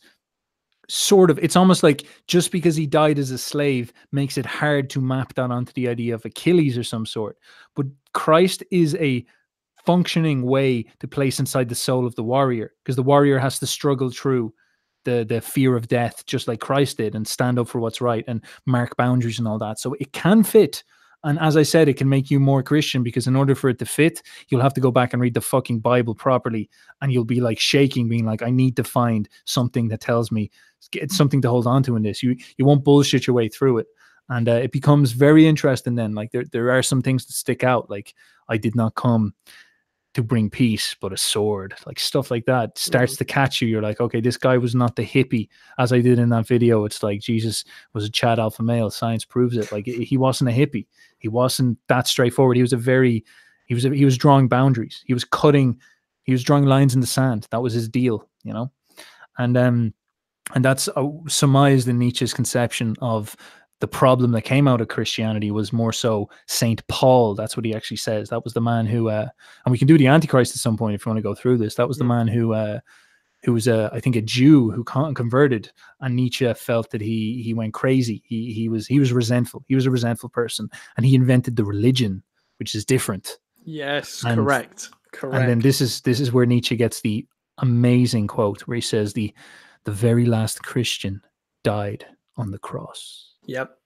[0.90, 4.90] sort of, it's almost like just because he died as a slave makes it hard
[4.90, 7.38] to map that onto the idea of Achilles or some sort.
[7.76, 9.26] But Christ is a
[9.86, 13.68] functioning way to place inside the soul of the warrior because the warrior has to
[13.68, 14.54] struggle through
[15.04, 18.24] the the fear of death just like Christ did and stand up for what's right
[18.28, 19.80] and mark boundaries and all that.
[19.80, 20.84] So it can fit.
[21.24, 23.80] And as I said it can make you more Christian because in order for it
[23.80, 26.70] to fit you'll have to go back and read the fucking bible properly
[27.02, 30.50] and you'll be like shaking being like I need to find something that tells me
[30.94, 32.24] it's something to hold on to in this.
[32.24, 33.88] You you won't bullshit your way through it.
[34.30, 36.14] And uh, it becomes very interesting then.
[36.14, 38.14] Like there there are some things that stick out like
[38.48, 39.34] I did not come
[40.14, 43.20] to bring peace, but a sword, like stuff like that starts mm-hmm.
[43.20, 43.68] to catch you.
[43.68, 45.48] You're like, okay, this guy was not the hippie
[45.78, 46.84] as I did in that video.
[46.84, 47.64] It's like Jesus
[47.94, 48.92] was a Chad alpha male.
[48.92, 49.72] Science proves it.
[49.72, 50.88] Like he wasn't a hippie.
[51.20, 52.58] He wasn't that straightforward.
[52.58, 53.24] He was a very,
[53.68, 55.04] he was, a, he was drawing boundaries.
[55.08, 55.80] He was cutting,
[56.24, 57.48] he was drawing lines in the sand.
[57.52, 58.72] That was his deal, you know?
[59.38, 59.94] And, um,
[60.54, 63.38] and that's uh, surmised in Nietzsche's conception of
[63.82, 67.34] the problem that came out of Christianity was more so Saint Paul.
[67.36, 68.30] That's what he actually says.
[68.30, 69.28] That was the man who, uh,
[69.66, 71.58] and we can do the Antichrist at some point if you want to go through
[71.58, 71.76] this.
[71.76, 72.80] That was the man who, uh,
[73.44, 77.56] who was a, I think, a Jew who converted, and Nietzsche felt that he he
[77.56, 78.22] went crazy.
[78.24, 79.66] He he was he was resentful.
[79.68, 82.22] He was a resentful person, and he invented the religion,
[82.60, 83.40] which is different.
[83.66, 85.38] Yes, and, correct, correct.
[85.38, 87.26] And then this is this is where Nietzsche gets the
[87.58, 89.34] amazing quote where he says the
[89.86, 91.22] the very last Christian
[91.64, 92.06] died
[92.38, 93.31] on the cross.
[93.46, 93.78] Yep.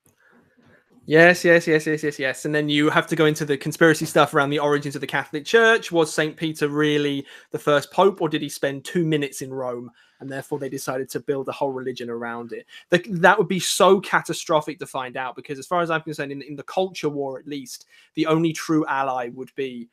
[1.07, 2.45] Yes, yes, yes, yes, yes, yes.
[2.45, 5.07] And then you have to go into the conspiracy stuff around the origins of the
[5.07, 5.91] Catholic Church.
[5.91, 6.35] Was St.
[6.35, 10.57] Peter really the first pope, or did he spend two minutes in Rome and therefore
[10.57, 12.65] they decided to build a whole religion around it?
[12.89, 16.31] The, that would be so catastrophic to find out because, as far as I'm concerned,
[16.31, 19.89] in, in the culture war at least, the only true ally would be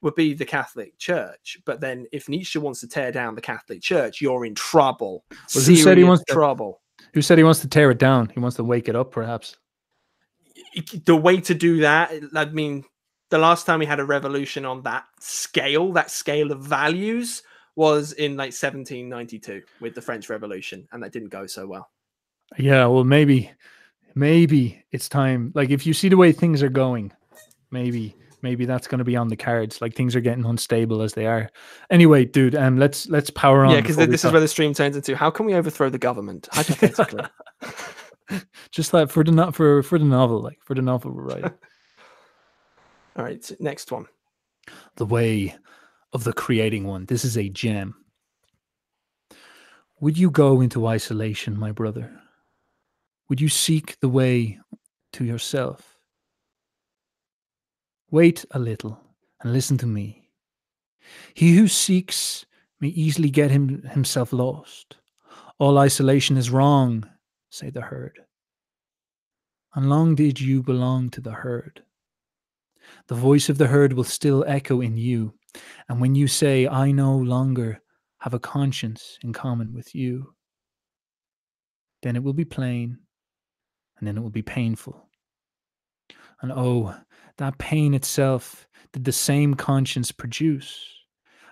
[0.00, 1.58] would be the Catholic Church.
[1.64, 5.24] But then if Nietzsche wants to tear down the Catholic Church, you're in trouble.
[5.54, 6.81] Well, who said he wants trouble.
[7.14, 8.30] Who said he wants to tear it down?
[8.30, 9.56] He wants to wake it up, perhaps.
[11.04, 12.84] the way to do that i mean
[13.30, 17.42] the last time we had a revolution on that scale that scale of values
[17.76, 21.90] was in like 1792 with the french revolution and that didn't go so well
[22.58, 23.50] Yeah, well, maybe,
[24.14, 25.52] maybe it's time.
[25.54, 27.12] Like, if you see the way things are going,
[27.70, 29.80] maybe, maybe that's going to be on the cards.
[29.80, 31.50] Like, things are getting unstable as they are.
[31.90, 33.72] Anyway, dude, um, let's let's power on.
[33.72, 36.48] yeah because this is where the stream turns into how can we overthrow the government
[36.52, 37.24] hypothetically
[38.70, 41.52] just like for the no- for for the novel, like for the novel we're writing.
[43.16, 44.06] all right next one
[44.96, 45.54] the way
[46.12, 47.06] of the creating one.
[47.06, 47.94] This is a gem.
[50.00, 52.10] Would you go into isolation, my brother?
[53.28, 54.58] Would you seek the way
[55.14, 55.91] to yourself?
[58.12, 59.00] Wait a little
[59.40, 60.28] and listen to me.
[61.32, 62.44] He who seeks
[62.78, 64.98] may easily get him, himself lost.
[65.58, 67.08] All isolation is wrong,
[67.48, 68.18] say the herd.
[69.74, 71.82] And long did you belong to the herd.
[73.06, 75.32] The voice of the herd will still echo in you.
[75.88, 77.80] And when you say, I no longer
[78.18, 80.34] have a conscience in common with you,
[82.02, 82.98] then it will be plain
[83.96, 85.08] and then it will be painful.
[86.42, 86.94] And oh,
[87.38, 90.86] that pain itself did the same conscience produce.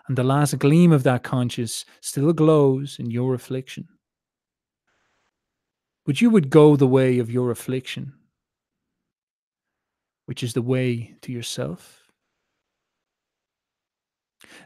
[0.09, 3.89] And the last gleam of that conscience still glows in your affliction.
[6.05, 8.15] But you would go the way of your affliction,
[10.27, 12.01] which is the way to yourself.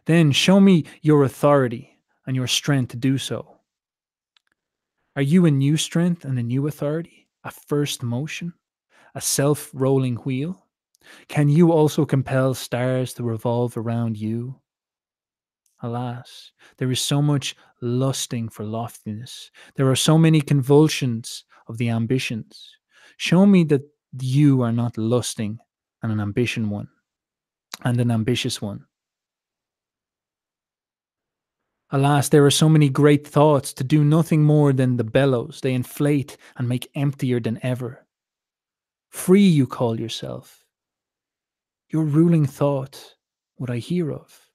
[0.07, 3.59] Then show me your authority and your strength to do so.
[5.16, 8.55] Are you a new strength and a new authority, a first motion,
[9.15, 10.64] a self rolling wheel?
[11.28, 14.60] Can you also compel stars to revolve around you?
[15.82, 19.51] Alas, there is so much lusting for loftiness.
[19.76, 22.70] There are so many convulsions of the ambitions.
[23.18, 23.82] Show me that
[24.20, 25.59] you are not lusting
[26.02, 26.89] and an ambition one,
[27.82, 28.85] and an ambitious one.
[31.90, 35.60] Alas, there are so many great thoughts to do nothing more than the bellows.
[35.62, 38.05] They inflate and make emptier than ever.
[39.10, 40.64] Free, you call yourself.
[41.95, 43.15] Your ruling thought,
[43.55, 44.51] what I hear of.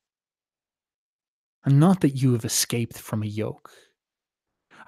[1.63, 3.71] And not that you have escaped from a yoke.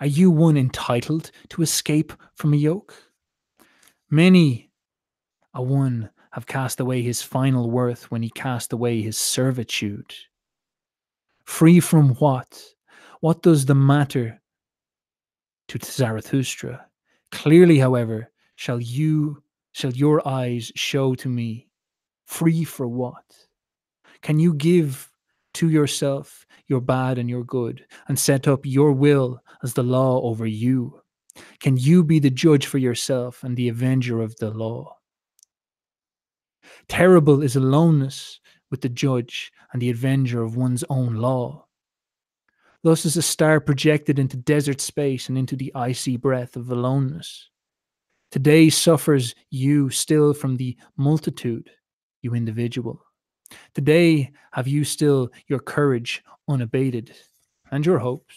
[0.02, 2.94] Are you one entitled to escape from a yoke?
[4.10, 4.70] Many
[5.54, 10.14] a one have cast away his final worth when he cast away his servitude.
[11.46, 12.62] Free from what?
[13.22, 14.42] What does the matter
[15.70, 16.86] to Zarathustra?
[17.32, 19.42] Clearly, however, shall you
[19.72, 21.70] shall your eyes show to me.
[22.32, 23.26] Free for what?
[24.22, 25.12] Can you give
[25.56, 30.22] to yourself your bad and your good, and set up your will as the law
[30.22, 31.02] over you?
[31.60, 34.96] Can you be the judge for yourself and the avenger of the law?
[36.88, 38.40] Terrible is aloneness
[38.72, 41.68] with the judge and the avenger of one's own law.
[42.82, 47.50] Thus is a star projected into desert space and into the icy breath of aloneness.
[48.32, 51.70] Today suffers you still from the multitude,
[52.22, 53.04] you individual.
[53.74, 57.14] Today have you still your courage unabated
[57.72, 58.36] and your hopes.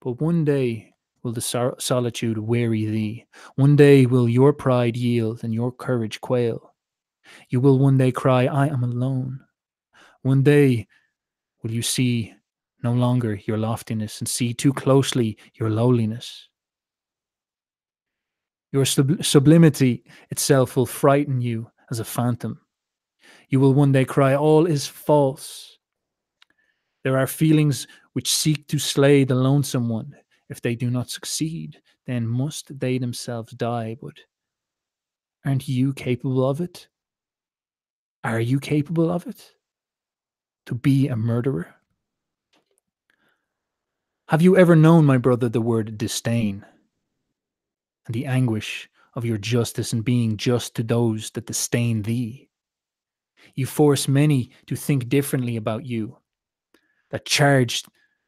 [0.00, 0.92] But one day
[1.22, 3.26] will the sol- solitude weary thee.
[3.54, 6.74] One day will your pride yield and your courage quail.
[7.48, 9.40] You will one day cry, I am alone.
[10.22, 10.88] One day
[11.62, 12.34] will you see
[12.82, 16.48] no longer your loftiness and see too closely your lowliness.
[18.72, 22.58] Your sub- sublimity itself will frighten you as a phantom.
[23.50, 25.78] You will one day cry, All is false.
[27.04, 30.16] There are feelings which seek to slay the lonesome one.
[30.48, 33.96] If they do not succeed, then must they themselves die.
[34.00, 34.14] But
[35.44, 36.88] aren't you capable of it?
[38.24, 39.52] Are you capable of it?
[40.66, 41.74] To be a murderer?
[44.28, 46.64] Have you ever known, my brother, the word disdain
[48.06, 52.48] and the anguish of your justice and being just to those that disdain thee?
[53.54, 56.18] You force many to think differently about you,
[57.10, 57.86] that charged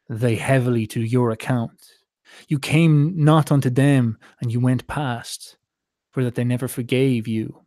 [0.08, 1.90] they heavily to your account.
[2.48, 5.56] You came not unto them, and you went past,
[6.10, 7.64] for that they never forgave you.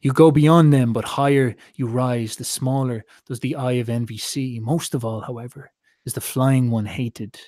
[0.00, 4.16] You go beyond them, but higher you rise, the smaller does the eye of envy
[4.16, 4.58] see.
[4.58, 5.70] Most of all, however,
[6.06, 7.38] is the flying one hated.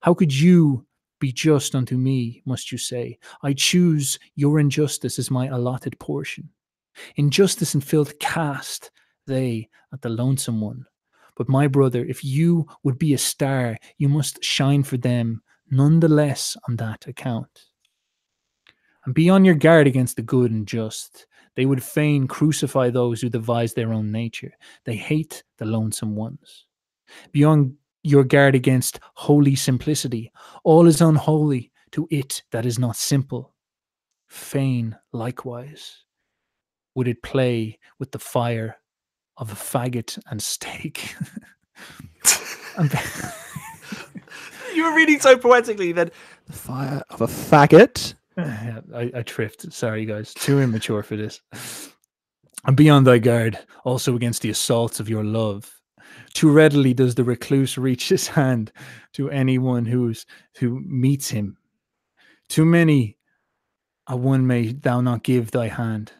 [0.00, 0.86] How could you
[1.20, 3.18] be just unto me, must you say?
[3.42, 6.50] I choose your injustice as my allotted portion.
[7.16, 8.90] Injustice and filth cast
[9.26, 10.84] they at the lonesome one.
[11.36, 16.56] But my brother, if you would be a star, you must shine for them nonetheless
[16.68, 17.66] on that account.
[19.04, 21.26] And be on your guard against the good and just.
[21.56, 24.52] They would fain crucify those who devise their own nature.
[24.84, 26.66] They hate the lonesome ones.
[27.32, 30.32] Be on your guard against holy simplicity.
[30.64, 33.54] All is unholy to it that is not simple.
[34.28, 36.04] Fain, likewise,
[36.94, 38.76] would it play with the fire
[39.40, 41.16] of a faggot and stake.
[42.76, 42.92] and
[44.74, 46.12] you were reading so poetically that
[46.46, 48.14] the fire of a faggot.
[48.36, 49.72] I, I tripped.
[49.72, 50.32] Sorry, guys.
[50.34, 51.40] Too immature for this.
[52.64, 55.79] And be on thy guard also against the assaults of your love.
[56.34, 58.72] Too readily does the recluse reach his hand
[59.14, 60.26] to anyone who's
[60.58, 61.56] who meets him.
[62.48, 63.16] Too many
[64.06, 66.12] a one may thou not give thy hand,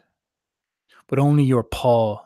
[1.07, 2.21] but only your paw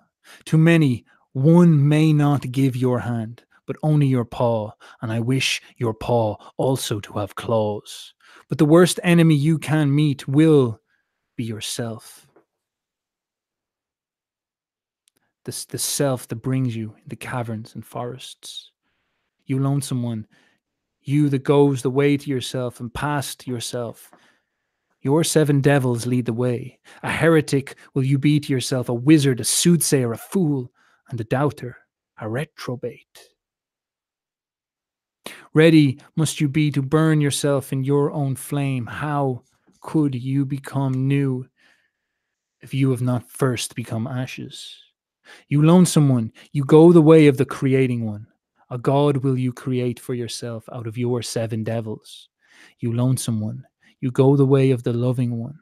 [0.45, 4.71] Too many, one may not give your hand, but only your paw,
[5.01, 8.13] and I wish your paw also to have claws.
[8.49, 10.81] But the worst enemy you can meet will
[11.35, 12.24] be yourself.
[15.45, 18.71] This the self that brings you into caverns and forests.
[19.45, 20.25] You lonesome one,
[21.01, 24.11] you that goes the way to yourself and past yourself,
[25.01, 26.79] your seven devils lead the way.
[27.03, 30.71] A heretic will you be to yourself, a wizard, a soothsayer, a fool,
[31.09, 31.77] and a doubter,
[32.19, 33.29] a reprobate.
[35.53, 38.87] Ready must you be to burn yourself in your own flame.
[38.87, 39.43] How
[39.81, 41.47] could you become new
[42.61, 44.75] if you have not first become ashes?
[45.47, 48.27] You lonesome one, you go the way of the creating one.
[48.69, 52.29] A god will you create for yourself out of your seven devils.
[52.79, 53.65] You lonesome one,
[53.99, 55.59] you go the way of the loving one.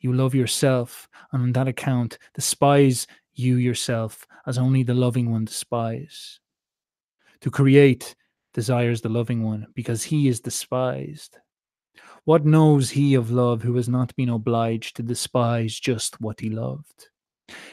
[0.00, 5.44] You love yourself, and on that account, despise you yourself as only the loving one
[5.44, 6.40] despise.
[7.40, 8.14] To create
[8.52, 11.38] desires the loving one, because he is despised.
[12.24, 16.50] What knows he of love who has not been obliged to despise just what he
[16.50, 17.08] loved?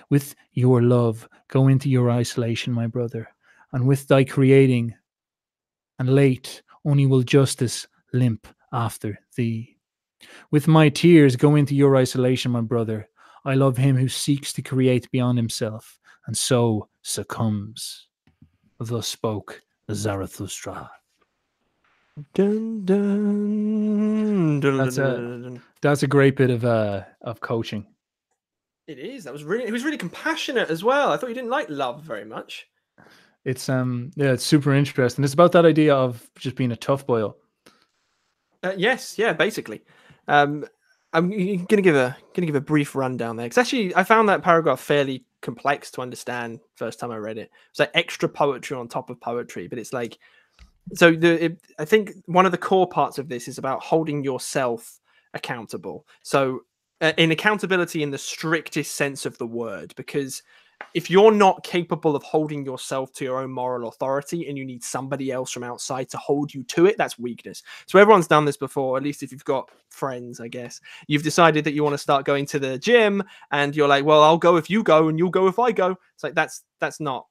[0.10, 3.28] With your love, go into your isolation, my brother,
[3.72, 4.94] and with thy creating,
[6.00, 9.78] and late only will justice limp after thee.
[10.52, 13.08] With my tears, go into your isolation, my brother.
[13.46, 18.08] I love him who seeks to create beyond himself and so succumbs.
[18.80, 19.62] Thus spoke
[19.92, 20.90] Zarathustra.
[22.34, 27.86] Dun, dun, dun, that's a that's a great bit of uh of coaching.
[28.92, 29.24] It is.
[29.24, 29.64] That was really.
[29.66, 31.14] It was really compassionate as well.
[31.14, 32.68] I thought you didn't like love very much.
[33.46, 35.24] It's um yeah, it's super interesting.
[35.24, 37.32] It's about that idea of just being a tough boy.
[38.64, 39.82] Uh, yes, yeah, basically.
[40.28, 40.66] Um,
[41.14, 41.30] I'm
[41.66, 44.82] gonna give a gonna give a brief rundown there because actually I found that paragraph
[44.82, 47.50] fairly complex to understand first time I read it.
[47.70, 50.20] It's like extra poetry on top of poetry, but it's like
[50.94, 54.24] so the it, I think one of the core parts of this is about holding
[54.24, 55.00] yourself
[55.34, 56.06] accountable.
[56.24, 56.62] So
[57.02, 60.44] uh, in accountability in the strictest sense of the word, because
[60.94, 64.84] if you're not capable of holding yourself to your own moral authority and you need
[64.84, 67.64] somebody else from outside to hold you to it, that's weakness.
[67.86, 70.82] So everyone's done this before, at least if you've got friends, I guess.
[71.08, 74.24] You've decided that you want to start going to the gym and you're like, well,
[74.24, 75.98] I'll go if you go and you'll go if I go.
[76.14, 77.28] It's like that's that's not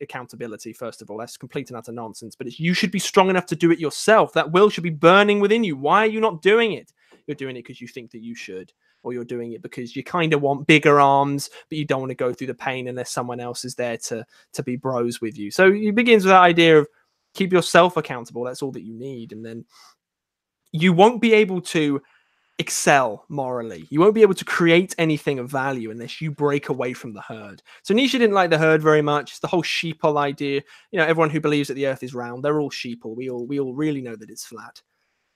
[0.00, 3.30] accountability first of all that's complete and utter nonsense but it's you should be strong
[3.30, 6.18] enough to do it yourself that will should be burning within you why are you
[6.18, 6.92] not doing it
[7.28, 8.72] you're doing it because you think that you should
[9.02, 12.10] or you're doing it because you kind of want bigger arms, but you don't want
[12.10, 15.38] to go through the pain unless someone else is there to to be bros with
[15.38, 15.50] you.
[15.50, 16.88] So it begins with that idea of
[17.34, 18.44] keep yourself accountable.
[18.44, 19.64] That's all that you need, and then
[20.72, 22.00] you won't be able to
[22.60, 23.86] excel morally.
[23.88, 27.22] You won't be able to create anything of value unless you break away from the
[27.22, 27.62] herd.
[27.82, 29.30] So Nietzsche didn't like the herd very much.
[29.30, 30.60] It's the whole sheeple idea.
[30.90, 33.16] You know, everyone who believes that the earth is round, they're all sheeple.
[33.16, 34.82] We all we all really know that it's flat.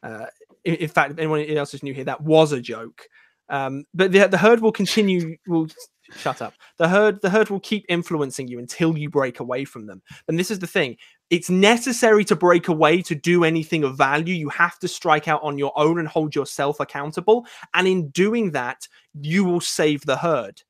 [0.03, 0.27] Uh,
[0.65, 3.09] in, in fact, anyone else who's new here, that was a joke.
[3.49, 5.37] Um, but the, the herd will continue.
[5.47, 5.69] Will
[6.16, 6.55] shut up.
[6.79, 10.03] The herd the herd will keep influencing you until you break away from them.
[10.29, 10.97] And this is the thing.
[11.31, 14.35] It's necessary to break away to do anything of value.
[14.35, 17.47] You have to strike out on your own and hold yourself accountable.
[17.73, 18.87] And in doing that,
[19.21, 20.62] you will save the herd.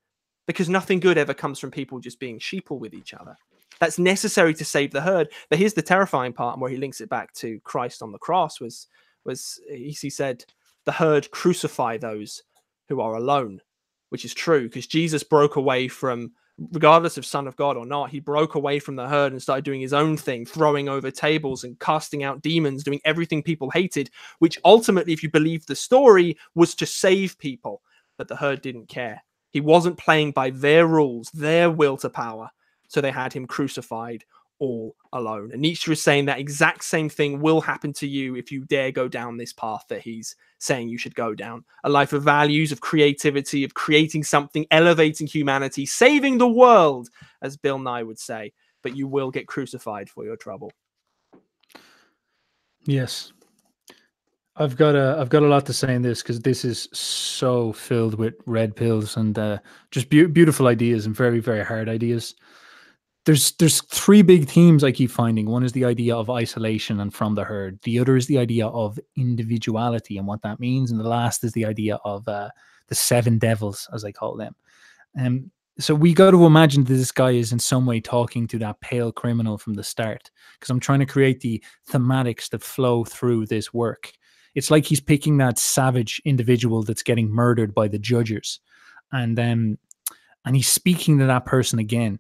[0.46, 3.36] Because nothing good ever comes from people just being sheeple with each other.
[3.80, 5.32] That's necessary to save the herd.
[5.48, 8.18] But here's the terrifying part, and where he links it back to Christ on the
[8.18, 8.88] cross was
[9.24, 10.44] was he said,
[10.84, 12.42] the herd crucify those
[12.88, 13.60] who are alone,
[14.10, 16.32] which is true because Jesus broke away from,
[16.72, 19.64] regardless of Son of God or not, he broke away from the herd and started
[19.64, 24.10] doing his own thing, throwing over tables and casting out demons, doing everything people hated,
[24.38, 27.82] which ultimately, if you believe the story, was to save people.
[28.18, 29.22] But the herd didn't care.
[29.50, 32.50] He wasn't playing by their rules, their will to power.
[32.88, 34.24] So they had him crucified
[34.58, 35.50] all alone.
[35.52, 38.90] And Nietzsche is saying that exact same thing will happen to you if you dare
[38.90, 41.64] go down this path that he's saying you should go down.
[41.84, 47.08] A life of values, of creativity, of creating something, elevating humanity, saving the world,
[47.42, 48.52] as Bill Nye would say.
[48.82, 50.70] But you will get crucified for your trouble.
[52.86, 53.32] Yes.
[54.56, 57.72] I've got a I've got a lot to say in this because this is so
[57.72, 59.58] filled with red pills and uh,
[59.90, 62.36] just be- beautiful ideas and very very hard ideas
[63.24, 65.46] there's there's three big themes I keep finding.
[65.46, 67.80] One is the idea of isolation and from the herd.
[67.82, 71.52] The other is the idea of individuality and what that means, and the last is
[71.52, 72.50] the idea of uh,
[72.88, 74.54] the seven devils, as I call them.
[75.18, 78.58] Um, so we got to imagine that this guy is in some way talking to
[78.58, 83.04] that pale criminal from the start, because I'm trying to create the thematics that flow
[83.04, 84.12] through this work.
[84.54, 88.60] It's like he's picking that savage individual that's getting murdered by the judges,
[89.12, 89.78] and um,
[90.44, 92.18] and he's speaking to that person again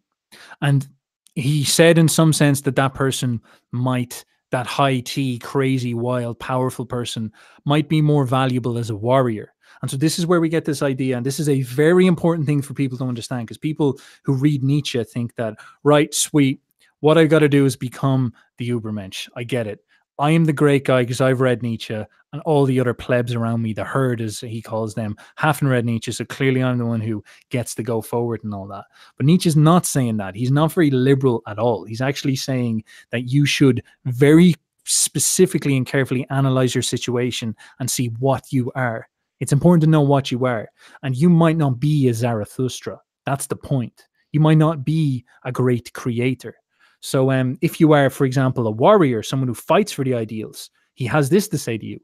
[0.60, 0.86] and
[1.34, 3.40] he said, in some sense, that that person
[3.72, 7.32] might, that high T, crazy, wild, powerful person,
[7.64, 9.52] might be more valuable as a warrior.
[9.82, 11.16] And so this is where we get this idea.
[11.16, 14.62] And this is a very important thing for people to understand because people who read
[14.62, 16.60] Nietzsche think that, right, sweet,
[17.00, 19.28] what I've got to do is become the Übermensch.
[19.36, 19.83] I get it.
[20.18, 23.62] I am the great guy because I've read Nietzsche, and all the other plebs around
[23.62, 26.12] me, the herd as he calls them, haven't read Nietzsche.
[26.12, 28.84] So clearly, I'm the one who gets to go forward and all that.
[29.16, 30.34] But Nietzsche's not saying that.
[30.34, 31.84] He's not very liberal at all.
[31.84, 34.54] He's actually saying that you should very
[34.84, 39.08] specifically and carefully analyze your situation and see what you are.
[39.40, 40.68] It's important to know what you are.
[41.02, 43.00] And you might not be a Zarathustra.
[43.26, 44.08] That's the point.
[44.32, 46.56] You might not be a great creator.
[47.04, 50.70] So, um, if you are, for example, a warrior, someone who fights for the ideals,
[50.94, 52.00] he has this to say to you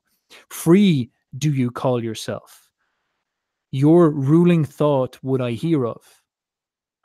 [0.51, 2.69] Free do you call yourself?
[3.71, 6.03] Your ruling thought would I hear of,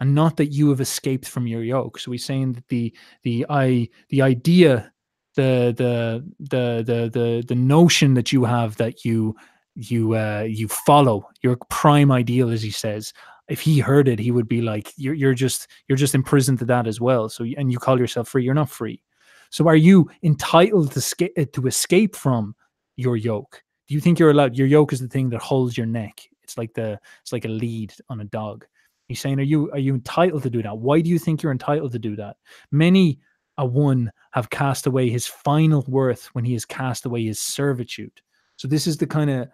[0.01, 1.97] and not that you have escaped from your yoke.
[1.97, 2.93] So he's saying that the
[3.23, 4.91] the I the idea,
[5.37, 9.37] the the the the the the notion that you have that you
[9.75, 13.13] you uh you follow your prime ideal, as he says,
[13.47, 16.65] if he heard it, he would be like, "You're you're just you're just imprisoned to
[16.65, 19.01] that as well." So and you call yourself free, you're not free.
[19.49, 22.55] So are you entitled to escape uh, to escape from
[22.95, 23.63] your yoke?
[23.87, 24.57] Do you think you're allowed?
[24.57, 26.21] Your yoke is the thing that holds your neck.
[26.43, 28.65] It's like the it's like a lead on a dog.
[29.07, 30.77] He's saying, are you are you entitled to do that?
[30.77, 32.37] Why do you think you're entitled to do that?
[32.71, 33.19] Many
[33.57, 38.21] a one have cast away his final worth when he has cast away his servitude.
[38.57, 39.47] So this is the kind of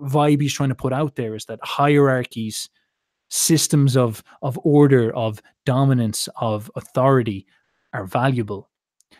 [0.00, 2.68] vibe he's trying to put out there is that hierarchies
[3.28, 7.46] systems of of order of dominance of authority
[7.92, 8.70] are valuable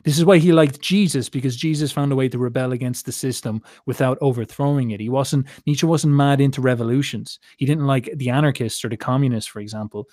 [0.05, 3.13] this is why he liked jesus because jesus found a way to rebel against the
[3.13, 8.31] system without overthrowing it he wasn't nietzsche wasn't mad into revolutions he didn't like the
[8.31, 10.09] anarchists or the communists for example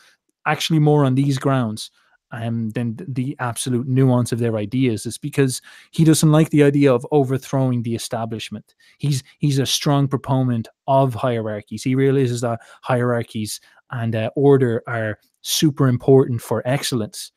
[0.45, 1.91] actually more on these grounds
[2.31, 5.61] um, than the absolute nuance of their ideas is because
[5.91, 8.75] he doesn't like the idea of overthrowing the establishment.
[8.97, 11.83] He's he's a strong proponent of hierarchies.
[11.83, 17.31] He realizes that hierarchies and uh, order are super important for excellence.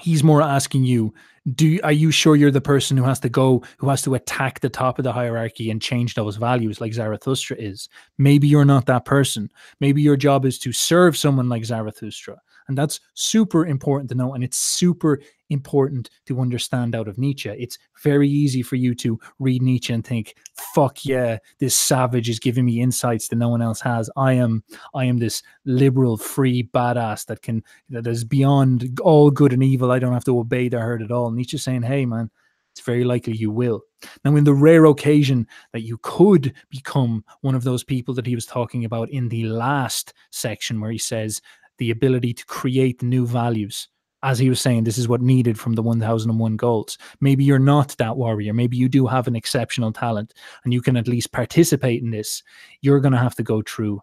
[0.00, 1.14] He's more asking you,
[1.54, 4.60] do are you sure you're the person who has to go, who has to attack
[4.60, 7.88] the top of the hierarchy and change those values like Zarathustra is?
[8.18, 9.50] Maybe you're not that person.
[9.80, 12.36] Maybe your job is to serve someone like Zarathustra.
[12.68, 14.34] And that's super important to know.
[14.34, 17.48] And it's super important to understand out of Nietzsche.
[17.48, 20.34] It's very easy for you to read Nietzsche and think,
[20.74, 24.10] fuck yeah, this savage is giving me insights that no one else has.
[24.16, 24.62] I am
[24.94, 29.90] I am this liberal, free badass that can that is beyond all good and evil.
[29.90, 31.30] I don't have to obey the herd at all.
[31.30, 32.30] Nietzsche's saying, hey man,
[32.78, 33.82] it's very likely you will.
[34.24, 38.36] Now, in the rare occasion that you could become one of those people that he
[38.36, 41.42] was talking about in the last section, where he says,
[41.78, 43.88] the ability to create new values.
[44.22, 46.98] As he was saying, this is what needed from the 1001 goals.
[47.20, 48.52] Maybe you're not that warrior.
[48.52, 50.34] Maybe you do have an exceptional talent
[50.64, 52.42] and you can at least participate in this.
[52.80, 54.02] You're going to have to go through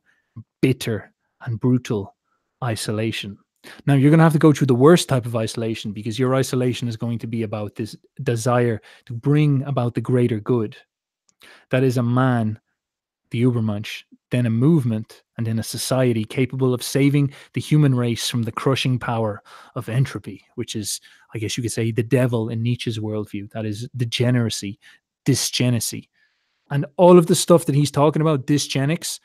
[0.61, 2.15] bitter and brutal
[2.63, 3.37] isolation.
[3.85, 6.35] Now, you're going to have to go through the worst type of isolation because your
[6.35, 10.77] isolation is going to be about this desire to bring about the greater good.
[11.71, 12.59] That is a man
[13.31, 18.29] the Übermensch, then a movement, and then a society capable of saving the human race
[18.29, 19.41] from the crushing power
[19.75, 21.01] of entropy, which is,
[21.33, 23.51] I guess you could say, the devil in Nietzsche's worldview.
[23.51, 24.79] That is degeneracy,
[25.25, 26.07] dysgenesis.
[26.71, 29.19] And all of the stuff that he's talking about, dysgenics,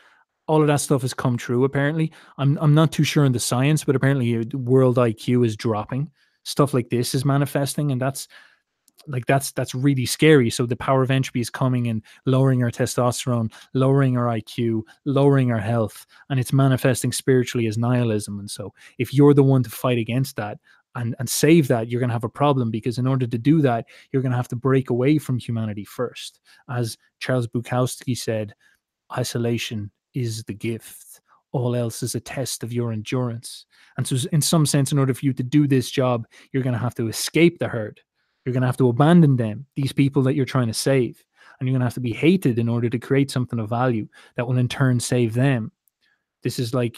[0.46, 2.12] all of that stuff has come true, apparently.
[2.36, 6.10] I'm, I'm not too sure in the science, but apparently uh, world IQ is dropping.
[6.42, 8.26] Stuff like this is manifesting, and that's
[9.06, 10.50] like that's that's really scary.
[10.50, 15.50] So the power of entropy is coming and lowering our testosterone lowering our iq lowering
[15.50, 18.38] our health and it's manifesting spiritually as nihilism.
[18.38, 20.58] And so if you're the one to fight against that
[20.94, 23.60] and and save that you're going to have a problem because in order to do
[23.62, 26.40] that you're going to have to break away from humanity first.
[26.68, 28.54] As charles bukowski said
[29.16, 31.20] isolation is the gift.
[31.52, 33.66] All else is a test of your endurance.
[33.96, 36.74] And so in some sense in order for you to do this job you're going
[36.74, 38.00] to have to escape the herd
[38.44, 41.22] you're going to have to abandon them, these people that you're trying to save.
[41.58, 44.08] And you're going to have to be hated in order to create something of value
[44.36, 45.72] that will in turn save them.
[46.42, 46.96] This is like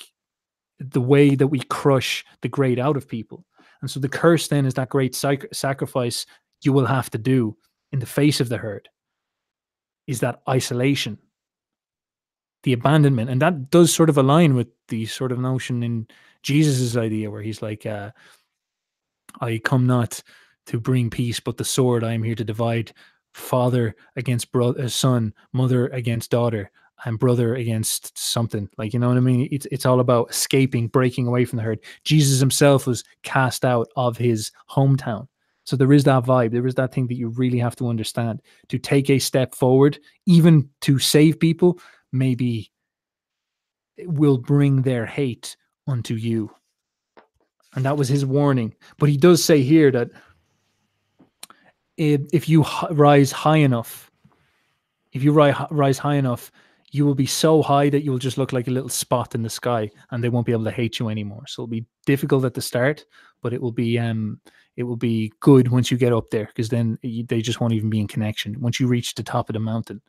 [0.79, 3.45] the way that we crush the great out of people.
[3.81, 6.27] And so the curse then is that great sac- sacrifice
[6.63, 7.57] you will have to do
[7.91, 8.89] in the face of the herd
[10.07, 11.19] is that isolation,
[12.63, 13.31] the abandonment.
[13.31, 16.07] And that does sort of align with the sort of notion in
[16.43, 18.11] Jesus's idea where he's like, uh,
[19.41, 20.23] I come not
[20.67, 22.93] to bring peace, but the sword I am here to divide
[23.35, 26.71] father against brother, uh, son, mother against daughter,
[27.05, 28.69] and brother against something.
[28.79, 29.49] Like, you know what I mean?
[29.51, 31.81] It's, it's all about escaping, breaking away from the herd.
[32.05, 35.27] Jesus himself was cast out of his hometown.
[35.65, 36.53] So there is that vibe.
[36.53, 38.43] There is that thing that you really have to understand.
[38.69, 41.79] To take a step forward, even to save people,
[42.13, 42.71] maybe
[44.05, 45.57] will bring their hate
[45.87, 46.51] unto you.
[47.75, 48.75] And that was his warning.
[48.99, 50.11] But he does say here that
[51.97, 54.11] if you rise high enough,
[55.13, 56.51] if you rise high enough,
[56.91, 59.51] you will be so high that you'll just look like a little spot in the
[59.51, 61.47] sky, and they won't be able to hate you anymore.
[61.47, 63.05] So it'll be difficult at the start,
[63.43, 64.41] but it will be um
[64.77, 67.91] it will be good once you get up there because then they just won't even
[67.91, 70.01] be in connection once you reach the top of the mountain.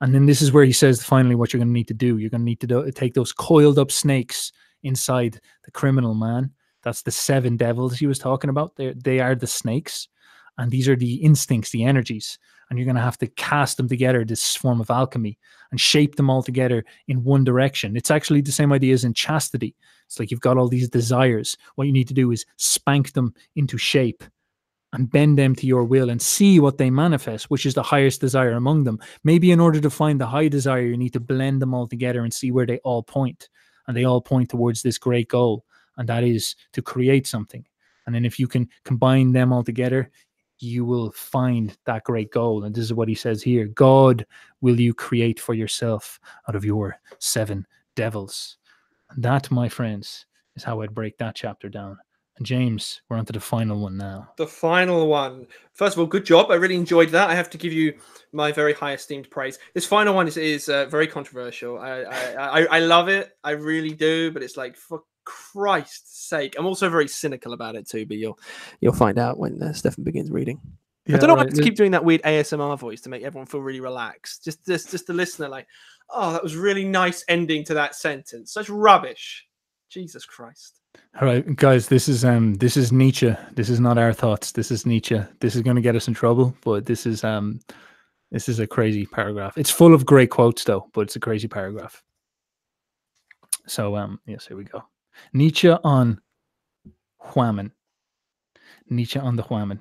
[0.00, 2.18] And then this is where he says finally what you're going to need to do.
[2.18, 4.52] You're going to need to do, take those coiled up snakes
[4.82, 6.50] inside the criminal man.
[6.82, 8.76] That's the seven devils he was talking about.
[8.76, 10.08] They they are the snakes
[10.58, 13.88] and these are the instincts, the energies, and you're going to have to cast them
[13.88, 15.38] together, this form of alchemy,
[15.70, 17.96] and shape them all together in one direction.
[17.96, 19.74] It's actually the same idea as in chastity.
[20.06, 21.56] It's like you've got all these desires.
[21.74, 24.24] What you need to do is spank them into shape
[24.92, 28.20] and bend them to your will and see what they manifest, which is the highest
[28.20, 29.00] desire among them.
[29.24, 32.22] Maybe in order to find the high desire, you need to blend them all together
[32.22, 33.48] and see where they all point.
[33.86, 35.64] And they all point towards this great goal,
[35.98, 37.66] and that is to create something.
[38.06, 40.10] And then if you can combine them all together,
[40.58, 42.64] you will find that great goal.
[42.64, 44.26] And this is what he says here God
[44.60, 48.56] will you create for yourself out of your seven devils.
[49.10, 50.26] And that, my friends,
[50.56, 51.98] is how I'd break that chapter down.
[52.36, 54.32] And James, we're on to the final one now.
[54.36, 55.46] The final one.
[55.72, 56.50] First of all, good job.
[56.50, 57.30] I really enjoyed that.
[57.30, 57.94] I have to give you
[58.32, 59.60] my very high esteemed praise.
[59.72, 61.78] This final one is, is uh, very controversial.
[61.78, 63.36] I, I, I I love it.
[63.44, 64.32] I really do.
[64.32, 66.54] But it's like for Christ's sake.
[66.58, 68.38] I'm also very cynical about it too, but you'll
[68.80, 70.60] you'll find out when uh, Stefan begins reading.
[71.06, 71.46] Yeah, I don't know right.
[71.46, 74.44] why to keep doing that weird ASMR voice to make everyone feel really relaxed.
[74.44, 75.66] Just just just the listener like,
[76.10, 78.52] oh, that was really nice ending to that sentence.
[78.52, 79.46] Such rubbish.
[79.90, 80.80] Jesus Christ.
[81.20, 83.34] All right, guys, this is um this is Nietzsche.
[83.52, 84.52] This is not our thoughts.
[84.52, 85.20] This is Nietzsche.
[85.40, 87.60] This is going to get us in trouble, but this is um
[88.32, 89.56] this is a crazy paragraph.
[89.56, 92.02] It's full of great quotes though, but it's a crazy paragraph.
[93.66, 94.82] So um yes, here we go.
[95.32, 96.20] Nietzsche on
[97.22, 97.70] Huamen.
[98.88, 99.80] Nietzsche on the Huamen.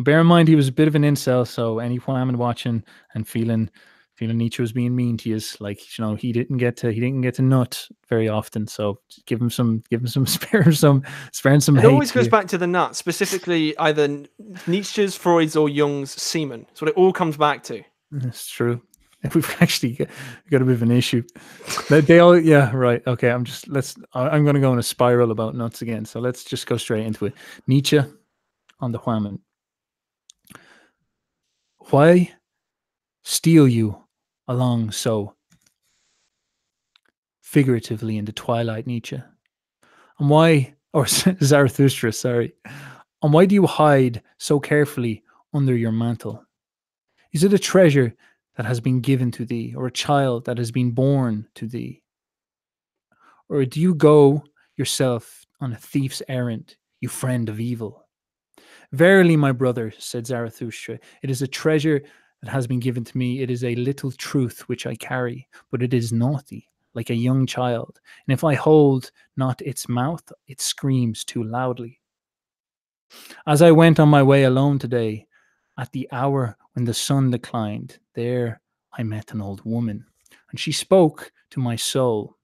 [0.00, 2.84] Bear in mind he was a bit of an incel, so any Huamen watching
[3.14, 3.70] and feeling
[4.14, 7.00] feeling Nietzsche was being mean to you, like you know, he didn't get to he
[7.00, 8.66] didn't get to nut very often.
[8.66, 11.02] So give him some give him some spare some
[11.32, 11.78] spare some.
[11.78, 12.30] It always goes here.
[12.30, 14.24] back to the nut, specifically either
[14.66, 16.66] Nietzsche's, Freud's, or Jung's semen.
[16.70, 17.82] It's what it all comes back to.
[18.10, 18.80] That's true.
[19.34, 19.92] we've actually
[20.50, 21.22] got a bit of an issue.
[21.88, 23.02] They, they all, yeah, right.
[23.06, 23.96] Okay, I'm just let's.
[24.12, 26.04] I'm going to go in a spiral about nuts again.
[26.04, 27.34] So let's just go straight into it.
[27.66, 28.00] Nietzsche
[28.80, 29.38] on the Huamen.
[31.90, 32.32] Why
[33.22, 33.98] steal you
[34.48, 35.34] along so
[37.40, 39.22] figuratively in the twilight, Nietzsche?
[40.18, 41.06] And why, or
[41.42, 42.54] Zarathustra, sorry,
[43.22, 45.22] and why do you hide so carefully
[45.52, 46.44] under your mantle?
[47.32, 48.14] Is it a treasure
[48.56, 52.02] that has been given to thee, or a child that has been born to thee?
[53.48, 54.44] Or do you go
[54.76, 58.06] yourself on a thief's errand, you friend of evil?
[58.92, 62.02] Verily, my brother, said Zarathustra, it is a treasure
[62.42, 63.42] that has been given to me.
[63.42, 67.46] It is a little truth which I carry, but it is naughty, like a young
[67.46, 68.00] child.
[68.26, 72.00] And if I hold not its mouth, it screams too loudly.
[73.46, 75.26] As I went on my way alone today,
[75.78, 78.60] at the hour when the sun declined, there
[78.92, 80.06] I met an old woman,
[80.50, 82.36] and she spoke to my soul.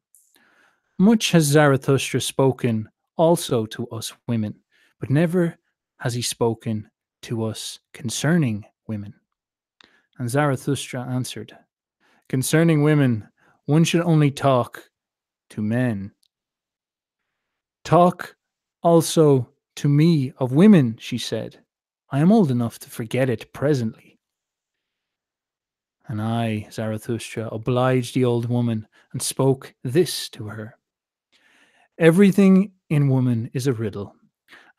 [0.99, 4.55] Much has Zarathustra spoken also to us women,
[4.99, 5.57] but never
[5.99, 6.91] has he spoken
[7.23, 9.15] to us concerning women?
[10.19, 11.57] And Zarathustra answered,
[12.29, 13.29] Concerning women,
[13.67, 14.91] one should only talk
[15.51, 16.13] to men.
[17.85, 18.37] Talk
[18.83, 21.59] also to me of women, she said.
[22.13, 24.19] I am old enough to forget it presently.
[26.09, 30.77] And I, Zarathustra, obliged the old woman and spoke this to her
[32.01, 34.15] Everything in woman is a riddle,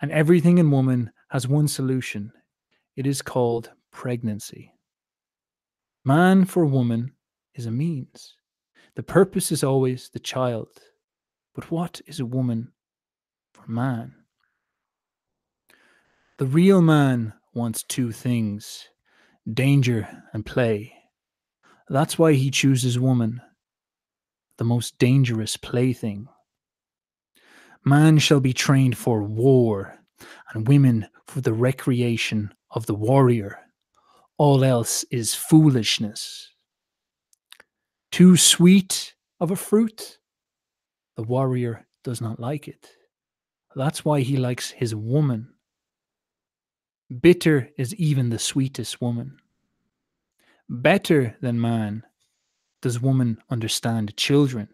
[0.01, 2.33] and everything in woman has one solution.
[2.95, 4.73] It is called pregnancy.
[6.03, 7.13] Man for woman
[7.53, 8.35] is a means.
[8.95, 10.69] The purpose is always the child.
[11.53, 12.71] But what is a woman
[13.53, 14.15] for man?
[16.41, 18.89] The real man wants two things
[19.53, 20.91] danger and play.
[21.87, 23.41] That's why he chooses woman,
[24.57, 26.25] the most dangerous plaything.
[27.85, 29.99] Man shall be trained for war,
[30.51, 33.59] and women for the recreation of the warrior.
[34.39, 36.49] All else is foolishness.
[38.11, 40.17] Too sweet of a fruit,
[41.15, 42.89] the warrior does not like it.
[43.75, 45.53] That's why he likes his woman.
[47.19, 49.37] Bitter is even the sweetest woman.
[50.69, 52.03] Better than man
[52.81, 54.69] does woman understand children,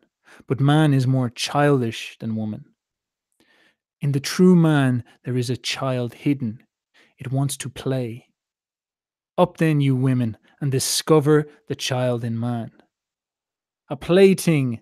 [0.46, 2.66] but man is more childish than woman.
[4.02, 6.64] In the true man, there is a child hidden.
[7.18, 8.28] It wants to play.
[9.36, 12.72] Up then, you women, and discover the child in man.
[13.90, 14.82] A plaything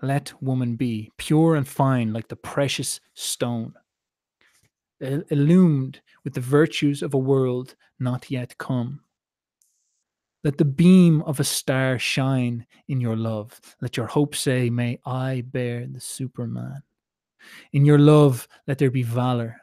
[0.00, 3.74] let woman be, pure and fine like the precious stone,
[5.02, 9.00] illumined with the virtues of a world not yet come.
[10.44, 13.60] Let the beam of a star shine in your love.
[13.80, 16.82] Let your hope say, May I bear the Superman.
[17.72, 19.60] In your love, let there be valor.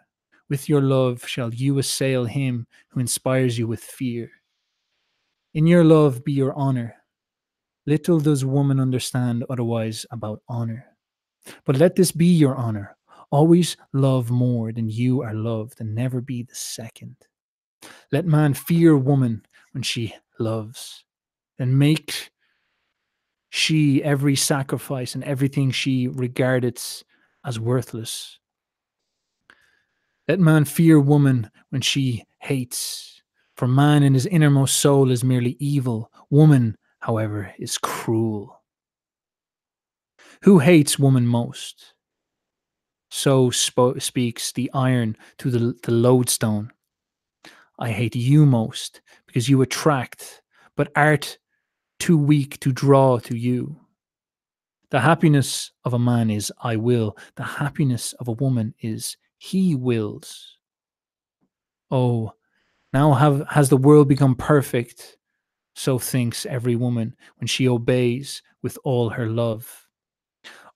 [0.50, 4.32] With your love shall you assail him who inspires you with fear.
[5.54, 6.96] In your love be your honor.
[7.86, 10.86] Little does woman understand otherwise about honor.
[11.66, 12.96] But let this be your honor.
[13.32, 17.16] Always love more than you are loved, and never be the second.
[18.12, 21.04] Let man fear woman when she loves,
[21.60, 22.32] and make
[23.50, 27.04] she every sacrifice and everything she regardeth
[27.46, 28.40] as worthless.
[30.28, 33.22] Let man fear woman when she hates,
[33.56, 36.12] for man in his innermost soul is merely evil.
[36.30, 38.62] Woman, however, is cruel.
[40.44, 41.94] Who hates woman most?
[43.10, 46.72] So spo- speaks the iron to the, the lodestone.
[47.78, 50.42] I hate you most because you attract,
[50.76, 51.38] but art
[52.00, 53.80] too weak to draw to you.
[54.92, 57.16] The happiness of a man is I will.
[57.36, 60.58] The happiness of a woman is he wills.
[61.92, 62.34] Oh,
[62.92, 65.18] now have has the world become perfect?
[65.76, 69.88] So thinks every woman when she obeys with all her love.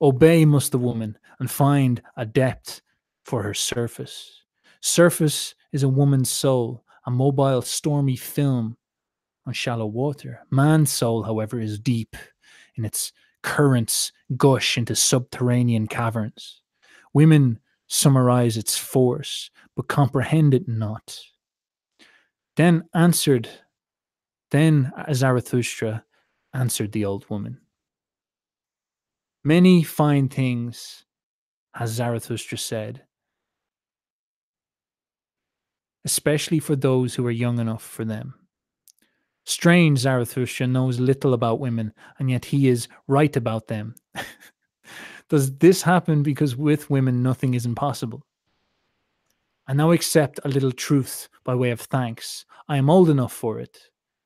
[0.01, 2.80] Obey must the woman and find a depth
[3.26, 4.44] for her surface.
[4.80, 8.78] Surface is a woman's soul, a mobile, stormy film
[9.45, 10.40] on shallow water.
[10.52, 12.15] Man's soul, however, is deep
[12.78, 13.11] in its
[13.41, 16.61] currents gush into subterranean caverns.
[17.14, 21.20] Women summarize its force, but comprehend it not.
[22.56, 23.49] Then answered,
[24.52, 26.06] then Zarathustra
[26.53, 27.60] answered the old woman.
[29.44, 31.03] Many fine things
[31.74, 33.04] has Zarathustra said,
[36.06, 38.36] especially for those who are young enough for them.
[39.45, 43.95] Strange Zarathustra knows little about women, and yet he is right about them.
[45.30, 48.26] Does this happen because with women nothing is impossible?
[49.68, 52.45] I now accept a little truth by way of thanks.
[52.68, 53.78] I am old enough for it.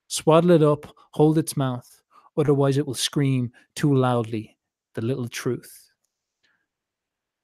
[0.07, 2.01] Swaddle it up, hold its mouth,
[2.37, 4.57] otherwise it will scream too loudly
[4.93, 5.86] the little truth.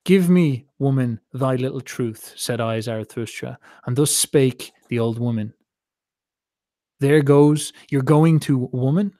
[0.05, 5.53] Give me, woman, thy little truth, said I, Zarathustra, and thus spake the old woman.
[6.99, 9.13] There goes, you're going to woman.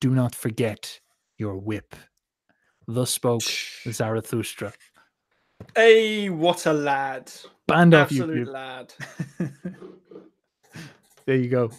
[0.00, 1.00] Do not forget
[1.36, 1.96] your whip.
[2.86, 4.72] Thus spoke Zarathustra.
[5.74, 7.30] Hey, what a lad.
[7.66, 8.52] Band off you Absolute YouTube.
[8.52, 8.94] lad.
[11.26, 11.70] there you go.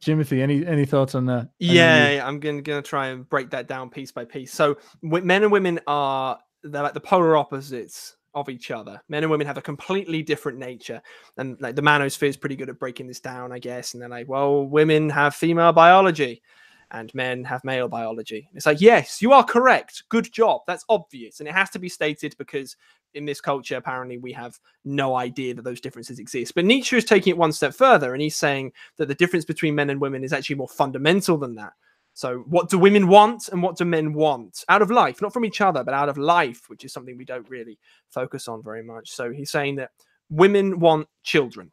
[0.00, 1.50] Jimothy, any any thoughts on that?
[1.60, 4.52] Yeah, yeah, I'm gonna, gonna try and break that down piece by piece.
[4.52, 9.00] So men and women are they're like the polar opposites of each other.
[9.08, 11.02] Men and women have a completely different nature,
[11.36, 13.92] and like the manosphere is pretty good at breaking this down, I guess.
[13.92, 16.42] And they're like, well, women have female biology,
[16.90, 18.48] and men have male biology.
[18.54, 20.04] It's like, yes, you are correct.
[20.08, 20.62] Good job.
[20.66, 22.76] That's obvious, and it has to be stated because
[23.14, 26.54] in this culture, apparently, we have no idea that those differences exist.
[26.54, 29.74] But Nietzsche is taking it one step further, and he's saying that the difference between
[29.74, 31.74] men and women is actually more fundamental than that.
[32.14, 35.22] So, what do women want and what do men want out of life?
[35.22, 37.78] Not from each other, but out of life, which is something we don't really
[38.08, 39.10] focus on very much.
[39.10, 39.90] So, he's saying that
[40.28, 41.72] women want children.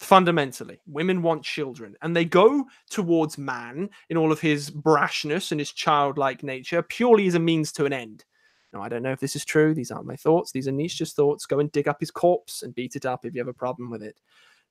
[0.00, 5.60] Fundamentally, women want children, and they go towards man in all of his brashness and
[5.60, 8.24] his childlike nature purely as a means to an end.
[8.72, 9.72] Now, I don't know if this is true.
[9.72, 10.50] These aren't my thoughts.
[10.50, 11.46] These are Nietzsche's thoughts.
[11.46, 13.88] Go and dig up his corpse and beat it up if you have a problem
[13.88, 14.18] with it.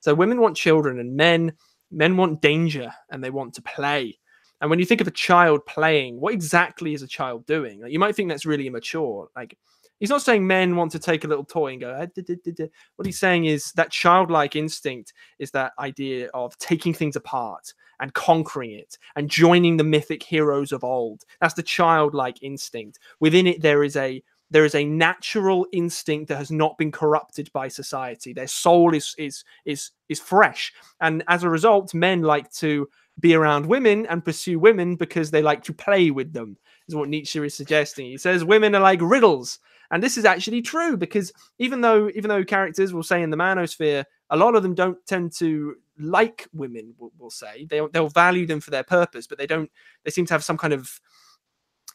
[0.02, 1.54] So, women want children, and men
[1.94, 4.18] men want danger and they want to play
[4.64, 7.82] and when you think of a child playing, what exactly is a child doing?
[7.82, 9.28] Like, you might think that's really immature.
[9.36, 9.58] Like
[10.00, 11.94] he's not saying men want to take a little toy and go.
[12.00, 12.66] Ah,
[12.96, 18.14] what he's saying is that childlike instinct is that idea of taking things apart and
[18.14, 21.24] conquering it and joining the mythic heroes of old.
[21.42, 23.00] That's the childlike instinct.
[23.20, 27.52] Within it, there is a there is a natural instinct that has not been corrupted
[27.52, 28.32] by society.
[28.32, 30.72] Their soul is is is is fresh,
[31.02, 32.88] and as a result, men like to
[33.20, 36.58] be around women and pursue women because they like to play with them,
[36.88, 38.06] is what Nietzsche is suggesting.
[38.08, 39.60] He says women are like riddles.
[39.92, 43.38] And this is actually true because even though even though characters will say in the
[43.38, 47.68] manosphere, a lot of them don't tend to like women, we'll, we'll say.
[47.70, 49.70] They, they'll value them for their purpose, but they don't,
[50.04, 51.00] they seem to have some kind of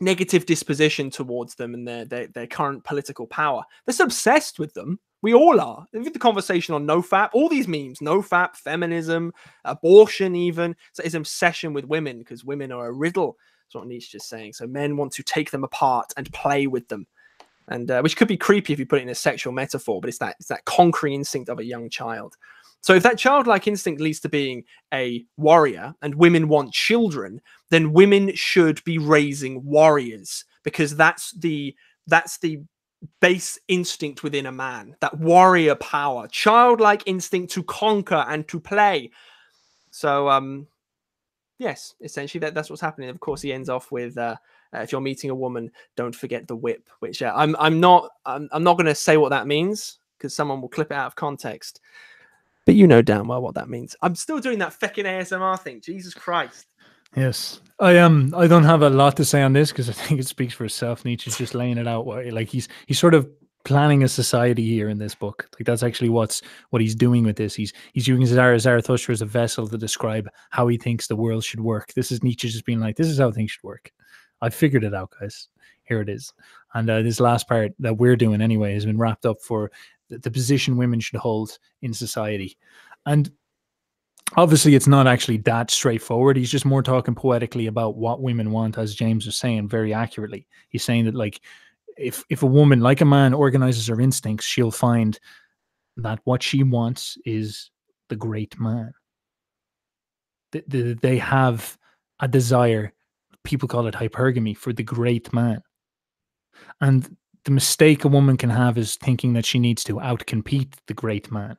[0.00, 3.64] negative disposition towards them and their, their, their current political power.
[3.86, 5.86] They're obsessed with them we all are.
[5.92, 9.32] With the conversation on nofap, all these memes, nofap, feminism,
[9.64, 10.76] abortion, even.
[10.92, 13.36] So it's obsession with women because women are a riddle.
[13.66, 14.54] That's what Nietzsche is saying.
[14.54, 17.06] So men want to take them apart and play with them.
[17.68, 20.08] And uh, which could be creepy if you put it in a sexual metaphor, but
[20.08, 22.34] it's that it's that conquering instinct of a young child.
[22.80, 24.64] So if that childlike instinct leads to being
[24.94, 27.40] a warrior and women want children,
[27.70, 31.74] then women should be raising warriors because that's the
[32.06, 32.60] that's the
[33.20, 39.10] base instinct within a man, that warrior power, childlike instinct to conquer and to play.
[39.90, 40.66] So, um,
[41.58, 43.08] yes, essentially that, that's what's happening.
[43.08, 44.36] Of course, he ends off with, uh,
[44.74, 48.10] uh, "If you're meeting a woman, don't forget the whip." Which uh, I'm I'm not
[48.26, 51.06] I'm, I'm not going to say what that means because someone will clip it out
[51.06, 51.80] of context.
[52.66, 53.96] But you know damn well what that means.
[54.02, 55.80] I'm still doing that feckin' ASMR thing.
[55.80, 56.66] Jesus Christ.
[57.16, 60.20] Yes, I um I don't have a lot to say on this because I think
[60.20, 61.04] it speaks for itself.
[61.04, 62.06] Nietzsche's just laying it out.
[62.06, 63.28] Like he's he's sort of
[63.64, 65.48] planning a society here in this book.
[65.54, 67.54] Like that's actually what's what he's doing with this.
[67.54, 71.60] He's he's using Zarathustra as a vessel to describe how he thinks the world should
[71.60, 71.92] work.
[71.94, 73.92] This is Nietzsche just being like, this is how things should work.
[74.40, 75.48] I figured it out, guys.
[75.82, 76.32] Here it is.
[76.74, 79.70] And uh, this last part that we're doing anyway has been wrapped up for
[80.08, 82.56] the, the position women should hold in society.
[83.06, 83.30] And
[84.36, 86.36] obviously it's not actually that straightforward.
[86.36, 90.46] He's just more talking poetically about what women want as james was saying very accurately.
[90.68, 91.40] He's saying that like
[91.96, 95.18] if if a woman like a man organizes her instincts she'll find
[95.96, 97.70] that what she wants is
[98.08, 98.92] the great man.
[100.52, 101.76] They, they, they have
[102.20, 102.92] a desire
[103.44, 105.62] people call it hypergamy for the great man.
[106.80, 110.94] And the mistake a woman can have is thinking that she needs to outcompete the
[110.94, 111.56] great man.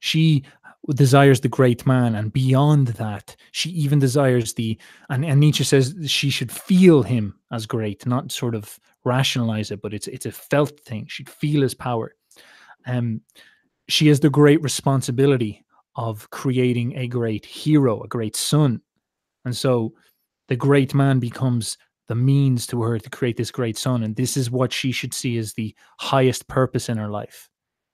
[0.00, 0.44] She
[0.94, 4.78] desires the great man and beyond that she even desires the
[5.10, 9.80] and, and nietzsche says she should feel him as great not sort of rationalize it
[9.82, 11.06] but it's it's a felt thing.
[11.08, 12.14] She'd feel his power.
[12.86, 13.20] Um
[13.88, 15.64] she has the great responsibility
[15.96, 18.80] of creating a great hero a great son.
[19.44, 19.94] And so
[20.48, 21.78] the great man becomes
[22.08, 25.14] the means to her to create this great son and this is what she should
[25.14, 27.49] see as the highest purpose in her life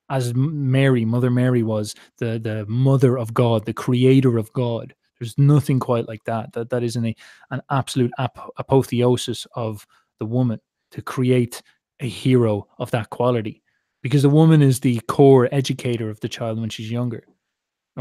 [0.09, 4.95] as Mary, Mother Mary was the the mother of God, the creator of God.
[5.19, 6.53] There's nothing quite like that.
[6.53, 7.15] That that is an
[7.51, 9.87] an absolute ap- apotheosis of
[10.19, 10.61] the woman
[10.93, 11.63] to create
[12.01, 13.63] a hero of that quality,
[14.03, 17.25] because the woman is the core educator of the child when she's younger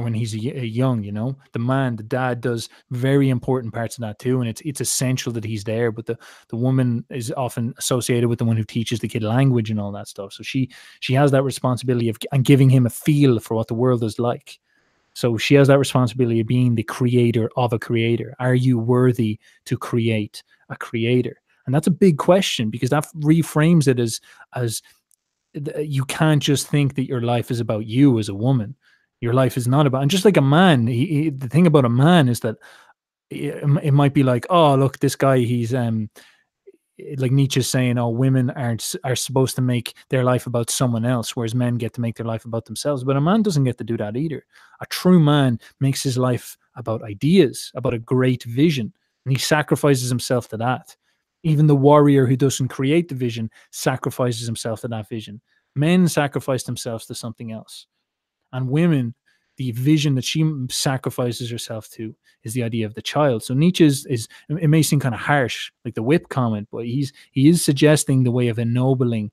[0.04, 3.74] when he's a, a uh, young, you know, the man, the dad does very important
[3.74, 5.92] parts of that too, and it's it's essential that he's there.
[5.92, 6.18] But the
[6.50, 9.92] the woman is often associated with the one who teaches the kid language and all
[9.94, 10.34] that stuff.
[10.34, 10.70] So she
[11.00, 14.20] she has that responsibility of and giving him a feel for what the world is
[14.20, 14.60] like.
[15.14, 18.36] So she has that responsibility of being the creator of a creator.
[18.40, 21.42] Are you worthy to create a creator?
[21.66, 24.20] And that's a big question because that reframes it as
[24.56, 24.82] as
[25.80, 28.76] you can't just think that your life is about you as a woman
[29.26, 31.84] your life is not about and just like a man he, he, the thing about
[31.84, 32.56] a man is that
[33.30, 36.10] it, it, might be like oh look this guy he's um
[37.18, 41.36] like Nietzsche's saying, "Oh, women aren't are supposed to make their life about someone else,
[41.36, 43.84] whereas men get to make their life about themselves." But a man doesn't get to
[43.84, 44.46] do that either.
[44.82, 48.94] A true man makes his life about ideas, about a great vision,
[49.26, 50.96] and he sacrifices himself to that.
[51.44, 55.42] Even the warrior who doesn't create the vision sacrifices himself to that vision.
[55.76, 57.88] Men sacrifice themselves to something else.
[58.56, 59.14] And women,
[59.58, 63.44] the vision that she sacrifices herself to is the idea of the child.
[63.44, 66.86] So Nietzsche is, is it may seem kind of harsh, like the whip comment, but
[66.86, 69.32] he's he is suggesting the way of ennobling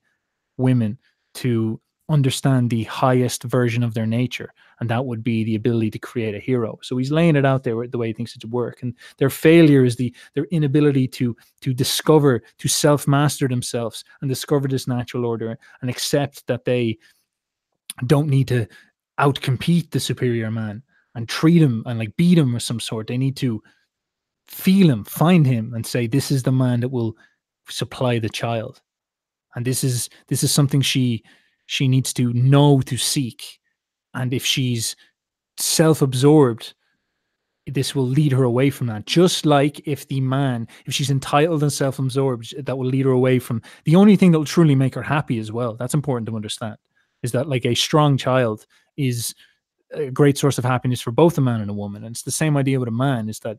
[0.57, 0.99] women
[1.35, 6.01] to understand the highest version of their nature and that would be the ability to
[6.01, 8.53] create a hero so he's laying it out there the way he thinks it should
[8.53, 14.29] work and their failure is the their inability to to discover to self-master themselves and
[14.29, 16.99] discover this natural order and accept that they
[18.07, 18.67] don't need to
[19.23, 20.83] outcompete the superior man
[21.15, 23.63] and treat him and like beat him or some sort they need to
[24.47, 27.17] feel him find him and say this is the man that will
[27.69, 28.81] supply the child.
[29.55, 31.23] And this is this is something she
[31.67, 33.61] she needs to know to seek.
[34.15, 34.97] And if she's
[35.57, 36.75] self-absorbed
[37.67, 39.07] this will lead her away from that.
[39.07, 43.39] Just like if the man if she's entitled and self-absorbed that will lead her away
[43.39, 46.37] from the only thing that will truly make her happy as well that's important to
[46.37, 46.77] understand
[47.23, 48.67] is that like a strong child
[48.97, 49.35] is
[49.93, 52.05] a great source of happiness for both a man and a woman.
[52.05, 53.59] And it's the same idea with a man is that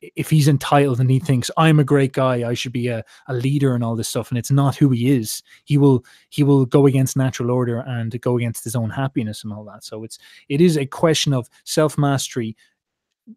[0.00, 3.34] if he's entitled and he thinks i'm a great guy i should be a, a
[3.34, 6.64] leader and all this stuff and it's not who he is he will he will
[6.64, 9.84] go against natural order and go against his own happiness and all that.
[9.84, 12.56] So it's it is a question of self-mastery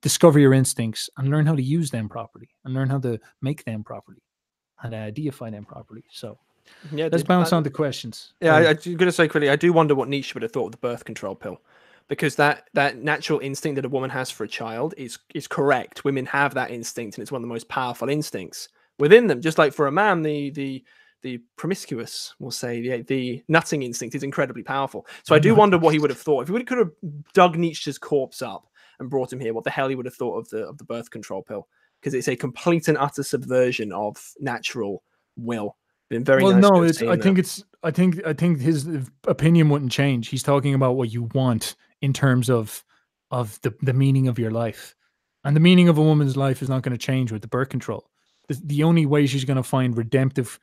[0.01, 3.63] discover your instincts and learn how to use them properly and learn how to make
[3.65, 4.23] them properly
[4.81, 6.03] and uh, deify them properly.
[6.11, 6.39] So
[6.91, 9.49] Yeah, let's bounce I- on to questions Yeah, Um, I, I'm going to say quickly,
[9.49, 11.61] I do wonder what Nietzsche would have thought of the birth control pill,
[12.07, 16.03] because that that natural instinct that a woman has for a child is is correct.
[16.03, 18.69] Women have that instinct, and it's one of the most powerful instincts
[18.99, 19.41] within them.
[19.41, 20.83] Just like for a man, the the
[21.21, 25.07] the promiscuous, we'll say, the the nutting instinct is incredibly powerful.
[25.23, 26.91] So I do wonder what he would have thought if he would could have
[27.33, 28.67] dug Nietzsche's corpse up
[28.99, 29.53] and brought him here.
[29.53, 31.67] What the hell he would have thought of the of the birth control pill?
[31.99, 35.03] Because it's a complete and utter subversion of natural
[35.37, 35.77] will.
[36.13, 37.23] Been very well nice no it's i that.
[37.23, 38.87] think it's i think i think his
[39.25, 40.29] opinion wouldn't change.
[40.29, 42.83] He's talking about what you want in terms of
[43.31, 44.93] of the, the meaning of your life.
[45.43, 47.69] And the meaning of a woman's life is not going to change with the birth
[47.69, 48.09] control.
[48.47, 50.59] The, the only way she's going to find redemptive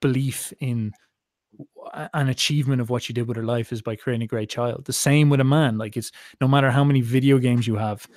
[0.00, 0.92] belief in
[2.12, 4.86] an achievement of what she did with her life is by creating a great child.
[4.86, 5.78] The same with a man.
[5.78, 6.10] Like it's
[6.40, 8.08] no matter how many video games you have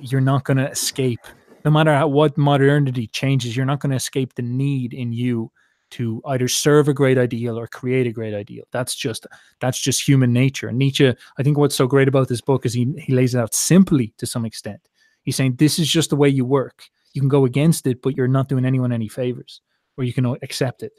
[0.00, 1.20] you're not going to escape.
[1.64, 5.50] No matter how, what modernity changes you're not going to escape the need in you
[5.90, 8.64] to either serve a great ideal or create a great ideal.
[8.72, 9.26] That's just
[9.60, 10.68] that's just human nature.
[10.68, 13.38] And Nietzsche, I think what's so great about this book is he he lays it
[13.38, 14.80] out simply to some extent.
[15.22, 16.84] He's saying this is just the way you work.
[17.12, 19.60] You can go against it, but you're not doing anyone any favors,
[19.96, 20.92] or you can accept it.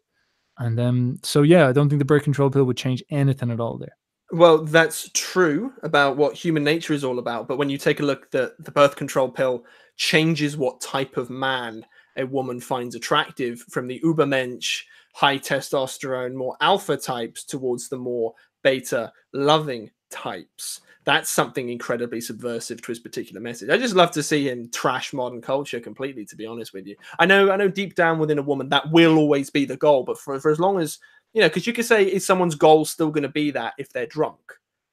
[0.57, 3.59] And um, so yeah, I don't think the birth control pill would change anything at
[3.59, 3.95] all there.
[4.31, 7.47] Well, that's true about what human nature is all about.
[7.47, 11.29] But when you take a look, the the birth control pill changes what type of
[11.29, 11.85] man
[12.19, 14.83] a woman finds attractive from the Übermensch,
[15.13, 18.33] high testosterone, more alpha types towards the more
[18.63, 20.81] beta loving types.
[21.05, 23.69] That's something incredibly subversive to his particular message.
[23.69, 26.95] I just love to see him trash modern culture completely, to be honest with you.
[27.17, 30.03] I know, I know deep down within a woman that will always be the goal,
[30.03, 30.99] but for, for as long as
[31.33, 33.91] you know, because you could say, is someone's goal still going to be that if
[33.91, 34.39] they're drunk?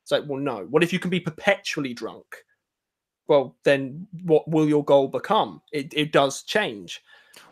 [0.02, 0.66] It's like, well, no.
[0.70, 2.26] What if you can be perpetually drunk?
[3.28, 5.60] Well, then what will your goal become?
[5.72, 7.02] It, it does change.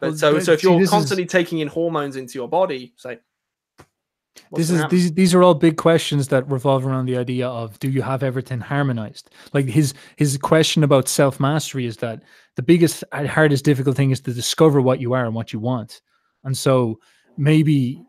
[0.01, 3.18] But Well, so, so if you're is- constantly taking in hormones into your body, say,
[4.52, 7.88] this is these these are all big questions that revolve around the idea of do
[7.88, 12.22] you have everything harmonized like his his question about self-mastery is that
[12.56, 16.01] the biggest hardest difficult thing is to discover what you are and what you want
[16.44, 16.98] and so
[17.36, 18.02] maybe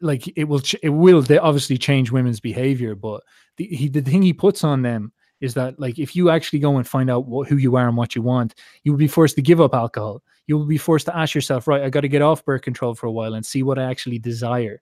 [0.00, 3.22] like it will ch- it will they obviously change women's behavior but
[3.56, 6.76] the he, the thing he puts on them is that like if you actually go
[6.76, 8.54] and find out what, who you are and what you want
[8.84, 11.66] you will be forced to give up alcohol you will be forced to ask yourself
[11.68, 13.84] right i got to get off birth control for a while and see what i
[13.84, 14.80] actually desire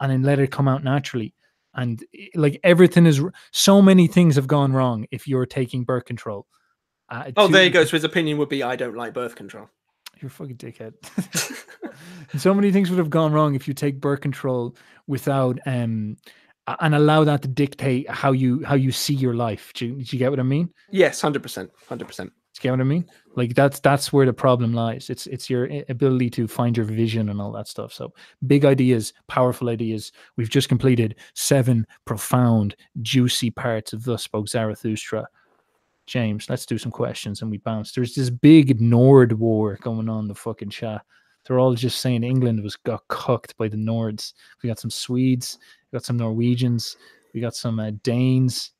[0.00, 1.34] and then let it come out naturally.
[1.74, 2.02] And
[2.34, 6.46] like everything is so many things have gone wrong if you're taking birth control.
[7.08, 7.84] Uh, Oh, to- there you go.
[7.84, 9.68] So his opinion would be, I don't like birth control.
[10.20, 10.94] You're a fucking dickhead.
[12.38, 16.16] so many things would have gone wrong if you take birth control without um
[16.80, 19.72] and allow that to dictate how you how you see your life.
[19.74, 20.70] Do you, do you get what I mean?
[20.90, 22.30] Yes, hundred percent, hundred percent.
[22.30, 23.06] Do you get what I mean?
[23.36, 25.10] Like that's that's where the problem lies.
[25.10, 27.92] It's it's your ability to find your vision and all that stuff.
[27.92, 28.12] So
[28.46, 30.12] big ideas, powerful ideas.
[30.36, 35.28] We've just completed seven profound, juicy parts of Thus Spoke Zarathustra.
[36.06, 37.92] James, let's do some questions and we bounce.
[37.92, 41.02] There's this big Nord war going on in the fucking chat.
[41.46, 44.32] They're all just saying England was got cooked by the Nords.
[44.62, 45.58] We got some Swedes,
[45.90, 46.96] we got some Norwegians,
[47.32, 48.72] we got some uh, Danes.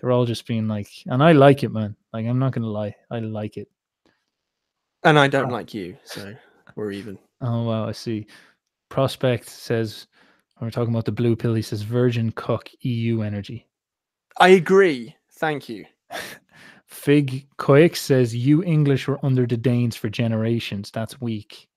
[0.00, 1.94] They're all just being like, and I like it, man.
[2.12, 3.68] Like I'm not gonna lie, I like it.
[5.04, 5.54] And I don't Oh.
[5.54, 6.34] like you, so
[6.76, 7.18] we're even.
[7.40, 8.26] Oh wow, I see.
[8.88, 10.06] Prospect says
[10.58, 13.66] when we're talking about the blue pill, he says Virgin Cook EU energy.
[14.38, 15.14] I agree.
[15.34, 15.84] Thank you.
[16.92, 20.90] Fig Koik says you English were under the Danes for generations.
[20.90, 21.68] That's weak.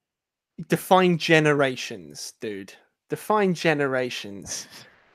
[0.68, 2.74] Define generations, dude.
[3.10, 4.68] Define generations.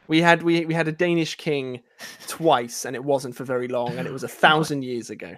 [0.08, 1.82] We had we we had a Danish king
[2.26, 5.36] twice, and it wasn't for very long, and it was a thousand years ago.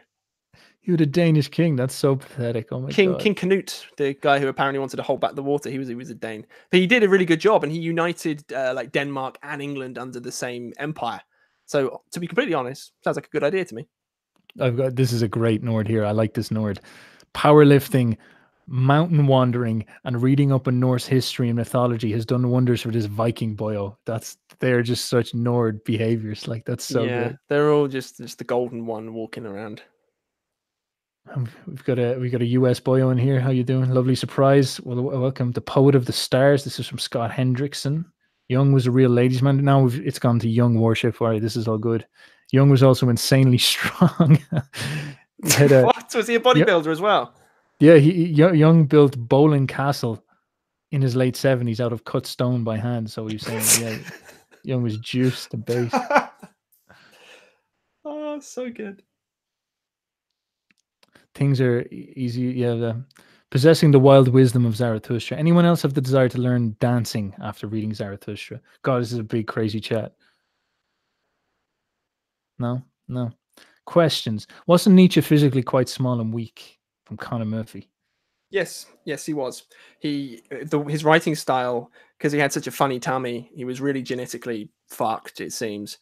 [0.82, 1.76] You the Danish king.
[1.76, 2.72] That's so pathetic.
[2.72, 3.20] Oh my King god.
[3.20, 5.94] King Canute, the guy who apparently wanted to hold back the water, he was he
[5.94, 8.92] was a Dane, but he did a really good job, and he united uh, like
[8.92, 11.20] Denmark and England under the same empire.
[11.66, 13.88] So to be completely honest, sounds like a good idea to me.
[14.60, 16.04] I've got this is a great Nord here.
[16.04, 16.80] I like this Nord.
[17.34, 18.16] Powerlifting,
[18.66, 23.06] mountain wandering, and reading up on Norse history and mythology has done wonders for this
[23.06, 23.96] Viking boyo.
[24.04, 26.46] That's they're just such Nord behaviors.
[26.46, 27.38] Like that's so yeah, good.
[27.48, 29.82] they're all just just the golden one walking around.
[31.34, 33.40] Um, We've got a we got a US boyo in here.
[33.40, 33.90] How you doing?
[33.90, 34.80] Lovely surprise.
[34.80, 36.64] Well, welcome, the poet of the stars.
[36.64, 38.04] This is from Scott Hendrickson.
[38.48, 39.64] Jung was a real ladies' man.
[39.64, 41.22] Now we've, it's gone to Jung worship.
[41.22, 42.06] All right, this is all good.
[42.52, 44.38] Jung was also insanely strong.
[45.50, 47.34] Had a- what was he a bodybuilder as well?
[47.80, 50.22] yeah, he, Jung built Bollingen Castle
[50.92, 53.10] in his late seventies out of cut stone by hand.
[53.10, 53.98] So was saying, yeah,
[54.62, 55.92] Jung was juiced and base.
[58.04, 59.02] oh, so good.
[61.34, 62.42] Things are easy.
[62.42, 63.04] Yeah, the,
[63.50, 65.36] possessing the wild wisdom of Zarathustra.
[65.38, 68.60] Anyone else have the desire to learn dancing after reading Zarathustra?
[68.82, 70.14] God, this is a big crazy chat.
[72.62, 73.32] No, no.
[73.86, 74.46] Questions.
[74.68, 76.78] Wasn't Nietzsche physically quite small and weak?
[77.04, 77.88] From Conor Murphy.
[78.50, 79.64] Yes, yes, he was.
[79.98, 83.50] He the, his writing style because he had such a funny tummy.
[83.52, 85.40] He was really genetically fucked.
[85.40, 85.98] It seems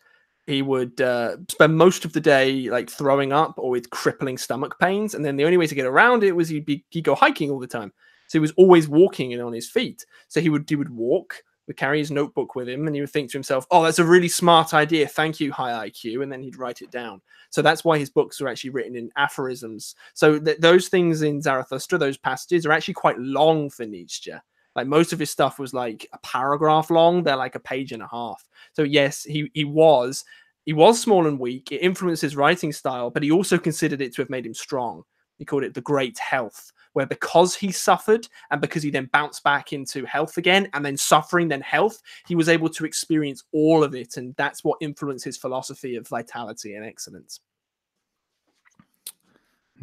[0.46, 4.78] he would uh, spend most of the day like throwing up or with crippling stomach
[4.78, 7.14] pains, and then the only way to get around it was he'd be he'd go
[7.14, 7.92] hiking all the time.
[8.26, 10.04] So he was always walking and on his feet.
[10.28, 13.10] So he would he would walk, would carry his notebook with him, and he would
[13.10, 15.06] think to himself, "Oh, that's a really smart idea.
[15.06, 17.22] Thank you, high IQ," and then he'd write it down.
[17.50, 19.94] So that's why his books are actually written in aphorisms.
[20.14, 24.32] So th- those things in Zarathustra, those passages, are actually quite long for Nietzsche.
[24.74, 27.22] Like most of his stuff was like a paragraph long.
[27.22, 28.44] They're like a page and a half.
[28.72, 30.24] So yes, he he was
[30.66, 31.70] he was small and weak.
[31.70, 35.04] It influenced his writing style, but he also considered it to have made him strong.
[35.38, 39.42] He called it the great health, where because he suffered and because he then bounced
[39.44, 43.84] back into health again and then suffering, then health, he was able to experience all
[43.84, 44.16] of it.
[44.16, 47.40] And that's what influenced his philosophy of vitality and excellence.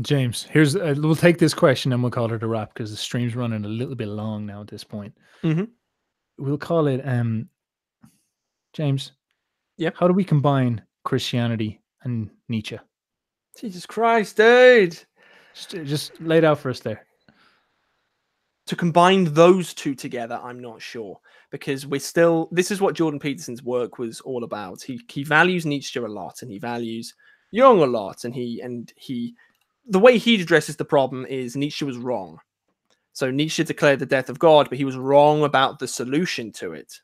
[0.02, 2.98] James, here's uh, we'll take this question and we'll call it a wrap because the
[2.98, 5.14] stream's running a little bit long now at this point.
[5.44, 5.70] Mhm.
[6.38, 7.50] We'll call it um
[8.74, 9.14] James.
[9.78, 9.90] Yeah.
[9.96, 12.78] How do we combine Christianity and Nietzsche?
[13.60, 15.00] Jesus Christ, dude.
[15.58, 17.06] Just, just lay it out for us there.
[18.68, 21.20] to combine those two together i'm not sure
[21.52, 24.82] because we're still this is what jordan peterson's work was all about.
[24.82, 27.16] He he values nietzsche a lot and he values
[27.52, 29.34] jung a lot and he and he
[29.88, 32.38] the way he addresses the problem is nietzsche was wrong.
[33.14, 36.74] So nietzsche declared the death of god but he was wrong about the solution to
[36.74, 37.02] it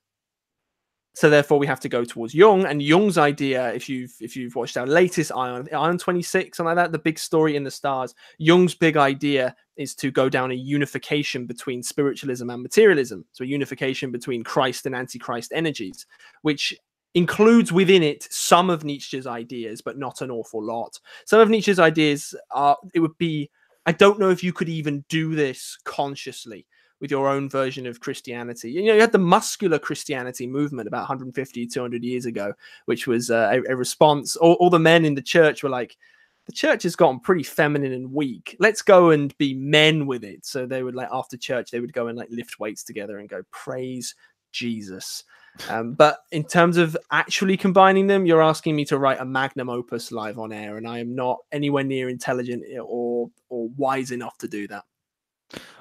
[1.15, 3.71] so therefore we have to go towards Jung and Jung's idea.
[3.73, 6.99] If you've if you've watched our latest Aion Aion twenty six something like that, the
[6.99, 8.15] big story in the stars.
[8.39, 13.47] Jung's big idea is to go down a unification between spiritualism and materialism, so a
[13.47, 16.05] unification between Christ and antichrist energies,
[16.41, 16.75] which
[17.15, 20.99] includes within it some of Nietzsche's ideas, but not an awful lot.
[21.25, 23.51] Some of Nietzsche's ideas are it would be.
[23.85, 26.65] I don't know if you could even do this consciously
[27.03, 28.71] with your own version of Christianity.
[28.71, 32.53] You know, you had the muscular Christianity movement about 150, 200 years ago,
[32.85, 34.37] which was uh, a, a response.
[34.37, 35.97] All, all the men in the church were like,
[36.45, 38.55] the church has gotten pretty feminine and weak.
[38.57, 40.45] Let's go and be men with it.
[40.45, 43.27] So they would like after church, they would go and like lift weights together and
[43.27, 44.15] go praise
[44.53, 45.25] Jesus.
[45.67, 49.69] Um, but in terms of actually combining them, you're asking me to write a magnum
[49.69, 54.37] opus live on air, and I am not anywhere near intelligent or or wise enough
[54.37, 54.85] to do that.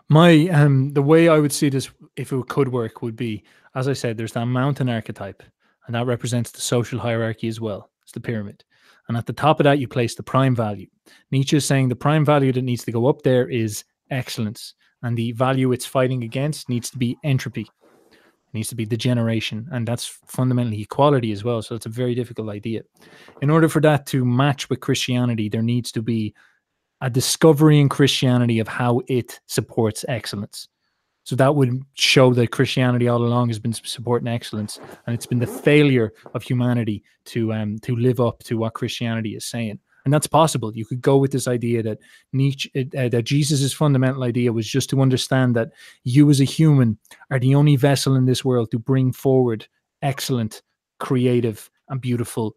[0.08, 3.44] My um the way I would see this if it could work would be,
[3.74, 5.42] as I said, there's that mountain archetype,
[5.86, 7.90] and that represents the social hierarchy as well.
[8.02, 8.64] It's the pyramid.
[9.08, 10.86] And at the top of that, you place the prime value.
[11.30, 14.74] Nietzsche is saying the prime value that needs to go up there is excellence.
[15.02, 17.62] And the value it's fighting against needs to be entropy.
[17.62, 19.68] It needs to be degeneration.
[19.72, 21.62] And that's fundamentally equality as well.
[21.62, 22.82] So it's a very difficult idea.
[23.40, 26.34] In order for that to match with Christianity, there needs to be
[27.02, 30.68] a discovery in Christianity of how it supports excellence.
[31.24, 35.38] So that would show that Christianity all along has been supporting excellence, and it's been
[35.38, 39.78] the failure of humanity to um to live up to what Christianity is saying.
[40.04, 40.74] and that's possible.
[40.74, 41.98] You could go with this idea that
[42.32, 45.70] Nietzsche, uh, that Jesus's fundamental idea was just to understand that
[46.04, 46.98] you as a human
[47.30, 49.66] are the only vessel in this world to bring forward
[50.02, 50.62] excellent,
[50.98, 52.56] creative, and beautiful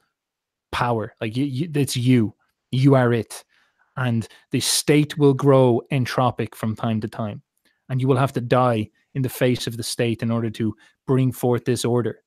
[0.72, 1.14] power.
[1.22, 2.34] Like you, you, it's you,
[2.72, 3.45] you are it,
[3.98, 7.42] and the state will grow entropic from time to time,
[7.90, 10.76] and you will have to die in the face of the state in order to
[11.08, 12.22] bring forth this order.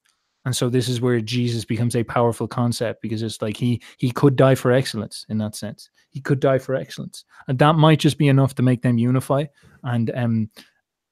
[0.44, 4.10] And so this is where jesus becomes a powerful concept because it's like he he
[4.10, 5.90] could die for excellence in that sense.
[6.08, 7.24] He could die for excellence.
[7.48, 9.44] And that might just be enough to make them unify.
[9.82, 10.50] And um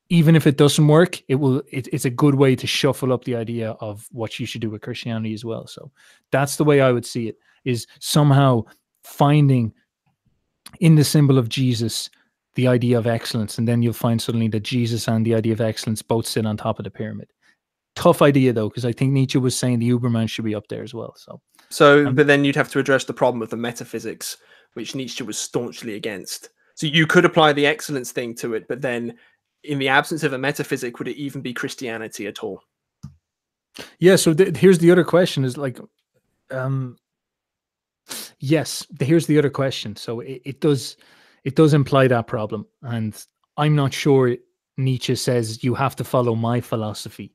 [0.08, 3.24] even if it doesn't work it will it, it's a good way to shuffle up
[3.24, 5.66] the idea of what you should do with christianity as well.
[5.66, 5.90] So
[6.30, 8.62] that's the way i would see it is somehow
[9.02, 9.74] finding
[10.80, 12.10] in the symbol of jesus
[12.54, 15.60] the idea of excellence and then you'll find suddenly that jesus and the idea of
[15.60, 17.28] excellence both sit on top of the pyramid
[17.96, 20.84] tough idea though, because I think Nietzsche was saying the Uberman should be up there
[20.84, 21.14] as well.
[21.16, 21.40] So,
[21.70, 24.36] so, um, but then you'd have to address the problem of the metaphysics,
[24.74, 26.50] which Nietzsche was staunchly against.
[26.76, 29.16] So you could apply the excellence thing to it, but then
[29.64, 32.60] in the absence of a metaphysic, would it even be Christianity at all?
[33.98, 34.16] Yeah.
[34.16, 35.78] So th- here's the other question: is like,
[36.50, 36.96] um,
[38.50, 38.86] yes.
[39.00, 39.96] Here's the other question.
[39.96, 40.96] So it, it does,
[41.44, 43.14] it does imply that problem, and
[43.56, 44.36] I'm not sure
[44.76, 47.32] Nietzsche says you have to follow my philosophy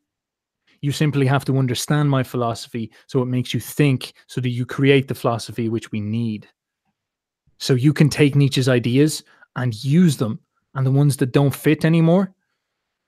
[0.82, 4.66] you simply have to understand my philosophy so it makes you think so that you
[4.66, 6.48] create the philosophy which we need.
[7.60, 9.24] So you can take Nietzsche's ideas
[9.56, 10.40] and use them,
[10.74, 12.34] and the ones that don't fit anymore,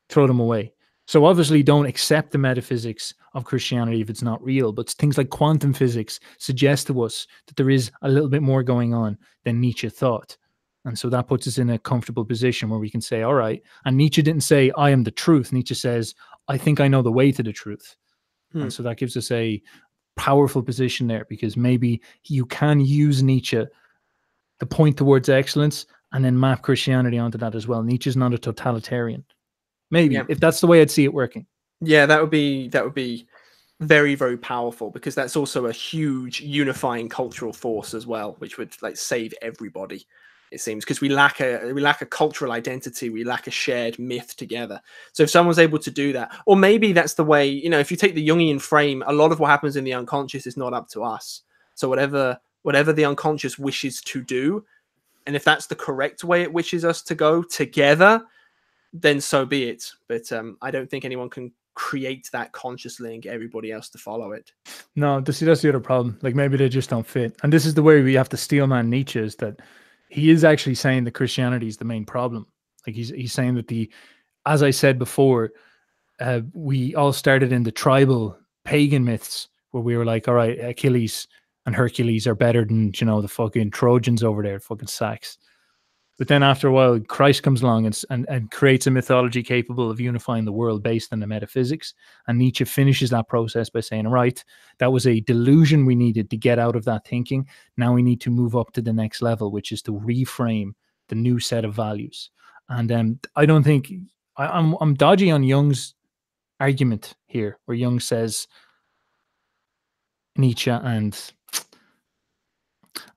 [0.09, 0.73] throw them away.
[1.05, 4.71] So obviously, don't accept the metaphysics of Christianity if it's not real.
[4.71, 8.63] But things like quantum physics suggest to us that there is a little bit more
[8.63, 10.37] going on than Nietzsche thought.
[10.85, 13.61] And so that puts us in a comfortable position where we can say, all right.
[13.85, 15.51] And Nietzsche didn't say, I am the truth.
[15.51, 16.13] Nietzsche says,
[16.47, 17.95] I think I know the way to the truth.
[18.51, 18.63] Hmm.
[18.63, 19.61] And so that gives us a
[20.15, 23.65] powerful position there because maybe you can use Nietzsche
[24.59, 27.81] to point towards excellence and then map Christianity onto that as well.
[27.81, 29.25] Nietzsche's not a totalitarian.
[29.93, 30.25] Maybe yeah.
[30.27, 31.45] if that's the way I'd see it working.
[31.79, 33.27] Yeah, that would be that would be
[33.79, 38.73] very very powerful because that's also a huge unifying cultural force as well, which would
[38.81, 40.07] like save everybody
[40.53, 43.97] it seems because we lack a we lack a cultural identity we lack a shared
[43.97, 44.79] myth together
[45.11, 47.89] so if someone's able to do that or maybe that's the way you know if
[47.89, 50.71] you take the jungian frame a lot of what happens in the unconscious is not
[50.71, 51.41] up to us
[51.73, 54.63] so whatever whatever the unconscious wishes to do
[55.25, 58.21] and if that's the correct way it wishes us to go together
[58.93, 63.23] then so be it but um, i don't think anyone can create that consciously and
[63.23, 64.51] get everybody else to follow it
[64.95, 67.73] no see that's the other problem like maybe they just don't fit and this is
[67.73, 69.59] the way we have to steel man nietzsche is that
[70.13, 72.45] he is actually saying that Christianity is the main problem.
[72.85, 73.91] Like he's he's saying that the,
[74.45, 75.51] as I said before,
[76.19, 80.59] uh, we all started in the tribal pagan myths where we were like, all right,
[80.59, 81.27] Achilles
[81.65, 85.39] and Hercules are better than you know the fucking Trojans over there, fucking sacks.
[86.17, 89.89] But then after a while, Christ comes along and, and, and creates a mythology capable
[89.89, 91.95] of unifying the world based on the metaphysics.
[92.27, 94.43] And Nietzsche finishes that process by saying, right,
[94.77, 97.47] that was a delusion we needed to get out of that thinking.
[97.77, 100.73] Now we need to move up to the next level, which is to reframe
[101.09, 102.29] the new set of values.
[102.69, 103.91] And um, I don't think
[104.37, 105.95] I, I'm I'm dodgy on Jung's
[106.59, 108.47] argument here, where Jung says
[110.37, 111.19] Nietzsche and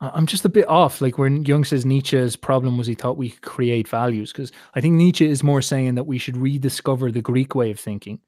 [0.00, 1.00] I'm just a bit off.
[1.00, 4.80] Like when Jung says Nietzsche's problem was he thought we could create values, because I
[4.80, 8.20] think Nietzsche is more saying that we should rediscover the Greek way of thinking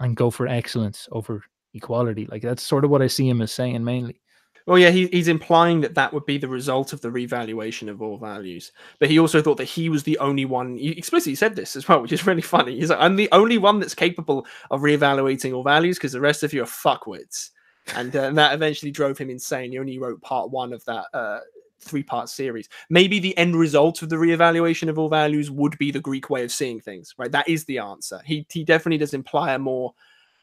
[0.00, 1.42] and go for excellence over
[1.74, 2.26] equality.
[2.30, 4.20] Like that's sort of what I see him as saying mainly.
[4.66, 8.02] Well, yeah, he, he's implying that that would be the result of the revaluation of
[8.02, 8.72] all values.
[8.98, 10.76] But he also thought that he was the only one.
[10.76, 12.74] He explicitly said this as well, which is really funny.
[12.74, 16.42] He's like, I'm the only one that's capable of reevaluating all values because the rest
[16.42, 17.50] of you are fuckwits
[17.94, 19.72] and, uh, that eventually drove him insane.
[19.72, 21.40] He only wrote part one of that uh,
[21.80, 22.68] three part series.
[22.90, 26.44] Maybe the end result of the reevaluation of all values would be the Greek way
[26.44, 27.30] of seeing things, right?
[27.30, 28.20] That is the answer.
[28.24, 29.94] He he definitely does imply a more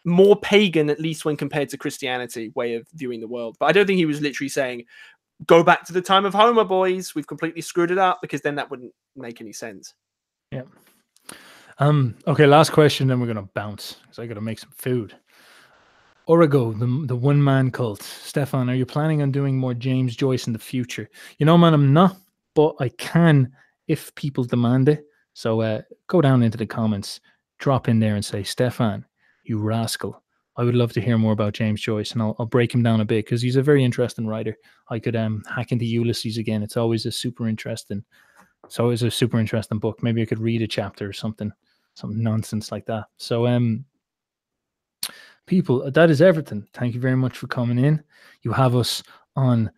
[0.05, 3.55] more pagan, at least when compared to Christianity, way of viewing the world.
[3.59, 4.85] But I don't think he was literally saying,
[5.45, 7.15] "Go back to the time of Homer, boys.
[7.15, 9.93] We've completely screwed it up," because then that wouldn't make any sense.
[10.51, 10.63] Yeah.
[11.79, 12.15] Um.
[12.27, 12.45] Okay.
[12.45, 15.15] Last question, then we're gonna bounce because I got to make some food.
[16.27, 18.01] Origo, the, the one man cult.
[18.01, 21.09] Stefan, are you planning on doing more James Joyce in the future?
[21.37, 22.17] You know, man, I'm not,
[22.55, 23.51] but I can
[23.87, 25.05] if people demand it.
[25.33, 27.19] So uh, go down into the comments,
[27.59, 29.05] drop in there and say, Stefan,
[29.43, 30.21] you rascal.
[30.55, 33.01] I would love to hear more about James Joyce and I'll, I'll break him down
[33.01, 34.55] a bit because he's a very interesting writer.
[34.89, 36.61] I could um, hack into Ulysses again.
[36.61, 38.03] It's always a super interesting,
[38.63, 40.01] it's always a super interesting book.
[40.03, 41.51] Maybe I could read a chapter or something,
[41.95, 43.05] some nonsense like that.
[43.17, 43.83] So, um,
[45.45, 46.67] people, that is everything.
[46.73, 48.03] Thank you very much for coming in.
[48.41, 49.03] You have us
[49.35, 49.71] on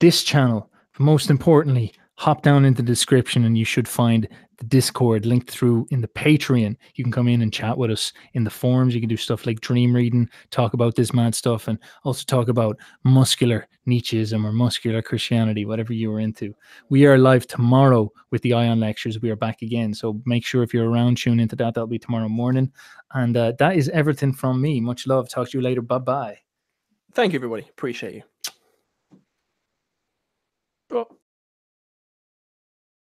[0.00, 0.70] this channel.
[0.98, 4.28] Most importantly, hop down into the description and you should find
[4.58, 6.76] the Discord linked through in the Patreon.
[6.94, 8.94] You can come in and chat with us in the forums.
[8.94, 12.48] You can do stuff like dream reading, talk about this mad stuff, and also talk
[12.48, 16.54] about muscular Nietzscheism or muscular Christianity, whatever you are into.
[16.88, 19.20] We are live tomorrow with the Aion lectures.
[19.20, 19.92] We are back again.
[19.92, 21.74] So make sure if you're around, tune into that.
[21.74, 22.72] That'll be tomorrow morning.
[23.12, 24.80] And uh, that is everything from me.
[24.80, 25.28] Much love.
[25.28, 25.82] Talk to you later.
[25.82, 26.38] Bye bye.
[27.12, 27.66] Thank you, everybody.
[27.68, 28.22] Appreciate you.
[30.90, 31.06] Oh.